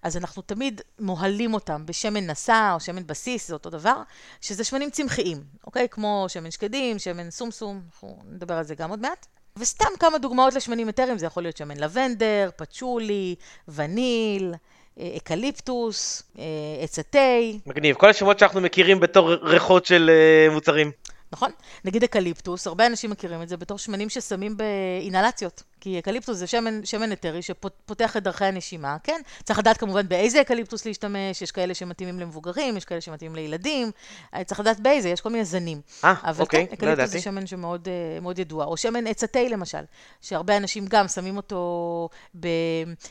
אז 0.02 0.16
אנחנו 0.16 0.42
תמיד 0.42 0.80
מוהלים 0.98 1.54
אותם 1.54 1.86
בשמן 1.86 2.26
נסע 2.26 2.72
או 2.74 2.80
שמן 2.80 3.06
בסיס, 3.06 3.48
זה 3.48 3.54
אותו 3.54 3.70
דבר, 3.70 4.02
שזה 4.40 4.64
שמנים 4.64 4.90
צמחיים, 4.90 5.42
אוקיי? 5.66 5.88
כמו 5.90 6.26
שמן 6.28 6.50
שקדים, 6.50 6.98
שמן 6.98 7.30
סומסום, 7.30 7.82
אנחנו 7.92 8.18
נדבר 8.30 8.54
על 8.54 8.64
זה 8.64 8.74
גם 8.74 8.90
עוד 8.90 9.00
מעט. 9.00 9.26
וסתם 9.58 9.88
כמה 10.00 10.18
דוגמאות 10.18 10.54
לשמנים 10.54 10.88
אתריים, 10.88 11.18
זה 11.18 11.26
יכול 11.26 11.42
להיות 11.42 11.56
שמן 11.56 11.76
לבנדר, 11.76 12.50
פצ'ולי, 12.56 13.34
וניל, 13.68 14.54
אה, 15.00 15.12
אקליפטוס, 15.16 16.22
אה, 16.38 16.44
עץ 16.82 16.98
התה. 16.98 17.18
מגניב, 17.66 17.96
כל 17.96 18.08
השמות 18.10 18.38
שאנחנו 18.38 18.60
מכירים 18.60 19.00
בתור 19.00 19.34
ריחות 19.34 19.86
של 19.86 20.10
אה, 20.10 20.54
מוצרים. 20.54 20.90
נכון? 21.34 21.50
נגיד 21.84 22.04
אקליפטוס, 22.04 22.66
הרבה 22.66 22.86
אנשים 22.86 23.10
מכירים 23.10 23.42
את 23.42 23.48
זה 23.48 23.56
בתור 23.56 23.78
שמנים 23.78 24.08
ששמים 24.08 24.56
באינהלציות. 24.56 25.62
כי 25.84 25.98
אקליפטוס 25.98 26.36
זה 26.38 26.46
שמן, 26.46 26.84
שמן 26.84 27.12
אתרי 27.12 27.42
שפותח 27.42 28.16
את 28.16 28.22
דרכי 28.22 28.44
הנשימה, 28.44 28.96
כן? 29.02 29.20
צריך 29.42 29.58
לדעת 29.58 29.76
כמובן 29.76 30.08
באיזה 30.08 30.40
אקליפטוס 30.40 30.86
להשתמש, 30.86 31.42
יש 31.42 31.50
כאלה 31.50 31.74
שמתאימים 31.74 32.20
למבוגרים, 32.20 32.76
יש 32.76 32.84
כאלה 32.84 33.00
שמתאימים 33.00 33.36
לילדים, 33.36 33.90
אה, 34.34 34.44
צריך 34.44 34.60
לדעת 34.60 34.80
באיזה, 34.80 35.08
יש 35.08 35.20
כל 35.20 35.28
מיני 35.28 35.44
זנים. 35.44 35.80
אה, 36.04 36.14
אוקיי, 36.38 36.66
כן, 36.78 36.86
לא 36.86 36.90
ידעתי. 36.92 37.10
זה 37.10 37.20
שמן 37.20 37.46
שמאוד 37.46 37.88
uh, 38.36 38.40
ידוע. 38.40 38.64
או 38.64 38.76
שמן 38.76 39.06
עץ 39.06 39.24
התה 39.24 39.42
למשל, 39.50 39.78
שהרבה 40.20 40.56
אנשים 40.56 40.86
גם 40.86 41.08
שמים 41.08 41.36
אותו 41.36 42.08
ב... 42.40 42.48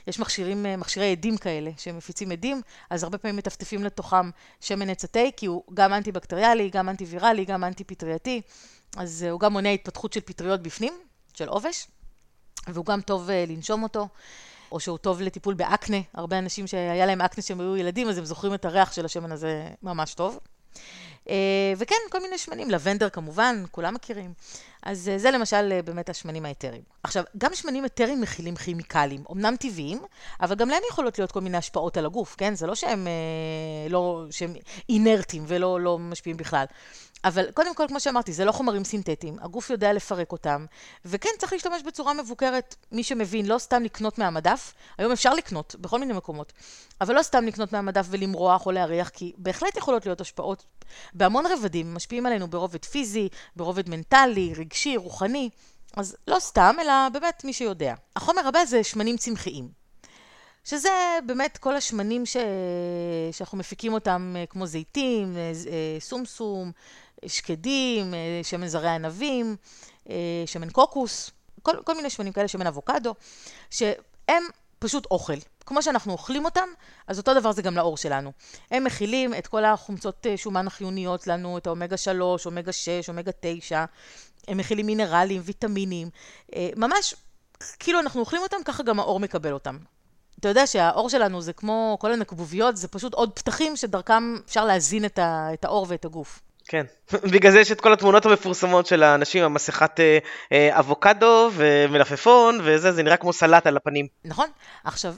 יש 0.07 0.19
מכשירים, 0.19 0.65
אה, 0.65 0.77
מכשירי 0.77 1.11
עדים 1.11 1.37
כאלה, 1.37 1.71
שמפיצים 1.77 2.31
עדים, 2.31 2.61
אז 2.89 3.03
הרבה 3.03 3.17
פעמים 3.17 3.35
מטפטפים 3.35 3.83
לתוכם 3.83 4.29
שמן 4.61 4.89
עץ 4.89 5.03
התה, 5.03 5.19
כי 5.37 5.45
הוא 5.45 5.63
גם 5.73 5.93
אנטי-בקטריאלי, 5.93 6.69
גם 6.69 6.89
אנטי-ויראלי, 6.89 7.45
גם 7.45 7.63
אנטי-פטרייתי, 7.63 8.41
אז 8.97 9.23
הוא 9.23 9.39
גם 9.39 9.53
מונע 9.53 9.69
התפתחות 9.69 10.13
של 10.13 10.21
פטריות 10.21 10.61
בפנים, 10.61 10.93
של 11.33 11.47
עובש. 11.47 11.87
והוא 12.67 12.85
גם 12.85 13.01
טוב 13.01 13.29
uh, 13.29 13.31
לנשום 13.51 13.83
אותו, 13.83 14.07
או 14.71 14.79
שהוא 14.79 14.97
טוב 14.97 15.21
לטיפול 15.21 15.53
באקנה. 15.53 15.97
הרבה 16.13 16.39
אנשים 16.39 16.67
שהיה 16.67 17.05
להם 17.05 17.21
אקנה 17.21 17.41
שהם 17.41 17.59
היו 17.59 17.77
ילדים, 17.77 18.09
אז 18.09 18.17
הם 18.17 18.25
זוכרים 18.25 18.53
את 18.53 18.65
הריח 18.65 18.91
של 18.91 19.05
השמן 19.05 19.31
הזה 19.31 19.67
ממש 19.83 20.13
טוב. 20.13 20.39
Uh, 21.23 21.27
וכן, 21.77 21.95
כל 22.09 22.21
מיני 22.21 22.37
שמנים, 22.37 22.69
לבנדר 22.69 23.09
כמובן, 23.09 23.63
כולם 23.71 23.93
מכירים. 23.93 24.33
אז 24.83 25.11
uh, 25.15 25.19
זה 25.19 25.31
למשל 25.31 25.81
באמת 25.85 26.09
השמנים 26.09 26.45
האתריים. 26.45 26.83
עכשיו, 27.03 27.23
גם 27.37 27.55
שמנים 27.55 27.85
אתריים 27.85 28.21
מכילים 28.21 28.55
כימיקלים, 28.55 29.23
אמנם 29.31 29.55
טבעיים, 29.55 30.01
אבל 30.41 30.55
גם 30.55 30.69
להם 30.69 30.81
יכולות 30.89 31.19
להיות 31.19 31.31
כל 31.31 31.41
מיני 31.41 31.57
השפעות 31.57 31.97
על 31.97 32.05
הגוף, 32.05 32.35
כן? 32.37 32.55
זה 32.55 32.67
לא 32.67 32.75
שהם, 32.75 33.07
לא, 33.89 34.25
שהם 34.31 34.53
אינרטיים 34.89 35.43
ולא 35.47 35.81
לא 35.81 35.99
משפיעים 35.99 36.37
בכלל. 36.37 36.65
אבל 37.23 37.51
קודם 37.51 37.75
כל, 37.75 37.87
כמו 37.87 37.99
שאמרתי, 37.99 38.33
זה 38.33 38.45
לא 38.45 38.51
חומרים 38.51 38.83
סינתטיים, 38.83 39.37
הגוף 39.41 39.69
יודע 39.69 39.93
לפרק 39.93 40.31
אותם, 40.31 40.65
וכן, 41.05 41.29
צריך 41.39 41.53
להשתמש 41.53 41.83
בצורה 41.83 42.13
מבוקרת. 42.13 42.75
מי 42.91 43.03
שמבין, 43.03 43.45
לא 43.45 43.57
סתם 43.57 43.83
לקנות 43.83 44.17
מהמדף, 44.17 44.73
היום 44.97 45.11
אפשר 45.11 45.33
לקנות 45.33 45.75
בכל 45.79 45.99
מיני 45.99 46.13
מקומות, 46.13 46.53
אבל 47.01 47.15
לא 47.15 47.23
סתם 47.23 47.45
לקנות 47.45 47.73
מהמדף 47.73 48.05
ולמרוח 48.09 48.65
או 48.65 48.71
להריח, 48.71 49.09
כי 49.09 49.33
בהחלט 49.37 49.77
יכולות 49.77 50.05
להיות 50.05 50.21
השפעות 50.21 50.63
בהמון 51.13 51.45
רבדים, 51.45 51.93
משפיעים 51.93 52.25
עלינו 52.25 52.47
ברובד 52.47 52.85
פיזי, 52.85 53.29
ברובד 53.55 53.89
מנטלי, 53.89 54.53
רגשי, 54.57 54.97
רוחני, 54.97 55.49
אז 55.97 56.17
לא 56.27 56.39
סתם, 56.39 56.75
אלא 56.81 56.93
באמת 57.13 57.43
מי 57.43 57.53
שיודע. 57.53 57.93
החומר 58.15 58.47
הבא 58.47 58.65
זה 58.65 58.83
שמנים 58.83 59.17
צמחיים. 59.17 59.83
שזה 60.65 60.89
באמת 61.25 61.57
כל 61.57 61.75
השמנים 61.75 62.25
ש... 62.25 62.37
שאנחנו 63.31 63.57
מפיקים 63.57 63.93
אותם, 63.93 64.35
כמו 64.49 64.65
זיתים, 64.65 65.37
סומסום, 65.99 66.71
שקדים, 67.27 68.13
אה, 68.13 68.39
שמן 68.43 68.67
זרי 68.67 68.89
ענבים, 68.89 69.55
אה, 70.09 70.15
שמן 70.45 70.69
קוקוס, 70.69 71.31
כל, 71.61 71.71
כל 71.83 71.95
מיני 71.95 72.09
שמנים 72.09 72.33
כאלה, 72.33 72.47
שמן 72.47 72.67
אבוקדו, 72.67 73.13
שהם 73.69 74.43
פשוט 74.79 75.05
אוכל. 75.11 75.33
כמו 75.65 75.83
שאנחנו 75.83 76.11
אוכלים 76.11 76.45
אותם, 76.45 76.67
אז 77.07 77.17
אותו 77.17 77.33
דבר 77.33 77.51
זה 77.51 77.61
גם 77.61 77.75
לעור 77.75 77.97
שלנו. 77.97 78.31
הם 78.71 78.83
מכילים 78.83 79.33
את 79.33 79.47
כל 79.47 79.65
החומצות 79.65 80.27
אה, 80.27 80.37
שומן 80.37 80.67
החיוניות 80.67 81.27
לנו, 81.27 81.57
את 81.57 81.67
האומגה 81.67 81.97
3, 81.97 82.45
אומגה 82.45 82.71
6, 82.71 83.09
אומגה 83.09 83.31
9, 83.39 83.85
הם 84.47 84.57
מכילים 84.57 84.85
מינרלים, 84.85 85.41
ויטמינים, 85.45 86.09
ממש 86.75 87.15
כאילו 87.79 87.99
אנחנו 87.99 88.19
אוכלים 88.19 88.41
אותם, 88.41 88.57
ככה 88.65 88.83
גם 88.83 88.99
העור 88.99 89.19
מקבל 89.19 89.53
אותם. 89.53 89.77
אתה 90.43 90.49
יודע 90.49 90.67
שהעור 90.67 91.09
שלנו 91.09 91.41
זה 91.41 91.53
כמו 91.53 91.97
כל 91.99 92.13
הנקבוביות, 92.13 92.77
זה 92.77 92.87
פשוט 92.87 93.13
עוד 93.13 93.31
פתחים 93.33 93.75
שדרכם 93.75 94.35
אפשר 94.45 94.65
להזין 94.65 95.05
את, 95.05 95.19
ה, 95.19 95.53
את 95.53 95.65
העור 95.65 95.85
ואת 95.89 96.05
הגוף. 96.05 96.41
כן, 96.67 96.85
בגלל 97.33 97.51
זה 97.51 97.59
יש 97.59 97.71
את 97.71 97.81
כל 97.81 97.93
התמונות 97.93 98.25
המפורסמות 98.25 98.85
של 98.85 99.03
האנשים 99.03 99.43
עם 99.43 99.53
מסכת 99.53 99.99
אה, 99.99 100.17
אה, 100.51 100.79
אבוקדו 100.79 101.49
ומלפפון 101.53 102.59
וזה, 102.63 102.91
זה 102.91 103.03
נראה 103.03 103.17
כמו 103.17 103.33
סלט 103.33 103.67
על 103.67 103.77
הפנים. 103.77 104.07
נכון. 104.25 104.47
עכשיו, 104.83 105.15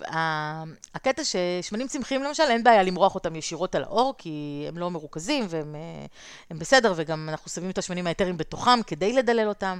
הקטע 0.95 1.21
ששמנים 1.23 1.87
צמחיים 1.87 2.23
למשל, 2.23 2.43
אין 2.49 2.63
בעיה 2.63 2.83
למרוח 2.83 3.15
אותם 3.15 3.35
ישירות 3.35 3.75
על 3.75 3.83
העור, 3.83 4.13
כי 4.17 4.65
הם 4.67 4.77
לא 4.77 4.91
מרוכזים 4.91 5.45
והם 5.49 5.75
אה, 5.75 6.57
בסדר, 6.57 6.93
וגם 6.95 7.29
אנחנו 7.29 7.51
שמים 7.51 7.69
את 7.69 7.77
השמנים 7.77 8.07
האתרים 8.07 8.37
בתוכם 8.37 8.83
כדי 8.87 9.13
לדלל 9.13 9.47
אותם. 9.47 9.79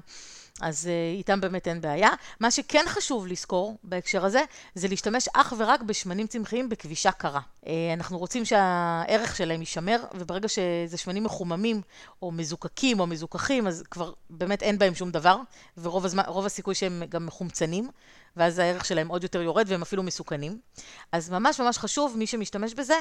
אז 0.62 0.86
uh, 0.86 1.18
איתם 1.18 1.42
באמת 1.42 1.68
אין 1.68 1.82
בעיה. 1.82 2.10
מה 2.40 2.52
שכן 2.52 2.84
חשוב 2.88 3.28
לזכור 3.28 3.78
בהקשר 3.84 4.26
הזה, 4.26 4.42
זה 4.76 4.88
להשתמש 4.88 5.28
אך 5.34 5.54
ורק 5.58 5.82
בשמנים 5.82 6.28
צמחיים 6.28 6.70
בכבישה 6.70 7.12
קרה. 7.12 7.40
Uh, 7.64 7.68
אנחנו 7.94 8.18
רוצים 8.18 8.46
שהערך 8.46 9.36
שלהם 9.36 9.60
יישמר, 9.60 10.04
וברגע 10.14 10.48
שזה 10.48 10.98
שמנים 10.98 11.24
מחוממים, 11.24 11.82
או 12.22 12.32
מזוקקים, 12.32 13.00
או 13.00 13.08
מזוכחים, 13.08 13.68
אז 13.68 13.84
כבר 13.92 14.14
באמת 14.30 14.64
אין 14.64 14.78
בהם 14.78 14.96
שום 14.96 15.12
דבר, 15.12 15.38
ורוב 15.78 16.06
הזמן, 16.06 16.24
הסיכוי 16.46 16.76
שהם 16.76 17.04
גם 17.10 17.26
מחומצנים. 17.26 17.90
ואז 18.38 18.60
הערך 18.60 18.86
שלהם 18.86 19.08
עוד 19.08 19.24
יותר 19.24 19.42
יורד 19.42 19.66
והם 19.70 19.82
אפילו 19.82 20.04
מסוכנים. 20.04 20.60
אז 21.12 21.30
ממש 21.30 21.60
ממש 21.60 21.78
חשוב, 21.78 22.18
מי 22.18 22.28
שמשתמש 22.28 22.74
בזה, 22.74 22.94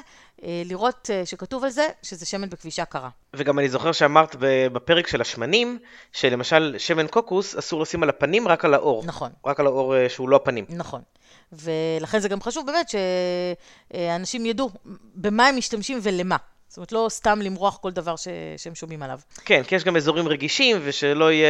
אה, 0.42 0.62
לראות 0.64 1.10
אה, 1.12 1.26
שכתוב 1.26 1.64
על 1.64 1.70
זה 1.70 1.88
שזה 2.02 2.26
שמן 2.26 2.50
בכבישה 2.50 2.84
קרה. 2.84 3.08
וגם 3.34 3.58
אני 3.58 3.68
זוכר 3.68 3.92
שאמרת 3.92 4.36
בפרק 4.72 5.06
של 5.06 5.20
השמנים, 5.20 5.78
שלמשל 6.12 6.74
שמן 6.78 7.06
קוקוס 7.06 7.56
אסור 7.56 7.82
לשים 7.82 8.02
על 8.02 8.08
הפנים, 8.08 8.48
רק 8.48 8.64
על 8.64 8.74
האור. 8.74 9.02
נכון. 9.06 9.30
רק 9.46 9.60
על 9.60 9.66
האור 9.66 9.96
אה, 9.96 10.08
שהוא 10.08 10.28
לא 10.28 10.36
הפנים. 10.36 10.64
נכון. 10.68 11.02
ולכן 11.52 12.18
זה 12.18 12.28
גם 12.28 12.42
חשוב 12.42 12.66
באמת 12.66 12.92
שאנשים 13.90 14.46
ידעו 14.46 14.70
במה 15.14 15.46
הם 15.46 15.56
משתמשים 15.56 15.98
ולמה. 16.02 16.36
זאת 16.68 16.76
אומרת, 16.76 16.92
לא 16.92 17.06
סתם 17.10 17.40
למרוח 17.42 17.76
כל 17.76 17.90
דבר 17.90 18.16
ש... 18.16 18.28
שהם 18.56 18.74
שומעים 18.74 19.02
עליו. 19.02 19.18
כן, 19.44 19.62
כי 19.62 19.74
יש 19.74 19.84
גם 19.84 19.96
אזורים 19.96 20.28
רגישים, 20.28 20.76
ושלא 20.84 21.32
יהיה 21.32 21.48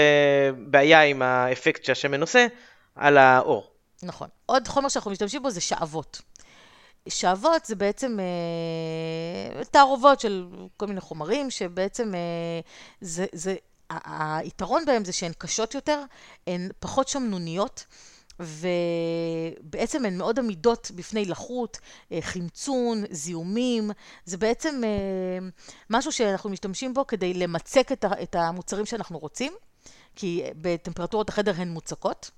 בעיה 0.57 1.03
עם 1.03 1.23
האפקט 1.23 1.85
שהשמן 1.85 2.21
עושה 2.21 2.47
על 2.95 3.19
האור. 3.19 3.74
נכון. 4.05 4.29
עוד 4.47 4.69
חומר 4.69 4.89
שאנחנו 4.89 5.11
משתמשים 5.11 5.43
בו 5.43 5.51
זה 5.51 5.61
שעבות. 5.61 6.23
שעבות 7.09 7.65
זה 7.65 7.75
בעצם 7.75 8.17
אה, 8.21 9.65
תערובות 9.65 10.21
של 10.21 10.47
כל 10.77 10.87
מיני 10.87 11.01
חומרים, 11.01 11.51
שבעצם 11.51 12.15
אה, 12.15 12.61
זה, 13.01 13.27
זה, 13.33 13.55
היתרון 14.07 14.85
בהם 14.85 15.05
זה 15.05 15.13
שהן 15.13 15.33
קשות 15.39 15.75
יותר, 15.75 16.03
הן 16.47 16.69
פחות 16.81 17.09
שמנוניות. 17.09 17.85
ובעצם 18.41 20.05
הן 20.05 20.19
מאוד 20.19 20.39
עמידות 20.39 20.91
בפני 20.95 21.25
לחות, 21.25 21.79
אה, 22.13 22.19
חמצון, 22.23 23.05
זיהומים. 23.11 23.91
זה 24.25 24.37
בעצם 24.37 24.81
אה, 24.85 25.49
משהו 25.91 26.13
שאנחנו 26.13 26.51
משתמשים 26.51 26.95
בו 26.95 27.07
כדי 27.07 27.35
למצק 27.35 27.93
את 28.23 28.35
המוצרים 28.35 28.87
שאנחנו 28.87 29.19
רוצים, 29.19 29.53
כי 30.17 30.43
בטמפרטורות 30.57 31.29
החדר 31.29 31.53
הן 31.57 31.69
מוצקות. 31.69 32.31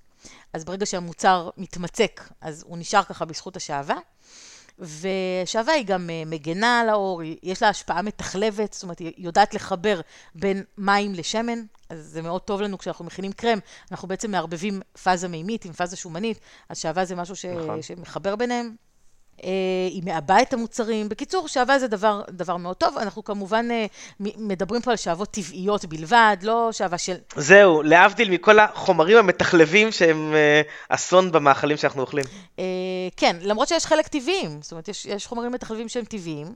אז 0.53 0.65
ברגע 0.65 0.85
שהמוצר 0.85 1.49
מתמצק, 1.57 2.29
אז 2.41 2.63
הוא 2.67 2.77
נשאר 2.77 3.03
ככה 3.03 3.25
בזכות 3.25 3.55
השעווה. 3.55 3.97
ושעווה 4.79 5.73
היא 5.73 5.85
גם 5.85 6.09
אה, 6.09 6.23
מגנה 6.25 6.79
על 6.79 6.89
האור, 6.89 7.21
יש 7.43 7.61
לה 7.61 7.69
השפעה 7.69 8.01
מתחלבת, 8.01 8.73
זאת 8.73 8.83
אומרת, 8.83 8.99
היא 8.99 9.13
יודעת 9.17 9.53
לחבר 9.53 10.01
בין 10.35 10.63
מים 10.77 11.13
לשמן, 11.13 11.59
אז 11.89 12.05
זה 12.05 12.21
מאוד 12.21 12.41
טוב 12.41 12.61
לנו 12.61 12.77
כשאנחנו 12.77 13.05
מכינים 13.05 13.31
קרם, 13.31 13.59
אנחנו 13.91 14.07
בעצם 14.07 14.31
מערבבים 14.31 14.81
פאזה 15.03 15.27
מימית 15.27 15.65
עם 15.65 15.73
פאזה 15.73 15.95
שומנית, 15.95 16.39
אז 16.69 16.77
שעווה 16.77 17.05
זה 17.05 17.15
משהו 17.15 17.35
ש... 17.35 17.45
נכון. 17.45 17.81
שמחבר 17.81 18.35
ביניהם. 18.35 18.86
אה, 19.43 19.49
היא 19.89 20.03
מעבה 20.05 20.41
את 20.41 20.53
המוצרים. 20.53 21.09
בקיצור, 21.09 21.47
שעווה 21.47 21.79
זה 21.79 21.87
דבר, 21.87 22.21
דבר 22.29 22.57
מאוד 22.57 22.75
טוב. 22.75 22.97
אנחנו 22.97 23.23
כמובן 23.23 23.71
אה, 23.71 23.85
מדברים 24.19 24.81
פה 24.81 24.91
על 24.91 24.97
שעבות 24.97 25.31
טבעיות 25.31 25.85
בלבד, 25.85 26.37
לא 26.41 26.69
שעווה 26.71 26.97
של... 26.97 27.15
זהו, 27.35 27.83
להבדיל 27.83 28.29
מכל 28.29 28.59
החומרים 28.59 29.17
המתחלבים 29.17 29.91
שהם 29.91 30.33
אה, 30.33 30.61
אסון 30.89 31.31
במאכלים 31.31 31.77
שאנחנו 31.77 32.01
אוכלים. 32.01 32.25
כן, 33.17 33.35
למרות 33.41 33.67
שיש 33.67 33.85
חלק 33.85 34.07
טבעיים, 34.07 34.61
זאת 34.61 34.71
אומרת, 34.71 34.87
יש, 34.87 35.05
יש 35.05 35.27
חומרים 35.27 35.51
מתחלבים 35.51 35.89
שהם 35.89 36.05
טבעיים. 36.05 36.47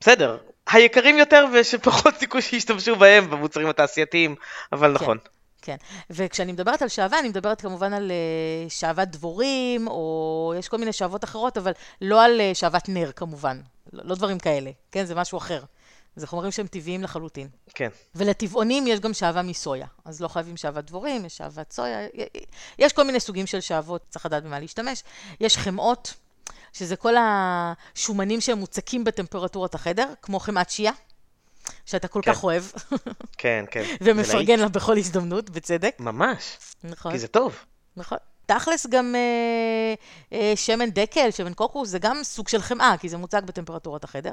בסדר, 0.00 0.36
היקרים 0.70 1.18
יותר 1.18 1.44
ושפחות 1.52 2.14
סיכוי 2.16 2.42
שישתמשו 2.42 2.96
בהם 2.96 3.30
במוצרים 3.30 3.68
התעשייתיים, 3.68 4.34
אבל 4.72 4.88
כן. 4.88 5.04
נכון. 5.04 5.18
כן, 5.62 5.76
וכשאני 6.10 6.52
מדברת 6.52 6.82
על 6.82 6.88
שעווה, 6.88 7.18
אני 7.18 7.28
מדברת 7.28 7.60
כמובן 7.60 7.92
על 7.92 8.10
uh, 8.10 8.70
שעוות 8.70 9.08
דבורים, 9.08 9.88
או 9.88 10.54
יש 10.58 10.68
כל 10.68 10.76
מיני 10.76 10.92
שעוות 10.92 11.24
אחרות, 11.24 11.58
אבל 11.58 11.72
לא 12.00 12.24
על 12.24 12.40
uh, 12.40 12.54
שעוות 12.54 12.88
נר 12.88 13.12
כמובן, 13.12 13.60
לא, 13.92 14.02
לא 14.04 14.14
דברים 14.14 14.38
כאלה, 14.38 14.70
כן? 14.92 15.04
זה 15.04 15.14
משהו 15.14 15.38
אחר. 15.38 15.62
זה 16.16 16.26
חומרים 16.26 16.52
שהם 16.52 16.66
טבעיים 16.66 17.02
לחלוטין. 17.02 17.48
כן. 17.74 17.88
ולטבעונים 18.14 18.86
יש 18.86 19.00
גם 19.00 19.14
שעווה 19.14 19.42
מסויה, 19.42 19.86
אז 20.04 20.20
לא 20.20 20.28
חייבים 20.28 20.56
שעוות 20.56 20.84
דבורים, 20.84 21.24
יש 21.24 21.36
שעוות 21.36 21.72
סויה, 21.72 21.98
יש 22.78 22.92
כל 22.92 23.02
מיני 23.02 23.20
סוגים 23.20 23.46
של 23.46 23.60
שעוות, 23.60 24.02
צריך 24.08 24.26
לדעת 24.26 24.42
במה 24.42 24.60
להשתמש. 24.60 25.02
יש 25.40 25.56
חמאות, 25.58 26.14
שזה 26.72 26.96
כל 26.96 27.14
השומנים 27.18 28.40
שהם 28.40 28.58
מוצקים 28.58 29.04
בטמפרטורת 29.04 29.74
החדר, 29.74 30.12
כמו 30.22 30.40
חמאת 30.40 30.70
שיעה. 30.70 30.94
שאתה 31.86 32.08
כל 32.08 32.20
כן. 32.22 32.32
כך 32.32 32.44
אוהב. 32.44 32.64
כן, 33.38 33.64
כן. 33.70 33.82
ומפרגן 34.04 34.60
לה 34.60 34.68
בכל 34.68 34.98
הזדמנות, 34.98 35.50
בצדק. 35.50 35.96
ממש. 35.98 36.58
נכון. 36.84 37.12
כי 37.12 37.18
זה 37.18 37.28
טוב. 37.28 37.56
נכון. 37.96 38.18
תכלס 38.50 38.86
גם 38.86 39.14
אה, 39.14 39.94
אה, 40.38 40.52
שמן 40.56 40.90
דקל, 40.90 41.30
שמן 41.30 41.54
קוקוס, 41.54 41.88
זה 41.88 41.98
גם 41.98 42.16
סוג 42.22 42.48
של 42.48 42.62
חמאה, 42.62 42.94
כי 42.98 43.08
זה 43.08 43.16
מוצג 43.16 43.42
בטמפרטורת 43.44 44.04
החדר. 44.04 44.32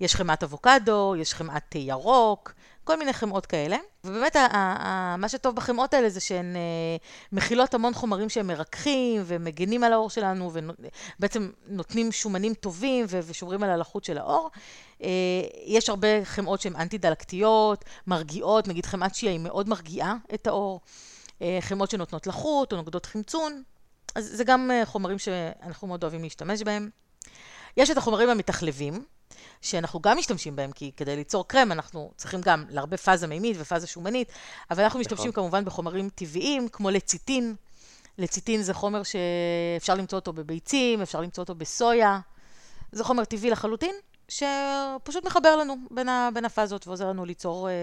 יש 0.00 0.14
חמאת 0.14 0.42
אבוקדו, 0.42 1.14
יש 1.18 1.34
חמאת 1.34 1.62
תה 1.68 1.78
ירוק, 1.78 2.52
כל 2.84 2.96
מיני 2.98 3.12
חמאות 3.12 3.46
כאלה. 3.46 3.76
ובאמת, 4.04 4.36
ה- 4.36 4.46
ה- 4.56 5.16
מה 5.16 5.28
שטוב 5.28 5.56
בחמאות 5.56 5.94
האלה 5.94 6.08
זה 6.08 6.20
שהן 6.20 6.56
אה, 6.56 6.60
מכילות 7.32 7.74
המון 7.74 7.94
חומרים 7.94 8.28
שהם 8.28 8.46
מרככים 8.46 9.22
ומגינים 9.26 9.84
על 9.84 9.92
העור 9.92 10.10
שלנו, 10.10 10.50
ובעצם 11.18 11.50
נותנים 11.66 12.12
שומנים 12.12 12.54
טובים 12.54 13.06
ו- 13.08 13.20
ושומרים 13.26 13.62
על 13.62 13.70
הלחות 13.70 14.04
של 14.04 14.18
העור. 14.18 14.50
אה, 15.02 15.08
יש 15.66 15.88
הרבה 15.88 16.24
חמאות 16.24 16.60
שהן 16.60 16.76
אנטי-דלקתיות, 16.76 17.84
מרגיעות, 18.06 18.68
נגיד 18.68 18.86
חמת 18.86 19.14
שיעה 19.14 19.32
היא 19.32 19.40
מאוד 19.40 19.68
מרגיעה 19.68 20.16
את 20.34 20.46
העור. 20.46 20.80
אה, 21.42 21.58
חמאות 21.60 21.90
שנותנות 21.90 22.26
לחות 22.26 22.72
או 22.72 22.76
נוגדות 22.76 23.06
חמצון, 23.06 23.62
אז 24.14 24.30
זה 24.34 24.44
גם 24.44 24.70
אה, 24.70 24.86
חומרים 24.86 25.18
שאנחנו 25.18 25.88
מאוד 25.88 26.02
אוהבים 26.02 26.22
להשתמש 26.22 26.62
בהם. 26.62 26.90
יש 27.76 27.90
את 27.90 27.96
החומרים 27.96 28.28
המתחלבים, 28.28 29.04
שאנחנו 29.60 30.00
גם 30.00 30.18
משתמשים 30.18 30.56
בהם, 30.56 30.72
כי 30.72 30.92
כדי 30.96 31.16
ליצור 31.16 31.48
קרם 31.48 31.72
אנחנו 31.72 32.12
צריכים 32.16 32.40
גם 32.40 32.64
להרבה 32.68 32.96
פאזה 32.96 33.26
מימית 33.26 33.56
ופאזה 33.60 33.86
שומנית, 33.86 34.32
אבל 34.70 34.82
אנחנו 34.82 35.00
משתמשים 35.00 35.30
נכון. 35.30 35.42
כמובן 35.42 35.64
בחומרים 35.64 36.08
טבעיים, 36.08 36.68
כמו 36.68 36.90
לציטין. 36.90 37.54
לציטין 38.18 38.62
זה 38.62 38.74
חומר 38.74 39.02
שאפשר 39.02 39.94
למצוא 39.94 40.18
אותו 40.18 40.32
בביצים, 40.32 41.02
אפשר 41.02 41.20
למצוא 41.20 41.42
אותו 41.42 41.54
בסויה. 41.54 42.20
זה 42.92 43.04
חומר 43.04 43.24
טבעי 43.24 43.50
לחלוטין, 43.50 43.94
שפשוט 44.28 45.24
מחבר 45.24 45.56
לנו 45.56 45.76
בין, 45.90 46.08
ה, 46.08 46.28
בין 46.34 46.44
הפאזות 46.44 46.86
ועוזר 46.86 47.08
לנו 47.08 47.24
ליצור, 47.24 47.68
אה, 47.68 47.74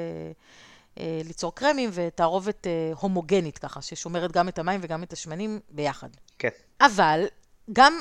ליצור 1.26 1.56
קרמים 1.56 1.90
ותערובת 1.94 2.68
אה, 2.68 2.92
הומוגנית 3.00 3.58
ככה, 3.58 3.82
ששומרת 3.82 4.32
גם 4.32 4.50
את 4.50 4.60
המים 4.60 4.80
וגם 4.84 5.04
את 5.04 5.14
השמנים 5.14 5.60
ביחד. 5.70 6.10
כן. 6.40 6.50
אבל 6.82 7.26
גם 7.74 7.94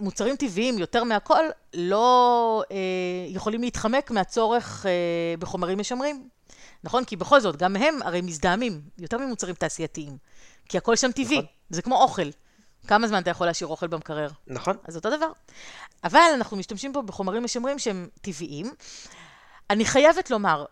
מוצרים 0.00 0.36
טבעיים, 0.36 0.78
יותר 0.78 1.04
מהכל, 1.04 1.44
לא 1.74 2.62
אה, 2.70 2.76
יכולים 3.28 3.62
להתחמק 3.62 4.10
מהצורך 4.10 4.86
אה, 4.86 5.34
בחומרים 5.38 5.78
משמרים. 5.78 6.28
נכון? 6.84 7.04
כי 7.04 7.16
בכל 7.16 7.40
זאת, 7.40 7.56
גם 7.56 7.76
הם 7.76 8.02
הרי 8.02 8.20
מזדהמים 8.20 8.80
יותר 8.98 9.18
ממוצרים 9.18 9.54
תעשייתיים. 9.54 10.16
כי 10.68 10.78
הכל 10.78 10.96
שם 10.96 11.12
טבעי, 11.12 11.36
נכון. 11.38 11.46
זה 11.70 11.82
כמו 11.82 12.02
אוכל. 12.02 12.30
כמה 12.86 13.08
זמן 13.08 13.22
אתה 13.22 13.30
יכול 13.30 13.46
להשאיר 13.46 13.68
אוכל 13.68 13.86
במקרר? 13.86 14.28
נכון. 14.46 14.76
אז 14.84 14.96
אותו 14.96 15.16
דבר. 15.16 15.32
אבל 16.04 16.30
אנחנו 16.34 16.56
משתמשים 16.56 16.92
פה 16.92 17.02
בחומרים 17.02 17.44
משמרים 17.44 17.78
שהם 17.78 18.08
טבעיים. 18.20 18.72
אני 19.70 19.84
חייבת 19.84 20.30
לומר 20.30 20.64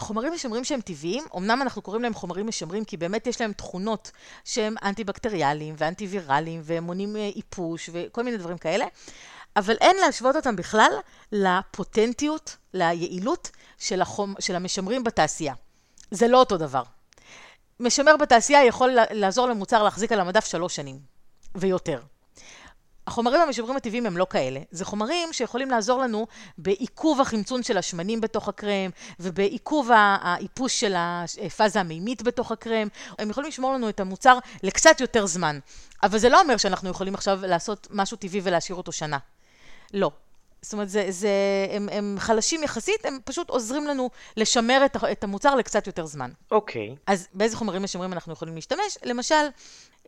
שהחומרים 0.00 0.32
משמרים 0.32 0.64
שהם 0.64 0.80
טבעיים, 0.80 1.24
אמנם 1.36 1.62
אנחנו 1.62 1.82
קוראים 1.82 2.02
להם 2.02 2.14
חומרים 2.14 2.46
משמרים 2.46 2.84
כי 2.84 2.96
באמת 2.96 3.26
יש 3.26 3.40
להם 3.40 3.52
תכונות 3.52 4.10
שהם 4.44 4.74
אנטי-בקטריאליים 4.84 5.74
ואנטי-ויראליים 5.78 6.60
והם 6.64 6.84
מונים 6.84 7.16
אה, 7.16 7.30
איפוש 7.36 7.90
וכל 7.92 8.22
מיני 8.22 8.36
דברים 8.36 8.58
כאלה, 8.58 8.86
אבל 9.56 9.76
אין 9.80 9.96
להשוות 9.96 10.36
אותם 10.36 10.56
בכלל 10.56 10.92
לפוטנטיות, 11.32 12.56
ליעילות 12.74 13.50
של, 13.78 14.02
החום, 14.02 14.34
של 14.40 14.56
המשמרים 14.56 15.04
בתעשייה. 15.04 15.54
זה 16.10 16.28
לא 16.28 16.38
אותו 16.38 16.56
דבר. 16.56 16.82
משמר 17.80 18.16
בתעשייה 18.16 18.64
יכול 18.64 18.96
לעזור 19.10 19.48
למוצר 19.48 19.82
להחזיק 19.82 20.12
על 20.12 20.20
המדף 20.20 20.44
שלוש 20.44 20.76
שנים 20.76 20.98
ויותר. 21.54 22.00
החומרים 23.06 23.40
המשמרים 23.40 23.76
הטבעיים 23.76 24.06
הם 24.06 24.16
לא 24.16 24.26
כאלה. 24.30 24.60
זה 24.70 24.84
חומרים 24.84 25.32
שיכולים 25.32 25.70
לעזור 25.70 26.00
לנו 26.00 26.26
בעיכוב 26.58 27.20
החמצון 27.20 27.62
של 27.62 27.78
השמנים 27.78 28.20
בתוך 28.20 28.48
הקרם, 28.48 28.90
ובעיכוב 29.20 29.90
האיפוש 29.94 30.80
של 30.80 30.94
הפאזה 30.96 31.80
המימית 31.80 32.22
בתוך 32.22 32.52
הקרם. 32.52 32.88
הם 33.18 33.30
יכולים 33.30 33.48
לשמור 33.48 33.72
לנו 33.72 33.88
את 33.88 34.00
המוצר 34.00 34.38
לקצת 34.62 35.00
יותר 35.00 35.26
זמן. 35.26 35.58
אבל 36.02 36.18
זה 36.18 36.28
לא 36.28 36.40
אומר 36.40 36.56
שאנחנו 36.56 36.90
יכולים 36.90 37.14
עכשיו 37.14 37.38
לעשות 37.42 37.88
משהו 37.90 38.16
טבעי 38.16 38.40
ולהשאיר 38.44 38.76
אותו 38.76 38.92
שנה. 38.92 39.18
לא. 39.94 40.10
זאת 40.64 40.72
אומרת, 40.72 40.88
זה, 40.88 41.06
זה, 41.08 41.30
הם, 41.70 41.88
הם 41.92 42.16
חלשים 42.18 42.62
יחסית, 42.62 43.06
הם 43.06 43.18
פשוט 43.24 43.50
עוזרים 43.50 43.86
לנו 43.86 44.10
לשמר 44.36 44.82
את, 44.84 44.96
את 45.12 45.24
המוצר 45.24 45.54
לקצת 45.54 45.86
יותר 45.86 46.06
זמן. 46.06 46.30
אוקיי. 46.50 46.94
Okay. 46.94 47.00
אז 47.06 47.28
באיזה 47.34 47.56
חומרים 47.56 47.82
משמרים 47.82 48.12
אנחנו 48.12 48.32
יכולים 48.32 48.54
להשתמש? 48.54 48.98
למשל, 49.04 49.34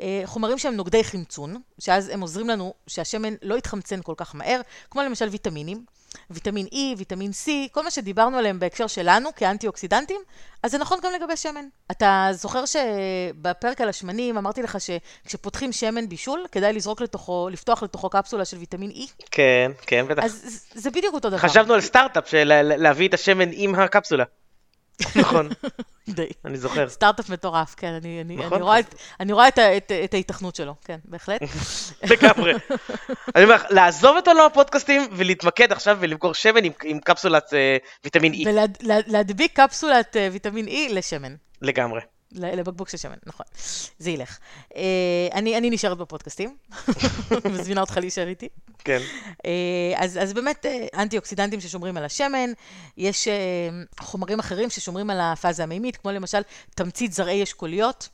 אה, 0.00 0.22
חומרים 0.24 0.58
שהם 0.58 0.74
נוגדי 0.74 1.04
חמצון, 1.04 1.60
שאז 1.78 2.08
הם 2.08 2.20
עוזרים 2.20 2.48
לנו 2.48 2.74
שהשמן 2.86 3.34
לא 3.42 3.58
יתחמצן 3.58 4.02
כל 4.02 4.14
כך 4.16 4.34
מהר, 4.34 4.60
כמו 4.90 5.02
למשל 5.02 5.28
ויטמינים, 5.28 5.84
ויטמין 6.30 6.66
E, 6.66 6.76
ויטמין 6.98 7.30
C, 7.30 7.48
כל 7.72 7.84
מה 7.84 7.90
שדיברנו 7.90 8.38
עליהם 8.38 8.58
בהקשר 8.58 8.86
שלנו 8.86 9.30
כאנטי-אוקסידנטים, 9.36 10.20
אז 10.62 10.70
זה 10.70 10.78
נכון 10.78 10.98
גם 11.02 11.12
לגבי 11.12 11.36
שמן. 11.36 11.64
אתה 11.90 12.28
זוכר 12.32 12.64
שבפרק 12.66 13.80
על 13.80 13.88
השמנים 13.88 14.38
אמרתי 14.38 14.62
לך 14.62 14.78
שכשפותחים 14.80 15.72
שמן 15.72 16.08
בישול, 16.08 16.46
כדאי 16.52 16.72
לזרוק 16.72 17.00
לתוכו, 17.00 17.48
לפתוח 17.52 17.82
לתוכו 17.82 18.10
קפסולה 18.10 18.44
של 18.44 18.56
ויטמין 18.56 18.90
E? 18.90 19.24
כן, 19.30 19.72
כן, 19.86 20.06
בטח. 20.08 20.24
אז 20.24 20.66
זה 20.74 20.90
בדיוק 20.90 21.14
אותו 21.14 21.30
דבר. 21.30 21.38
חשבנו 21.38 21.74
על 21.74 21.80
סטארט-אפ, 21.80 22.28
של 22.28 22.60
להביא 22.62 23.08
את 23.08 23.14
השמן 23.14 23.48
עם 23.52 23.74
הקפסולה. 23.74 24.24
נכון. 25.16 25.48
די. 26.08 26.26
אני 26.44 26.58
זוכר. 26.58 26.88
סטארט-אפ 26.88 27.30
מטורף, 27.30 27.74
כן, 27.74 27.92
אני, 27.92 28.20
אני, 28.20 28.36
נכון. 28.36 28.52
אני 28.52 28.62
רואה, 28.62 28.78
את, 28.78 28.94
אני 29.20 29.32
רואה 29.32 29.48
את, 29.48 29.58
את, 29.58 29.92
את 30.04 30.14
ההיתכנות 30.14 30.56
שלו, 30.56 30.74
כן, 30.84 30.98
בהחלט. 31.04 31.40
לגמרי. 32.10 32.52
אני 33.36 33.44
אומר, 33.44 33.62
לעזוב 33.70 34.16
את 34.16 34.28
עולם 34.28 34.46
הפודקאסטים 34.46 35.02
ולהתמקד 35.12 35.72
עכשיו 35.72 35.96
ולמכור 36.00 36.34
שמן 36.34 36.64
עם, 36.64 36.72
עם 36.84 37.00
קפסולת 37.00 37.44
uh, 37.44 37.54
ויטמין 38.04 38.32
E. 38.34 38.36
ולהדביק 38.86 39.60
קפסולת 39.60 40.16
uh, 40.16 40.32
ויטמין 40.32 40.68
E 40.68 40.92
לשמן. 40.92 41.34
לגמרי. 41.62 42.00
לבקבוק 42.32 42.88
של 42.88 42.96
שמן, 42.96 43.16
נכון. 43.26 43.46
זה 43.98 44.10
ילך. 44.10 44.38
Uh, 44.68 44.76
אני, 45.32 45.58
אני 45.58 45.70
נשארת 45.70 45.98
בפודקאסטים, 45.98 46.56
מזמינה 47.52 47.80
אותך 47.80 47.96
להישאר 47.96 48.28
איתי. 48.28 48.48
כן. 48.78 48.98
Uh, 49.32 49.42
אז, 49.96 50.18
אז 50.22 50.32
באמת, 50.32 50.66
uh, 50.66 50.98
אנטי-אוקסידנטים 50.98 51.60
ששומרים 51.60 51.96
על 51.96 52.04
השמן, 52.04 52.52
יש 52.96 53.28
חומרים 54.00 54.38
אחרים 54.38 54.70
ששומרים 54.70 55.10
על 55.10 55.20
הפאזה 55.20 55.62
המימית, 55.62 55.96
כמו 55.96 56.10
למשל 56.10 56.40
תמצית 56.74 57.12
זרעי 57.12 57.42
אשכוליות. 57.42 58.08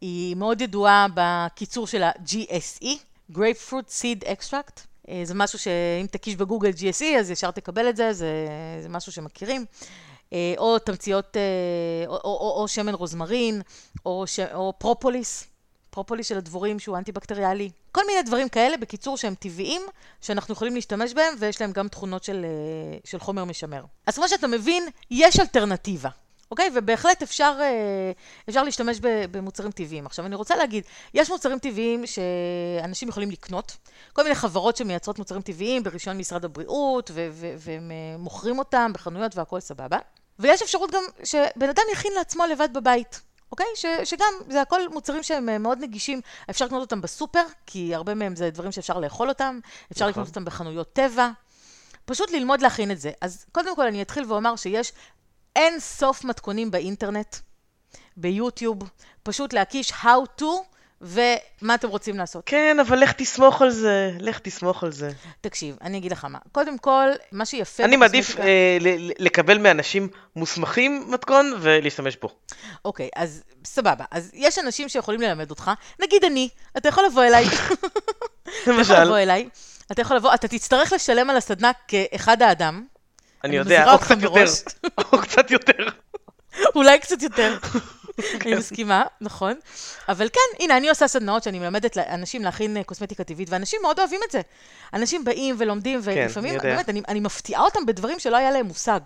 היא 0.00 0.36
מאוד 0.36 0.60
ידועה 0.60 1.06
בקיצור 1.14 1.86
של 1.86 2.02
ה-GSE, 2.02 2.86
Grapefruit 3.32 4.00
Seed 4.00 4.24
Extract. 4.24 4.80
זה 5.24 5.34
משהו 5.34 5.58
שאם 5.58 6.06
תקיש 6.06 6.36
בגוגל 6.36 6.70
GSE, 6.70 7.18
אז 7.18 7.30
ישר 7.30 7.50
תקבל 7.50 7.88
את 7.88 7.96
זה, 7.96 8.12
זה, 8.12 8.48
זה 8.82 8.88
משהו 8.88 9.12
שמכירים. 9.12 9.64
אה, 10.32 10.54
או 10.58 10.78
תמציות, 10.78 11.36
אה, 11.36 12.06
או, 12.06 12.12
או, 12.12 12.18
או, 12.24 12.62
או 12.62 12.68
שמן 12.68 12.94
רוזמרין, 12.94 13.62
או, 14.06 14.26
ש, 14.26 14.40
או 14.40 14.72
פרופוליס, 14.78 15.46
פרופוליס 15.90 16.28
של 16.28 16.36
הדבורים 16.36 16.78
שהוא 16.78 16.98
אנטי-בקטריאלי. 16.98 17.70
כל 17.92 18.02
מיני 18.06 18.22
דברים 18.22 18.48
כאלה, 18.48 18.76
בקיצור, 18.76 19.16
שהם 19.16 19.34
טבעיים, 19.34 19.82
שאנחנו 20.20 20.52
יכולים 20.52 20.74
להשתמש 20.74 21.14
בהם, 21.14 21.34
ויש 21.38 21.60
להם 21.60 21.72
גם 21.72 21.88
תכונות 21.88 22.24
של, 22.24 22.44
אה, 22.44 22.98
של 23.04 23.18
חומר 23.18 23.44
משמר. 23.44 23.84
אז 24.06 24.14
כמו 24.14 24.28
שאתה 24.28 24.46
מבין, 24.46 24.88
יש 25.10 25.40
אלטרנטיבה. 25.40 26.08
אוקיי? 26.50 26.70
ובהחלט 26.74 27.22
אפשר, 27.22 27.58
אפשר 28.48 28.62
להשתמש 28.62 28.98
במוצרים 29.30 29.70
טבעיים. 29.70 30.06
עכשיו, 30.06 30.26
אני 30.26 30.34
רוצה 30.34 30.56
להגיד, 30.56 30.84
יש 31.14 31.30
מוצרים 31.30 31.58
טבעיים 31.58 32.04
שאנשים 32.06 33.08
יכולים 33.08 33.30
לקנות, 33.30 33.76
כל 34.12 34.22
מיני 34.22 34.34
חברות 34.34 34.76
שמייצרות 34.76 35.18
מוצרים 35.18 35.42
טבעיים 35.42 35.82
ברישיון 35.82 36.18
משרד 36.18 36.44
הבריאות, 36.44 37.10
והם 37.56 37.92
מוכרים 38.18 38.58
אותם 38.58 38.90
בחנויות 38.94 39.36
והכול 39.36 39.60
סבבה. 39.60 39.98
ויש 40.40 40.62
אפשרות 40.62 40.90
גם 40.90 41.02
שבן 41.24 41.68
אדם 41.68 41.82
יכין 41.92 42.12
לעצמו 42.12 42.46
לבד 42.46 42.68
בבית. 42.72 43.20
אוקיי? 43.52 43.66
ש, 43.74 43.86
שגם, 44.04 44.32
זה 44.48 44.60
הכל 44.62 44.88
מוצרים 44.88 45.22
שהם 45.22 45.48
אה, 45.48 45.58
מאוד 45.58 45.78
נגישים, 45.78 46.20
אפשר 46.50 46.64
לקנות 46.64 46.80
אותם 46.80 47.00
בסופר, 47.00 47.44
כי 47.66 47.94
הרבה 47.94 48.14
מהם 48.14 48.36
זה 48.36 48.50
דברים 48.50 48.72
שאפשר 48.72 48.98
לאכול 48.98 49.28
אותם, 49.28 49.58
אפשר 49.92 50.04
נכון. 50.04 50.10
לקנות 50.10 50.28
אותם 50.28 50.44
בחנויות 50.44 50.92
טבע, 50.92 51.30
פשוט 52.04 52.30
ללמוד 52.30 52.60
להכין 52.60 52.90
את 52.90 53.00
זה. 53.00 53.10
אז 53.20 53.46
קודם 53.52 53.76
כל 53.76 53.86
אני 53.86 54.02
אתחיל 54.02 54.24
ואומר 54.28 54.56
שיש 54.56 54.92
אין 55.56 55.80
סוף 55.80 56.24
מתכונים 56.24 56.70
באינטרנט, 56.70 57.36
ביוטיוב, 58.16 58.78
פשוט 59.22 59.52
להקיש 59.52 59.92
how 59.92 60.40
to 60.40 60.44
ומה 61.00 61.74
אתם 61.74 61.88
רוצים 61.88 62.18
לעשות. 62.18 62.42
כן, 62.46 62.76
אבל 62.80 62.98
לך 62.98 63.12
תסמוך 63.12 63.62
על 63.62 63.70
זה, 63.70 64.10
לך 64.18 64.38
תסמוך 64.38 64.84
על 64.84 64.92
זה. 64.92 65.10
תקשיב, 65.40 65.76
אני 65.82 65.98
אגיד 65.98 66.12
לך 66.12 66.24
מה. 66.24 66.38
קודם 66.52 66.78
כל, 66.78 67.08
מה 67.32 67.44
שיפה... 67.44 67.84
אני 67.84 67.96
מעדיף 67.96 68.38
אה, 68.38 68.78
לקבל 69.18 69.58
מאנשים 69.58 70.08
מוסמכים 70.36 71.04
מתכון 71.08 71.52
ולהשתמש 71.60 72.16
בו. 72.16 72.28
אוקיי, 72.84 73.08
אז 73.16 73.42
סבבה. 73.64 74.04
אז 74.10 74.30
יש 74.34 74.58
אנשים 74.58 74.88
שיכולים 74.88 75.20
ללמד 75.20 75.50
אותך, 75.50 75.70
נגיד 76.00 76.24
אני, 76.24 76.48
אתה 76.76 76.88
יכול 76.88 77.04
לבוא 77.04 77.24
אליי. 77.24 77.44
למשל. 78.66 78.82
אתה 78.82 78.92
יכול 78.92 79.04
לבוא 79.04 79.18
אליי, 79.18 79.48
אתה 79.92 80.02
יכול 80.02 80.16
לבוא, 80.16 80.34
אתה 80.34 80.48
תצטרך 80.48 80.92
לשלם 80.92 81.30
על 81.30 81.36
הסדנה 81.36 81.70
כאחד 81.88 82.42
האדם. 82.42 82.84
אני 83.44 83.56
יודע, 83.56 83.92
או 83.92 83.98
קצת 83.98 84.22
יותר. 84.22 84.44
או 85.12 85.18
קצת 85.18 85.50
יותר. 85.50 85.88
אולי 86.74 86.98
קצת 86.98 87.22
יותר. 87.22 87.56
אני 88.40 88.54
מסכימה, 88.54 89.04
נכון. 89.20 89.54
אבל 90.08 90.28
כן, 90.28 90.64
הנה, 90.64 90.76
אני 90.76 90.88
עושה 90.88 91.08
סדנאות 91.08 91.42
שאני 91.42 91.58
מלמדת 91.58 91.98
אנשים 91.98 92.42
להכין 92.42 92.76
אה, 92.76 92.84
קוסמטיקה 92.84 93.24
טבעית, 93.24 93.50
ואנשים 93.50 93.78
מאוד 93.82 93.98
אוהבים 93.98 94.20
את 94.26 94.30
זה. 94.30 94.40
אנשים 94.94 95.24
באים 95.24 95.56
ולומדים, 95.58 96.02
כן, 96.02 96.10
ולפעמים, 96.10 96.58
באמת, 96.62 96.88
אני, 96.88 97.02
אני 97.08 97.20
מפתיעה 97.20 97.62
אותם 97.62 97.86
בדברים 97.86 98.18
שלא 98.18 98.36
היה 98.36 98.50
להם 98.50 98.66
מושג. 98.66 99.00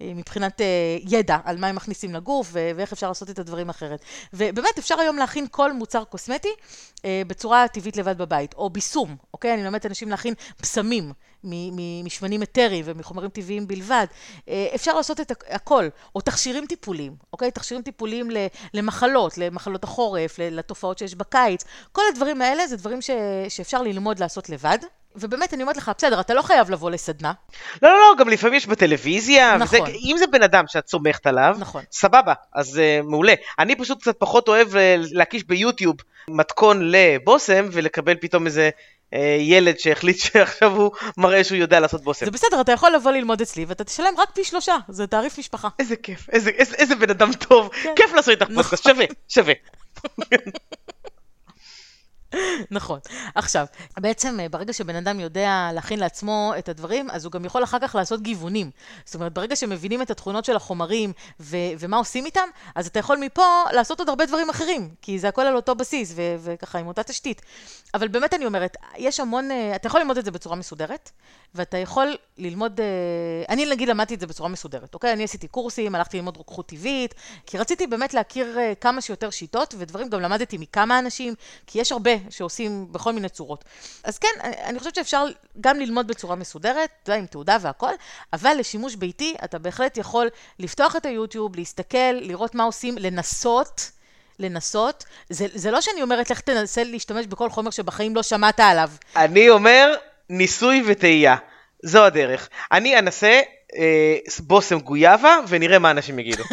אה, 0.00 0.12
מבחינת 0.14 0.60
uh, 0.60 0.64
ידע 1.08 1.38
על 1.44 1.58
מה 1.58 1.66
הם 1.66 1.74
מכניסים 1.74 2.14
לגוף 2.14 2.48
ו- 2.52 2.70
ואיך 2.76 2.92
אפשר 2.92 3.08
לעשות 3.08 3.30
את 3.30 3.38
הדברים 3.38 3.68
אחרת. 3.68 4.00
ובאמת 4.32 4.78
אפשר 4.78 5.00
היום 5.00 5.16
להכין 5.16 5.46
כל 5.50 5.72
מוצר 5.72 6.04
קוסמטי 6.04 6.48
בצורה 7.26 7.68
טבעית 7.68 7.96
לבד 7.96 8.18
בבית, 8.18 8.54
או 8.54 8.70
ביסום, 8.70 9.16
אוקיי? 9.34 9.54
אני 9.54 9.62
מלמדת 9.62 9.86
אנשים 9.86 10.10
להכין 10.10 10.34
בשמים 10.62 11.12
משמנים 12.04 12.42
אתריים 12.42 12.84
ומחומרים 12.88 13.30
טבעיים 13.30 13.66
בלבד. 13.66 14.06
Uh, 14.36 14.50
אפשר 14.74 14.96
לעשות 14.96 15.20
את 15.20 15.32
הכל, 15.50 15.88
או 16.14 16.20
תכשירים 16.20 16.66
טיפוליים, 16.66 17.12
אוקיי? 17.32 17.50
תכשירים 17.50 17.82
טיפוליים 17.82 18.28
למחלות, 18.74 19.38
למחלות 19.38 19.84
החורף, 19.84 20.38
לתופעות 20.38 20.98
שיש 20.98 21.14
בקיץ. 21.14 21.64
כל 21.92 22.02
הדברים 22.12 22.42
האלה 22.42 22.66
זה 22.66 22.76
דברים 22.76 23.02
ש- 23.02 23.10
שאפשר 23.48 23.82
ללמוד 23.82 24.18
לעשות 24.18 24.48
לבד. 24.48 24.78
ובאמת, 25.16 25.54
אני 25.54 25.62
אומרת 25.62 25.76
לך, 25.76 25.92
בסדר, 25.98 26.20
אתה 26.20 26.34
לא 26.34 26.42
חייב 26.42 26.70
לבוא 26.70 26.90
לסדנה. 26.90 27.32
לא, 27.82 27.90
לא, 27.90 27.98
לא, 27.98 28.14
גם 28.18 28.28
לפעמים 28.28 28.54
יש 28.54 28.66
בטלוויזיה. 28.66 29.56
נכון. 29.56 29.80
וזה, 29.82 29.92
אם 30.04 30.16
זה 30.18 30.26
בן 30.26 30.42
אדם 30.42 30.64
שאת 30.66 30.88
סומכת 30.88 31.26
עליו, 31.26 31.56
נכון. 31.58 31.82
סבבה, 31.92 32.32
אז 32.54 32.76
uh, 32.76 33.06
מעולה. 33.06 33.34
אני 33.58 33.76
פשוט 33.76 34.00
קצת 34.00 34.16
פחות 34.18 34.48
אוהב 34.48 34.68
uh, 34.72 34.76
להקיש 35.12 35.44
ביוטיוב 35.44 35.96
מתכון 36.28 36.90
לבושם, 36.90 37.66
ולקבל 37.72 38.14
פתאום 38.20 38.46
איזה 38.46 38.70
ילד 39.40 39.78
שהחליט 39.78 40.18
שעכשיו 40.18 40.76
הוא 40.76 40.90
מראה 41.16 41.44
שהוא 41.44 41.58
יודע 41.58 41.80
לעשות 41.80 42.02
בושם. 42.02 42.24
זה 42.24 42.30
בסדר, 42.30 42.60
אתה 42.60 42.72
יכול 42.72 42.92
לבוא 42.92 43.10
ללמוד 43.10 43.40
אצלי, 43.40 43.64
ואתה 43.64 43.84
תשלם 43.84 44.14
רק 44.18 44.30
פי 44.34 44.44
שלושה, 44.44 44.76
זה 44.88 45.06
תעריף 45.06 45.38
משפחה. 45.38 45.68
איזה 45.78 45.96
כיף, 45.96 46.30
איזה, 46.30 46.50
איזה, 46.50 46.76
איזה 46.76 46.94
בן 46.96 47.10
אדם 47.10 47.32
טוב, 47.32 47.68
כן. 47.82 47.92
כיף 47.96 48.12
לעשות 48.12 48.30
איתך 48.30 48.42
נכון. 48.42 48.62
פודקאסט, 48.62 48.84
שווה, 48.84 49.04
שווה. 49.28 49.54
נכון. 52.70 52.98
עכשיו, 53.34 53.66
בעצם 53.98 54.40
אה, 54.40 54.48
ברגע 54.48 54.72
שבן 54.72 54.96
אדם 54.96 55.20
יודע 55.20 55.70
להכין 55.74 55.98
לעצמו 55.98 56.52
את 56.58 56.68
הדברים, 56.68 57.10
אז 57.10 57.24
הוא 57.24 57.32
גם 57.32 57.44
יכול 57.44 57.64
אחר 57.64 57.78
כך 57.78 57.94
לעשות 57.94 58.22
גיוונים. 58.22 58.70
זאת 59.04 59.14
אומרת, 59.14 59.32
ברגע 59.32 59.56
שמבינים 59.56 60.02
את 60.02 60.10
התכונות 60.10 60.44
של 60.44 60.56
החומרים 60.56 61.12
ו- 61.40 61.56
ומה 61.78 61.96
עושים 61.96 62.26
איתם, 62.26 62.48
אז 62.74 62.86
אתה 62.86 62.98
יכול 62.98 63.18
מפה 63.18 63.62
לעשות 63.72 63.98
עוד 63.98 64.08
הרבה 64.08 64.26
דברים 64.26 64.50
אחרים, 64.50 64.94
כי 65.02 65.18
זה 65.18 65.28
הכל 65.28 65.42
על 65.42 65.56
אותו 65.56 65.74
בסיס, 65.74 66.12
ו- 66.16 66.36
וככה 66.40 66.78
עם 66.78 66.86
אותה 66.86 67.02
תשתית. 67.02 67.42
אבל 67.94 68.08
באמת 68.08 68.34
אני 68.34 68.46
אומרת, 68.46 68.76
יש 68.96 69.20
המון, 69.20 69.50
אה, 69.50 69.76
אתה 69.76 69.86
יכול 69.86 70.00
ללמוד 70.00 70.18
את 70.18 70.24
זה 70.24 70.30
בצורה 70.30 70.56
מסודרת, 70.56 71.10
ואתה 71.54 71.78
יכול 71.78 72.16
ללמוד, 72.38 72.80
אה, 72.80 72.86
אני 73.48 73.66
נגיד 73.66 73.88
למדתי 73.88 74.14
את 74.14 74.20
זה 74.20 74.26
בצורה 74.26 74.48
מסודרת, 74.48 74.94
אוקיי? 74.94 75.12
אני 75.12 75.24
עשיתי 75.24 75.48
קורסים, 75.48 75.94
הלכתי 75.94 76.16
ללמוד 76.16 76.36
רוקחות 76.36 76.66
טבעית, 76.68 77.14
כי 77.46 77.58
רציתי 77.58 77.86
באמת 77.86 78.14
להכיר 78.14 78.58
כמה 78.80 79.00
שיותר 79.00 79.30
שיטות, 79.30 79.74
ודברים 79.78 80.08
גם 80.08 80.20
למדתי 80.20 80.58
מכמה 80.58 80.98
אנשים, 80.98 81.34
כי 81.66 81.80
יש 81.80 81.92
הרבה 81.92 82.10
שעושים 82.30 82.92
בכל 82.92 83.12
מיני 83.12 83.28
צורות. 83.28 83.64
אז 84.04 84.18
כן, 84.18 84.28
אני 84.42 84.78
חושבת 84.78 84.94
שאפשר 84.94 85.26
גם 85.60 85.80
ללמוד 85.80 86.06
בצורה 86.06 86.36
מסודרת, 86.36 86.90
אתה 87.02 87.10
יודע, 87.10 87.20
עם 87.20 87.26
תעודה 87.26 87.56
והכל, 87.60 87.92
אבל 88.32 88.56
לשימוש 88.58 88.94
ביתי, 88.94 89.34
אתה 89.44 89.58
בהחלט 89.58 89.96
יכול 89.96 90.28
לפתוח 90.58 90.96
את 90.96 91.06
היוטיוב, 91.06 91.56
להסתכל, 91.56 92.12
לראות 92.12 92.54
מה 92.54 92.64
עושים, 92.64 92.98
לנסות. 92.98 93.90
לנסות, 94.38 95.04
זה, 95.30 95.46
זה 95.54 95.70
לא 95.70 95.80
שאני 95.80 96.02
אומרת, 96.02 96.30
לך 96.30 96.40
תנסה 96.40 96.84
להשתמש 96.84 97.26
בכל 97.26 97.50
חומר 97.50 97.70
שבחיים 97.70 98.16
לא 98.16 98.22
שמעת 98.22 98.60
עליו. 98.60 98.90
אני 99.16 99.50
אומר, 99.50 99.94
ניסוי 100.30 100.82
וטעייה. 100.86 101.36
זו 101.82 102.04
הדרך. 102.04 102.48
אני 102.72 102.98
אנסה 102.98 103.40
אה, 103.76 104.16
בושם 104.38 104.78
גויאבה 104.80 105.36
ונראה 105.48 105.78
מה 105.78 105.90
אנשים 105.90 106.18
יגידו. 106.18 106.44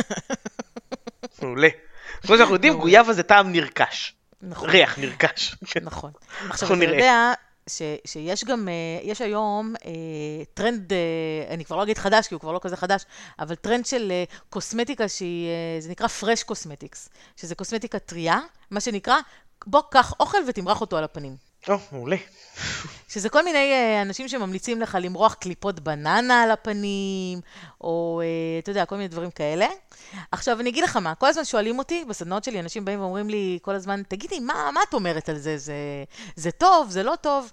מעולה. 1.41 1.69
כמו 2.22 2.38
שאנחנו 2.38 2.53
יודעים. 2.53 2.74
גויאבה 2.74 3.13
זה 3.13 3.24
טעם 3.24 3.51
נרכש. 3.51 4.13
נכון. 4.43 4.69
ריח 4.69 4.99
נרכש. 4.99 5.55
נכון. 5.81 6.11
עכשיו, 6.49 6.69
אנחנו 6.69 6.83
אתה. 6.83 6.91
יודע 6.93 7.33
ש, 7.69 7.81
שיש 8.05 8.43
גם, 8.43 8.67
אה, 8.67 8.73
יש 9.03 9.21
היום 9.21 9.75
אה, 9.85 9.91
טרנד, 10.53 10.93
אה, 10.93 10.97
אני 11.53 11.65
כבר 11.65 11.75
לא 11.77 11.83
אגיד 11.83 11.97
חדש, 11.97 12.27
כי 12.27 12.33
הוא 12.33 12.41
כבר 12.41 12.51
לא 12.51 12.59
כזה 12.63 12.77
חדש, 12.77 13.05
אבל 13.39 13.55
טרנד 13.55 13.85
של 13.85 14.11
אה, 14.11 14.23
קוסמטיקה 14.49 15.07
שהיא, 15.07 15.47
אה, 15.47 15.81
זה 15.81 15.89
נקרא 15.89 16.07
Fresh 16.07 16.51
Cosmetics, 16.51 17.09
שזה 17.37 17.55
קוסמטיקה 17.55 17.99
טריה, 17.99 18.39
מה 18.71 18.79
שנקרא, 18.79 19.15
בוא, 19.67 19.81
קח 19.91 20.13
אוכל 20.19 20.37
ותמרח 20.47 20.81
אותו 20.81 20.97
על 20.97 21.03
הפנים. 21.03 21.50
או, 21.70 21.78
מעולה. 21.91 22.18
שזה 23.07 23.30
כל 23.30 23.43
מיני 23.43 23.72
אה, 23.72 24.01
אנשים 24.01 24.28
שממליצים 24.28 24.82
לך 24.82 24.97
למרוח 25.01 25.34
קליפות 25.34 25.80
בננה 25.80 26.43
על 26.43 26.51
הפנים, 26.51 27.41
או 27.82 28.22
אה, 28.24 28.59
אתה 28.59 28.72
יודע, 28.72 28.86
כל 28.86 28.95
מיני 28.95 29.07
דברים 29.07 29.32
כאלה. 29.32 29.68
עכשיו, 30.32 30.59
אני 30.59 30.70
אגיד 30.70 30.84
לך 30.84 30.95
מה, 30.95 31.16
כל 31.16 31.28
הזמן 31.28 31.45
שואלים 31.45 31.80
אותי, 31.80 32.05
בסדנאות 32.09 32.43
שלי 32.43 32.59
אנשים 32.59 32.86
באים 32.86 32.99
ואומרים 32.99 33.30
לי 33.30 33.59
כל 33.62 33.76
הזמן, 33.76 34.01
תגידי, 34.07 34.39
מה, 34.39 34.70
מה 34.74 34.80
את 34.89 34.93
אומרת 34.93 35.30
על 35.30 35.38
זה? 35.38 35.57
זה? 35.57 35.74
זה 36.36 36.51
טוב, 36.51 36.89
זה 36.89 37.03
לא 37.03 37.16
טוב? 37.22 37.51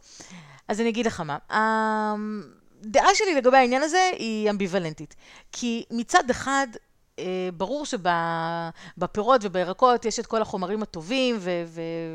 אז 0.69 0.81
אני 0.81 0.89
אגיד 0.89 1.07
לך 1.07 1.21
מה, 1.21 1.39
הדעה 1.51 3.15
שלי 3.15 3.35
לגבי 3.35 3.57
העניין 3.57 3.83
הזה 3.83 4.11
היא 4.19 4.51
אמביוולנטית. 4.51 5.15
כי 5.53 5.85
מצד 5.91 6.31
אחד, 6.31 6.67
ברור 7.57 7.87
שבפירות 7.87 9.41
ובירקות 9.45 10.05
יש 10.05 10.19
את 10.19 10.27
כל 10.27 10.43
החומרים 10.43 10.83
הטובים, 10.83 11.37
ו- 11.41 11.64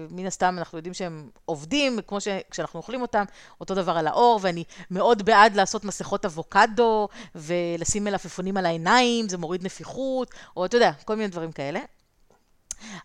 ומן 0.10 0.26
הסתם 0.26 0.56
אנחנו 0.58 0.78
יודעים 0.78 0.94
שהם 0.94 1.30
עובדים, 1.46 2.00
כמו 2.08 2.22
שכשאנחנו 2.22 2.78
אוכלים 2.78 3.02
אותם, 3.02 3.24
אותו 3.62 3.76
דבר 3.76 3.98
על 3.98 4.08
העור, 4.08 4.40
ואני 4.42 4.64
מאוד 4.92 5.26
בעד 5.26 5.56
לעשות 5.56 5.86
מסכות 5.86 6.26
אבוקדו, 6.26 7.08
ולשים 7.36 8.04
מלפפונים 8.04 8.58
על 8.58 8.66
העיניים, 8.66 9.30
זה 9.30 9.38
מוריד 9.38 9.66
נפיחות, 9.66 10.32
או 10.58 10.66
אתה 10.66 10.78
יודע, 10.78 10.92
כל 11.06 11.16
מיני 11.16 11.28
דברים 11.28 11.52
כאלה. 11.52 11.80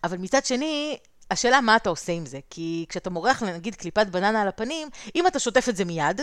אבל 0.03 0.17
מצד 0.17 0.45
שני, 0.45 0.97
השאלה 1.31 1.61
מה 1.61 1.75
אתה 1.75 1.89
עושה 1.89 2.11
עם 2.11 2.25
זה, 2.25 2.39
כי 2.49 2.85
כשאתה 2.89 3.09
מורח 3.09 3.43
נגיד 3.43 3.75
קליפת 3.75 4.07
בננה 4.07 4.41
על 4.41 4.47
הפנים, 4.47 4.87
אם 5.15 5.27
אתה 5.27 5.39
שוטף 5.39 5.69
את 5.69 5.75
זה 5.75 5.85
מיד, 5.85 6.21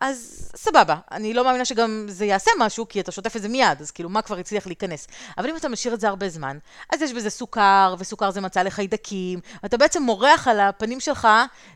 אז 0.00 0.50
סבבה, 0.56 0.96
אני 1.10 1.34
לא 1.34 1.44
מאמינה 1.44 1.64
שגם 1.64 2.06
זה 2.08 2.24
יעשה 2.26 2.50
משהו, 2.58 2.88
כי 2.88 3.00
אתה 3.00 3.12
שוטף 3.12 3.36
את 3.36 3.42
זה 3.42 3.48
מיד, 3.48 3.80
אז 3.80 3.90
כאילו 3.90 4.08
מה 4.08 4.22
כבר 4.22 4.38
הצליח 4.38 4.66
להיכנס. 4.66 5.06
אבל 5.38 5.50
אם 5.50 5.56
אתה 5.56 5.68
משאיר 5.68 5.94
את 5.94 6.00
זה 6.00 6.08
הרבה 6.08 6.28
זמן, 6.28 6.58
אז 6.92 7.02
יש 7.02 7.12
בזה 7.12 7.30
סוכר, 7.30 7.94
וסוכר 7.98 8.30
זה 8.30 8.40
מצע 8.40 8.62
לחיידקים, 8.62 9.40
ואתה 9.62 9.76
בעצם 9.76 10.02
מורח 10.02 10.48
על 10.48 10.60
הפנים 10.60 11.00
שלך 11.00 11.28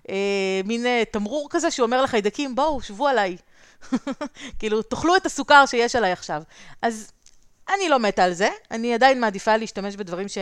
אה, 0.09 0.61
מין 0.65 0.87
אה, 0.87 1.03
תמרור 1.11 1.49
כזה 1.51 1.71
שאומר 1.71 2.03
לחיידקים, 2.03 2.55
בואו, 2.55 2.83
שבו 2.83 3.09
עליי. 3.09 3.37
כאילו, 4.59 4.83
תאכלו 4.83 5.17
את 5.17 5.27
הסוכר 5.27 5.67
שיש 5.67 5.97
עליי 5.97 6.13
עכשיו. 6.13 6.43
אז 6.83 7.13
אני 7.75 7.89
לא 7.89 7.99
מתה 7.99 8.25
על 8.25 8.33
זה, 8.33 8.49
אני 8.71 8.95
עדיין 8.95 9.21
מעדיפה 9.21 9.57
להשתמש 9.57 9.97
בדברים 9.97 10.29
ש... 10.29 10.39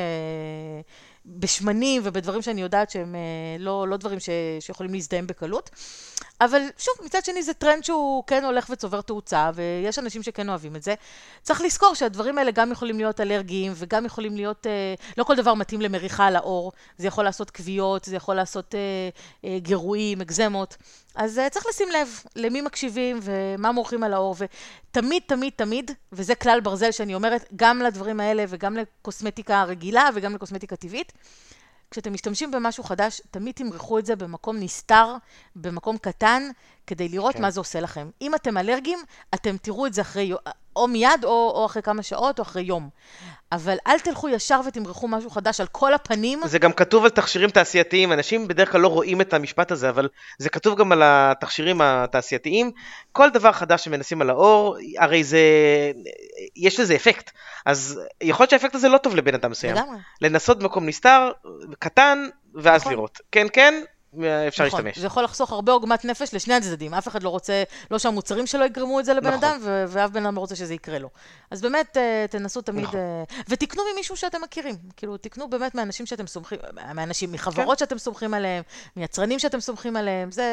בשמנים 1.27 2.03
ובדברים 2.05 2.43
שאני 2.43 2.63
יודעת 2.63 2.91
שהם 2.91 3.15
אה, 3.15 3.21
לא, 3.59 3.89
לא 3.89 3.97
דברים 3.97 4.21
ש... 4.21 4.29
שיכולים 4.61 4.95
להזדהם 4.95 5.27
בקלות. 5.27 5.71
אבל 6.41 6.61
שוב, 6.79 6.95
מצד 7.05 7.25
שני 7.25 7.43
זה 7.43 7.55
טרנד 7.55 7.85
שהוא 7.85 8.25
כן 8.27 8.45
הולך 8.45 8.67
וצובר 8.71 9.01
תאוצה, 9.01 9.51
ויש 9.55 9.99
אנשים 9.99 10.23
שכן 10.23 10.49
אוהבים 10.49 10.77
את 10.77 10.83
זה. 10.83 10.95
צריך 11.43 11.61
לזכור 11.61 11.95
שהדברים 11.95 12.39
האלה 12.39 12.51
גם 12.51 12.73
יכולים 12.73 12.97
להיות 12.97 13.21
אלרגיים, 13.21 13.73
וגם 13.77 14.05
יכולים 14.05 14.37
להיות, 14.37 14.67
אה, 14.67 14.95
לא 15.19 15.25
כל 15.25 15.37
דבר 15.37 15.55
מתאים 15.55 15.81
למריחה 15.81 16.27
על 16.27 16.37
העור. 16.37 16.73
זה 16.99 17.07
יכול 17.07 17.25
לעשות 17.25 17.51
כוויות, 17.51 18.05
זה 18.05 18.17
יכול 18.17 18.35
לעשות 18.35 18.75
אה, 19.45 19.59
גירויים, 19.59 20.21
אקזמות. 20.21 20.77
אז 21.15 21.41
צריך 21.51 21.67
לשים 21.69 21.89
לב 21.91 22.09
למי 22.37 22.61
מקשיבים 22.61 23.19
ומה 23.23 23.73
מורחים 23.73 24.03
על 24.03 24.13
העור, 24.15 24.37
ותמיד, 24.39 25.23
תמיד, 25.27 25.53
תמיד, 25.57 25.91
וזה 26.13 26.35
כלל 26.35 26.61
ברזל 26.61 26.91
שאני 26.91 27.15
אומרת, 27.15 27.49
גם 27.57 27.79
לדברים 27.79 28.21
האלה 28.21 28.45
וגם 28.49 28.77
לקוסמטיקה 28.77 29.65
רגילה 29.65 30.09
וגם 30.15 30.35
לקוסמטיקה 30.35 30.77
טבעית, 30.77 31.12
כשאתם 31.91 32.13
משתמשים 32.13 32.51
במשהו 32.51 32.85
חדש, 32.85 33.21
תמיד 33.31 33.55
תמרחו 33.55 33.99
את 33.99 34.07
זה 34.07 34.17
במקום 34.17 34.57
נסתר, 34.61 35.17
במקום 35.57 35.99
קטן, 35.99 36.43
כדי 36.87 37.09
לראות 37.09 37.35
כן. 37.35 37.43
מה 37.43 37.51
זה 37.51 37.61
עושה 37.61 37.81
לכם. 37.81 38.11
אם 38.23 38.35
אתם 38.35 38.59
אלרגיים, 38.59 38.99
אתם 39.35 39.57
תראו 39.57 39.87
את 39.87 39.95
זה 39.95 40.01
אחרי, 40.01 40.33
או 40.77 40.89
מיד, 40.89 41.25
או, 41.25 41.53
או 41.55 41.67
אחרי 41.67 41.83
כמה 41.83 42.03
שעות, 42.03 42.39
או 42.39 42.45
אחרי 42.45 42.63
יום. 42.63 42.89
אבל 43.53 43.77
אל 43.87 43.99
תלכו 43.99 44.29
ישר 44.29 44.61
ותמרחו 44.67 45.09
משהו 45.09 45.31
חדש 45.31 45.61
על 45.61 45.67
כל 45.67 45.95
הפנים. 45.95 46.41
זה 46.45 46.59
גם 46.59 46.73
כתוב 46.73 47.05
על 47.05 47.11
תכשירים 47.11 47.51
תעשייתיים, 47.51 48.13
אנשים 48.13 48.49
בדרך 48.49 48.73
כלל 48.73 48.81
לא 48.81 48.89
רואים 48.89 49.21
את 49.21 49.35
המשפט 49.35 49.71
הזה, 49.73 49.89
אבל 49.89 50.09
זה 50.39 50.49
כתוב 50.49 50.79
גם 50.79 50.93
על 50.93 51.03
התכשירים 51.05 51.81
התעשייתיים. 51.81 52.71
כל 53.13 53.31
דבר 53.31 53.53
חדש 53.53 53.85
שמנסים 53.85 54.23
על 54.23 54.31
האור, 54.31 54.77
הרי 54.99 55.25
זה, 55.25 55.41
יש 56.57 56.81
לזה 56.81 56.95
אפקט. 56.95 57.31
אז 57.67 58.01
יכול 58.23 58.45
להיות 58.45 58.51
שהאפקט 58.51 58.75
הזה 58.75 58.89
לא 58.89 58.99
טוב 58.99 59.17
לבן 59.17 59.35
אדם 59.35 59.51
מסוים. 59.51 59.77
לגמרי. 59.77 59.99
לנסות 60.21 60.59
במקום 60.59 60.87
נסתר, 60.87 61.31
קטן, 61.79 62.27
ואז 62.55 62.81
נכון. 62.81 62.93
לראות. 62.93 63.19
כן, 63.33 63.47
כן, 63.53 63.75
אפשר 64.49 64.67
נכון, 64.67 64.85
להשתמש. 64.85 64.99
זה 64.99 65.07
יכול 65.07 65.25
לחסוך 65.25 65.53
הרבה 65.53 65.73
עוגמת 65.73 66.05
נפש 66.05 66.35
לשני 66.35 66.55
הצדדים. 66.55 66.95
אף 66.95 67.09
אחד 67.09 67.23
לא 67.23 67.29
רוצה, 67.29 67.63
לא 67.91 67.99
שהמוצרים 67.99 68.47
שלו 68.47 68.65
יגרמו 68.65 69.01
את 69.01 69.05
זה 69.05 69.15
לבן 69.15 69.29
נכון. 69.29 69.45
אדם, 69.45 69.61
ו- 69.63 69.85
ואף 69.89 70.11
בן 70.11 70.27
אדם 70.27 70.35
לא 70.35 70.41
רוצה 70.41 70.57
שזה 70.57 70.75
יקרה 70.75 70.99
לו. 70.99 71.11
אז 71.51 71.63
באמת, 71.63 71.97
אה, 71.97 72.27
תנסו 72.31 72.63
תמיד... 72.63 72.85
נכון. 72.85 73.01
אה, 73.01 73.23
ותקנו 73.49 73.83
ממישהו 73.95 74.17
שאתם 74.17 74.41
מכירים. 74.43 74.77
כאילו, 74.97 75.17
תקנו 75.17 75.51
באמת 75.51 75.75
מאנשים 75.75 76.07
שאתם 76.07 76.27
סומכים, 76.27 76.59
מאנשים, 76.95 77.33
מחברות 77.33 77.79
כן. 77.79 77.85
שאתם 77.85 77.99
סומכים 77.99 78.35
עליהם, 78.35 78.63
מיצרנים 78.97 79.39
שאתם 79.39 79.61
סומכים 79.61 79.97
עליהם, 79.97 80.31
זה, 80.31 80.45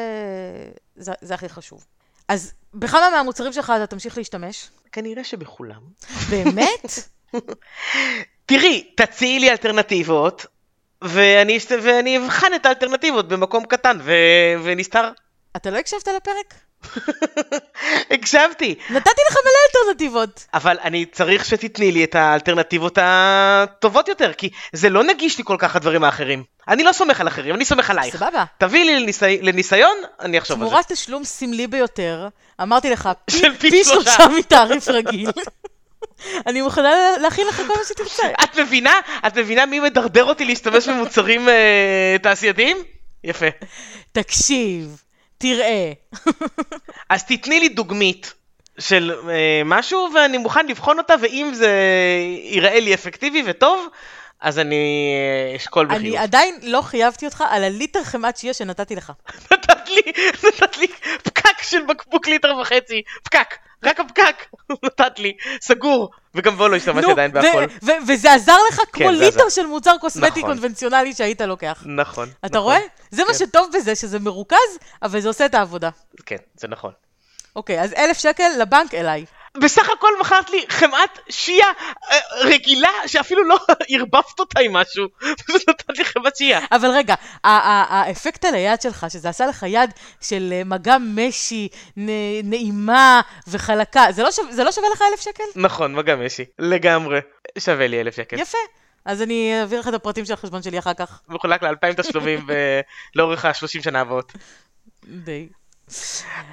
זה, 0.96 1.12
זה 1.20 1.34
הכי 1.34 1.48
חשוב. 1.48 1.84
אז 2.28 2.52
בכמה 2.74 3.10
מהמוצרים 3.10 3.52
שלך 3.52 3.72
אתה 3.76 3.86
תמשיך 3.86 4.18
להשתמש? 4.18 4.70
כנראה 4.92 5.24
שבכולם. 5.24 5.80
באמת? 6.30 6.98
תראי, 8.46 8.90
תציעי 8.96 9.38
לי 9.38 9.50
אלטרנטיבות, 9.50 10.46
ואני, 11.02 11.58
ואני 11.82 12.18
אבחן 12.18 12.54
את 12.54 12.66
האלטרנטיבות 12.66 13.28
במקום 13.28 13.64
קטן 13.64 13.98
ו... 14.02 14.12
ונסתר. 14.64 15.10
אתה 15.56 15.70
לא 15.70 15.78
הקשבת 15.78 16.08
לפרק? 16.08 16.54
הקשבתי, 18.14 18.74
נתתי 18.90 19.20
לך 19.30 19.36
מלא 19.44 19.86
אלטרנטיבות. 19.86 20.46
אבל 20.54 20.76
אני 20.82 21.04
צריך 21.06 21.44
שתתני 21.44 21.92
לי 21.92 22.04
את 22.04 22.14
האלטרנטיבות 22.14 22.98
הטובות 23.00 24.08
יותר, 24.08 24.32
כי 24.32 24.50
זה 24.72 24.88
לא 24.88 25.04
נגיש 25.04 25.38
לי 25.38 25.44
כל 25.44 25.56
כך 25.58 25.76
הדברים 25.76 26.04
האחרים. 26.04 26.44
אני 26.68 26.82
לא 26.82 26.92
סומך 26.92 27.20
על 27.20 27.28
אחרים, 27.28 27.54
אני 27.54 27.64
סומך 27.64 27.90
עלייך. 27.90 28.16
סבבה. 28.16 28.44
תביאי 28.58 28.84
לי 28.84 29.00
לניסי... 29.00 29.38
לניסיון, 29.42 29.96
אני 30.20 30.38
אחשוב 30.38 30.56
על 30.56 30.64
זה. 30.64 30.70
תמורת 30.70 30.92
תשלום 30.92 31.24
סמלי 31.24 31.66
ביותר, 31.66 32.28
אמרתי 32.62 32.90
לך, 32.90 33.08
פי, 33.24 33.70
פי. 33.70 33.84
שלושה 33.84 34.28
מתעריף 34.38 34.88
רגיל. 34.88 35.30
אני 36.46 36.62
מוכנה 36.62 36.94
להכין 37.20 37.46
לך 37.46 37.56
כל 37.56 37.74
מה 37.78 37.84
שתרצה. 37.88 38.22
את 38.44 38.58
מבינה? 38.58 38.94
את 39.26 39.38
מבינה 39.38 39.66
מי 39.66 39.80
מדרדר 39.80 40.24
אותי 40.24 40.44
להשתמש 40.44 40.88
במוצרים 40.88 41.48
אה, 41.48 42.16
תעשייתיים? 42.22 42.76
יפה. 43.24 43.46
תקשיב, 44.12 45.02
תראה. 45.38 45.92
אז 47.10 47.24
תתני 47.24 47.60
לי 47.60 47.68
דוגמית 47.68 48.34
של 48.78 49.12
אה, 49.30 49.62
משהו, 49.64 50.08
ואני 50.14 50.38
מוכן 50.38 50.66
לבחון 50.66 50.98
אותה, 50.98 51.14
ואם 51.20 51.50
זה 51.54 51.70
ייראה 52.42 52.80
לי 52.80 52.94
אפקטיבי 52.94 53.42
וטוב, 53.46 53.88
אז 54.40 54.58
אני 54.58 55.12
אה, 55.50 55.56
אשקול 55.56 55.86
בחיוב. 55.86 56.00
אני 56.00 56.18
עדיין 56.18 56.54
לא 56.62 56.80
חייבתי 56.82 57.26
אותך 57.26 57.44
על 57.50 57.64
הליטר 57.64 58.04
חמאת 58.04 58.36
שיהיה 58.36 58.54
שנתתי 58.54 58.96
לך. 58.96 59.12
נתת 59.52 59.88
לי, 59.88 60.12
נתת 60.44 60.78
לי 60.78 60.86
פקק 61.22 61.62
של 61.62 61.82
בקבוק 61.88 62.28
ליטר 62.28 62.56
וחצי, 62.56 63.02
פקק, 63.22 63.54
רק 63.84 64.00
הפקק 64.00 64.46
נתת 64.84 65.18
לי, 65.18 65.32
סגור, 65.60 66.10
וגם 66.34 66.56
בו 66.56 66.68
לא 66.68 66.76
השתמשתי 66.76 67.06
נו, 67.06 67.12
עדיין 67.12 67.32
בהכל. 67.32 67.64
וזה 68.06 68.32
עזר 68.32 68.56
לך 68.70 68.80
כמו 68.92 69.06
כן, 69.06 69.14
זה 69.16 69.24
ליטר 69.24 69.40
עזר. 69.40 69.48
של 69.48 69.66
מוצר 69.66 69.96
קוסמטי 70.00 70.40
נכון. 70.40 70.42
קונבנציונלי 70.50 71.14
שהיית 71.14 71.40
לוקח. 71.40 71.82
נכון. 71.86 72.28
אתה 72.40 72.46
נכון. 72.48 72.62
רואה? 72.62 72.78
זה 73.10 73.22
מה 73.24 73.32
כן. 73.32 73.38
שטוב 73.38 73.70
בזה, 73.74 73.94
שזה 73.94 74.18
מרוכז, 74.18 74.78
אבל 75.02 75.20
זה 75.20 75.28
עושה 75.28 75.46
את 75.46 75.54
העבודה. 75.54 75.90
כן, 76.26 76.36
זה 76.54 76.68
נכון. 76.68 76.92
אוקיי, 77.56 77.80
אז 77.80 77.92
אלף 77.92 78.18
שקל 78.18 78.48
לבנק 78.60 78.94
אליי. 78.94 79.24
בסך 79.58 79.90
הכל 79.90 80.08
מכרת 80.20 80.50
לי 80.50 80.64
חמאת 80.68 81.18
שיעה 81.28 81.68
אה, 82.10 82.16
רגילה, 82.44 82.88
שאפילו 83.06 83.44
לא 83.44 83.56
ערבבת 83.90 84.38
אותה 84.40 84.60
עם 84.60 84.72
משהו, 84.72 85.04
פשוט 85.46 85.68
נתת 85.68 85.98
לי 85.98 86.04
חמאת 86.04 86.36
שיעה. 86.36 86.66
אבל 86.72 86.88
רגע, 86.90 87.14
ה- 87.44 87.48
ה- 87.48 87.86
האפקט 88.00 88.44
על 88.44 88.54
היד 88.54 88.80
שלך, 88.80 89.06
שזה 89.08 89.28
עשה 89.28 89.46
לך 89.46 89.64
יד 89.68 89.90
של 90.20 90.48
אה, 90.52 90.62
מגע 90.64 90.96
משי, 91.00 91.68
נעימה 92.44 93.20
וחלקה, 93.48 94.04
זה 94.10 94.22
לא, 94.22 94.30
שווה, 94.32 94.52
זה 94.52 94.64
לא 94.64 94.72
שווה 94.72 94.88
לך 94.92 95.02
אלף 95.12 95.20
שקל? 95.20 95.44
נכון, 95.56 95.94
מגע 95.94 96.16
משי, 96.16 96.44
לגמרי. 96.58 97.18
שווה 97.58 97.86
לי 97.86 98.00
אלף 98.00 98.16
שקל. 98.16 98.38
יפה. 98.38 98.58
אז 99.04 99.22
אני 99.22 99.60
אעביר 99.60 99.80
לך 99.80 99.88
את 99.88 99.94
הפרטים 99.94 100.24
של 100.24 100.32
החשבון 100.32 100.62
שלי 100.62 100.78
אחר 100.78 100.94
כך. 100.94 101.20
מחולק 101.28 101.62
לאלפיים 101.62 101.94
תשלומים 101.94 102.46
ב- 102.46 102.80
לאורך 103.14 103.44
השלושים 103.44 103.82
שנה 103.82 104.00
הבאות. 104.00 104.32
די. 105.04 105.48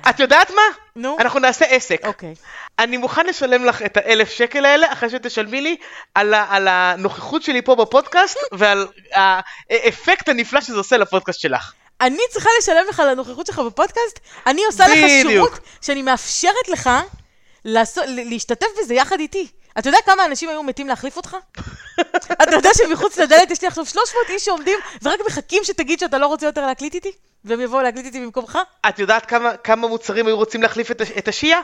את 0.09 0.19
יודעת 0.19 0.49
מה? 0.51 0.61
נו, 0.95 1.17
אנחנו 1.19 1.39
נעשה 1.39 1.65
עסק. 1.65 1.99
אוקיי. 2.05 2.33
אני 2.79 2.97
מוכן 2.97 3.25
לשלם 3.25 3.65
לך 3.65 3.81
את 3.81 3.97
האלף 3.97 4.29
שקל 4.31 4.65
האלה 4.65 4.93
אחרי 4.93 5.09
שתשלמי 5.09 5.61
לי 5.61 5.77
על, 6.15 6.33
ה- 6.33 6.45
על 6.49 6.67
הנוכחות 6.67 7.43
שלי 7.43 7.61
פה 7.61 7.75
בפודקאסט 7.75 8.37
ועל 8.59 8.87
האפקט 9.69 10.29
הנפלא 10.29 10.61
שזה 10.61 10.77
עושה 10.77 10.97
לפודקאסט 10.97 11.39
שלך. 11.39 11.73
אני 12.01 12.19
צריכה 12.31 12.49
לשלם 12.59 12.83
לך 12.89 12.99
על 12.99 13.09
הנוכחות 13.09 13.45
שלך 13.45 13.59
בפודקאסט? 13.59 14.19
אני 14.47 14.65
עושה 14.65 14.83
לך 14.87 14.91
בדיוק. 14.93 15.31
שירות 15.31 15.59
שאני 15.81 16.01
מאפשרת 16.01 16.67
לך 16.69 16.89
לעשות, 17.65 18.03
להשתתף 18.07 18.67
בזה 18.81 18.93
יחד 18.93 19.19
איתי. 19.19 19.47
אתה 19.79 19.89
יודע 19.89 19.97
כמה 20.05 20.25
אנשים 20.25 20.49
היו 20.49 20.63
מתים 20.63 20.87
להחליף 20.87 21.17
אותך? 21.17 21.37
אתה 22.43 22.55
יודע 22.55 22.69
שמחוץ 22.73 23.17
לדלת 23.17 23.51
יש 23.51 23.61
לי 23.61 23.67
עכשיו 23.67 23.85
300 23.85 24.29
איש 24.29 24.45
שעומדים 24.45 24.79
ורק 25.01 25.19
מחכים 25.27 25.63
שתגיד 25.63 25.99
שאתה 25.99 26.17
לא 26.17 26.27
רוצה 26.27 26.45
יותר 26.45 26.65
להקליט 26.65 26.93
איתי? 26.95 27.11
והם 27.45 27.61
יבואו 27.61 27.81
להקליט 27.81 28.05
איתי 28.05 28.19
במקומך? 28.21 28.57
את 28.89 28.99
יודעת 28.99 29.25
כמה, 29.25 29.57
כמה 29.57 29.87
מוצרים 29.87 30.27
היו 30.27 30.35
רוצים 30.37 30.61
להחליף 30.61 30.91
את, 30.91 31.01
את 31.17 31.27
השיעה? 31.27 31.61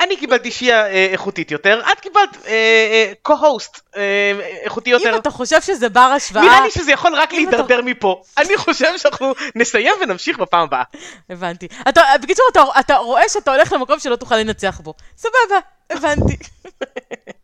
אני 0.00 0.16
קיבלתי 0.16 0.50
שיעה 0.50 0.86
אה, 0.86 1.06
איכותית 1.12 1.50
יותר, 1.50 1.82
את 1.92 2.00
קיבלת 2.00 2.36
אה, 2.46 2.50
אה, 2.52 3.12
co-host 3.28 3.80
אה, 3.96 4.32
איכותי 4.62 4.90
יותר. 4.90 5.14
אם 5.14 5.18
אתה 5.20 5.30
חושב 5.30 5.62
שזה 5.62 5.88
בר 5.88 6.00
השוואה... 6.00 6.44
נראה 6.44 6.60
לי 6.60 6.70
שזה 6.70 6.92
יכול 6.92 7.14
רק 7.14 7.28
אתה- 7.28 7.36
להידרדר 7.36 7.80
מפה. 7.82 8.22
אני 8.38 8.56
חושב 8.56 8.98
שאנחנו 8.98 9.32
נסיים 9.54 9.94
ונמשיך 10.02 10.38
בפעם 10.38 10.62
הבאה. 10.62 10.82
הבנתי. 11.30 11.68
אתה, 11.88 12.02
בקיצור, 12.22 12.44
אתה, 12.52 12.62
אתה 12.80 12.96
רואה 12.96 13.28
שאתה 13.28 13.50
הולך 13.54 13.72
למקום 13.72 13.98
שלא 13.98 14.16
תוכל 14.16 14.36
לנצח 14.36 14.80
בו. 14.80 14.94
סבבה, 15.16 15.58
הבנתי. 15.90 16.36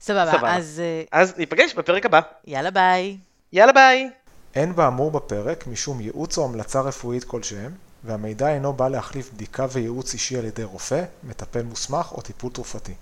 סבבה, 0.00 0.32
סבבה. 0.32 0.56
אז 0.56 0.82
אה, 0.84 1.20
אז 1.20 1.38
ניפגש 1.38 1.74
בפרק 1.74 2.06
הבא. 2.06 2.20
יאללה 2.46 2.70
ביי. 2.70 3.16
יאללה 3.52 3.72
ביי. 3.72 4.10
אין 4.54 4.76
באמור 4.76 5.10
בפרק 5.10 5.66
משום 5.66 6.00
ייעוץ 6.00 6.38
או 6.38 6.44
המלצה 6.44 6.80
רפואית 6.80 7.24
כלשהם, 7.24 7.72
והמידע 8.04 8.48
אינו 8.48 8.72
בא 8.72 8.88
להחליף 8.88 9.30
בדיקה 9.32 9.66
וייעוץ 9.72 10.12
אישי 10.12 10.38
על 10.38 10.44
ידי 10.44 10.64
רופא, 10.64 11.04
מטפל 11.24 11.62
מוסמך 11.62 12.12
או 12.12 12.22
טיפול 12.22 12.52
תרופתי. 12.52 12.92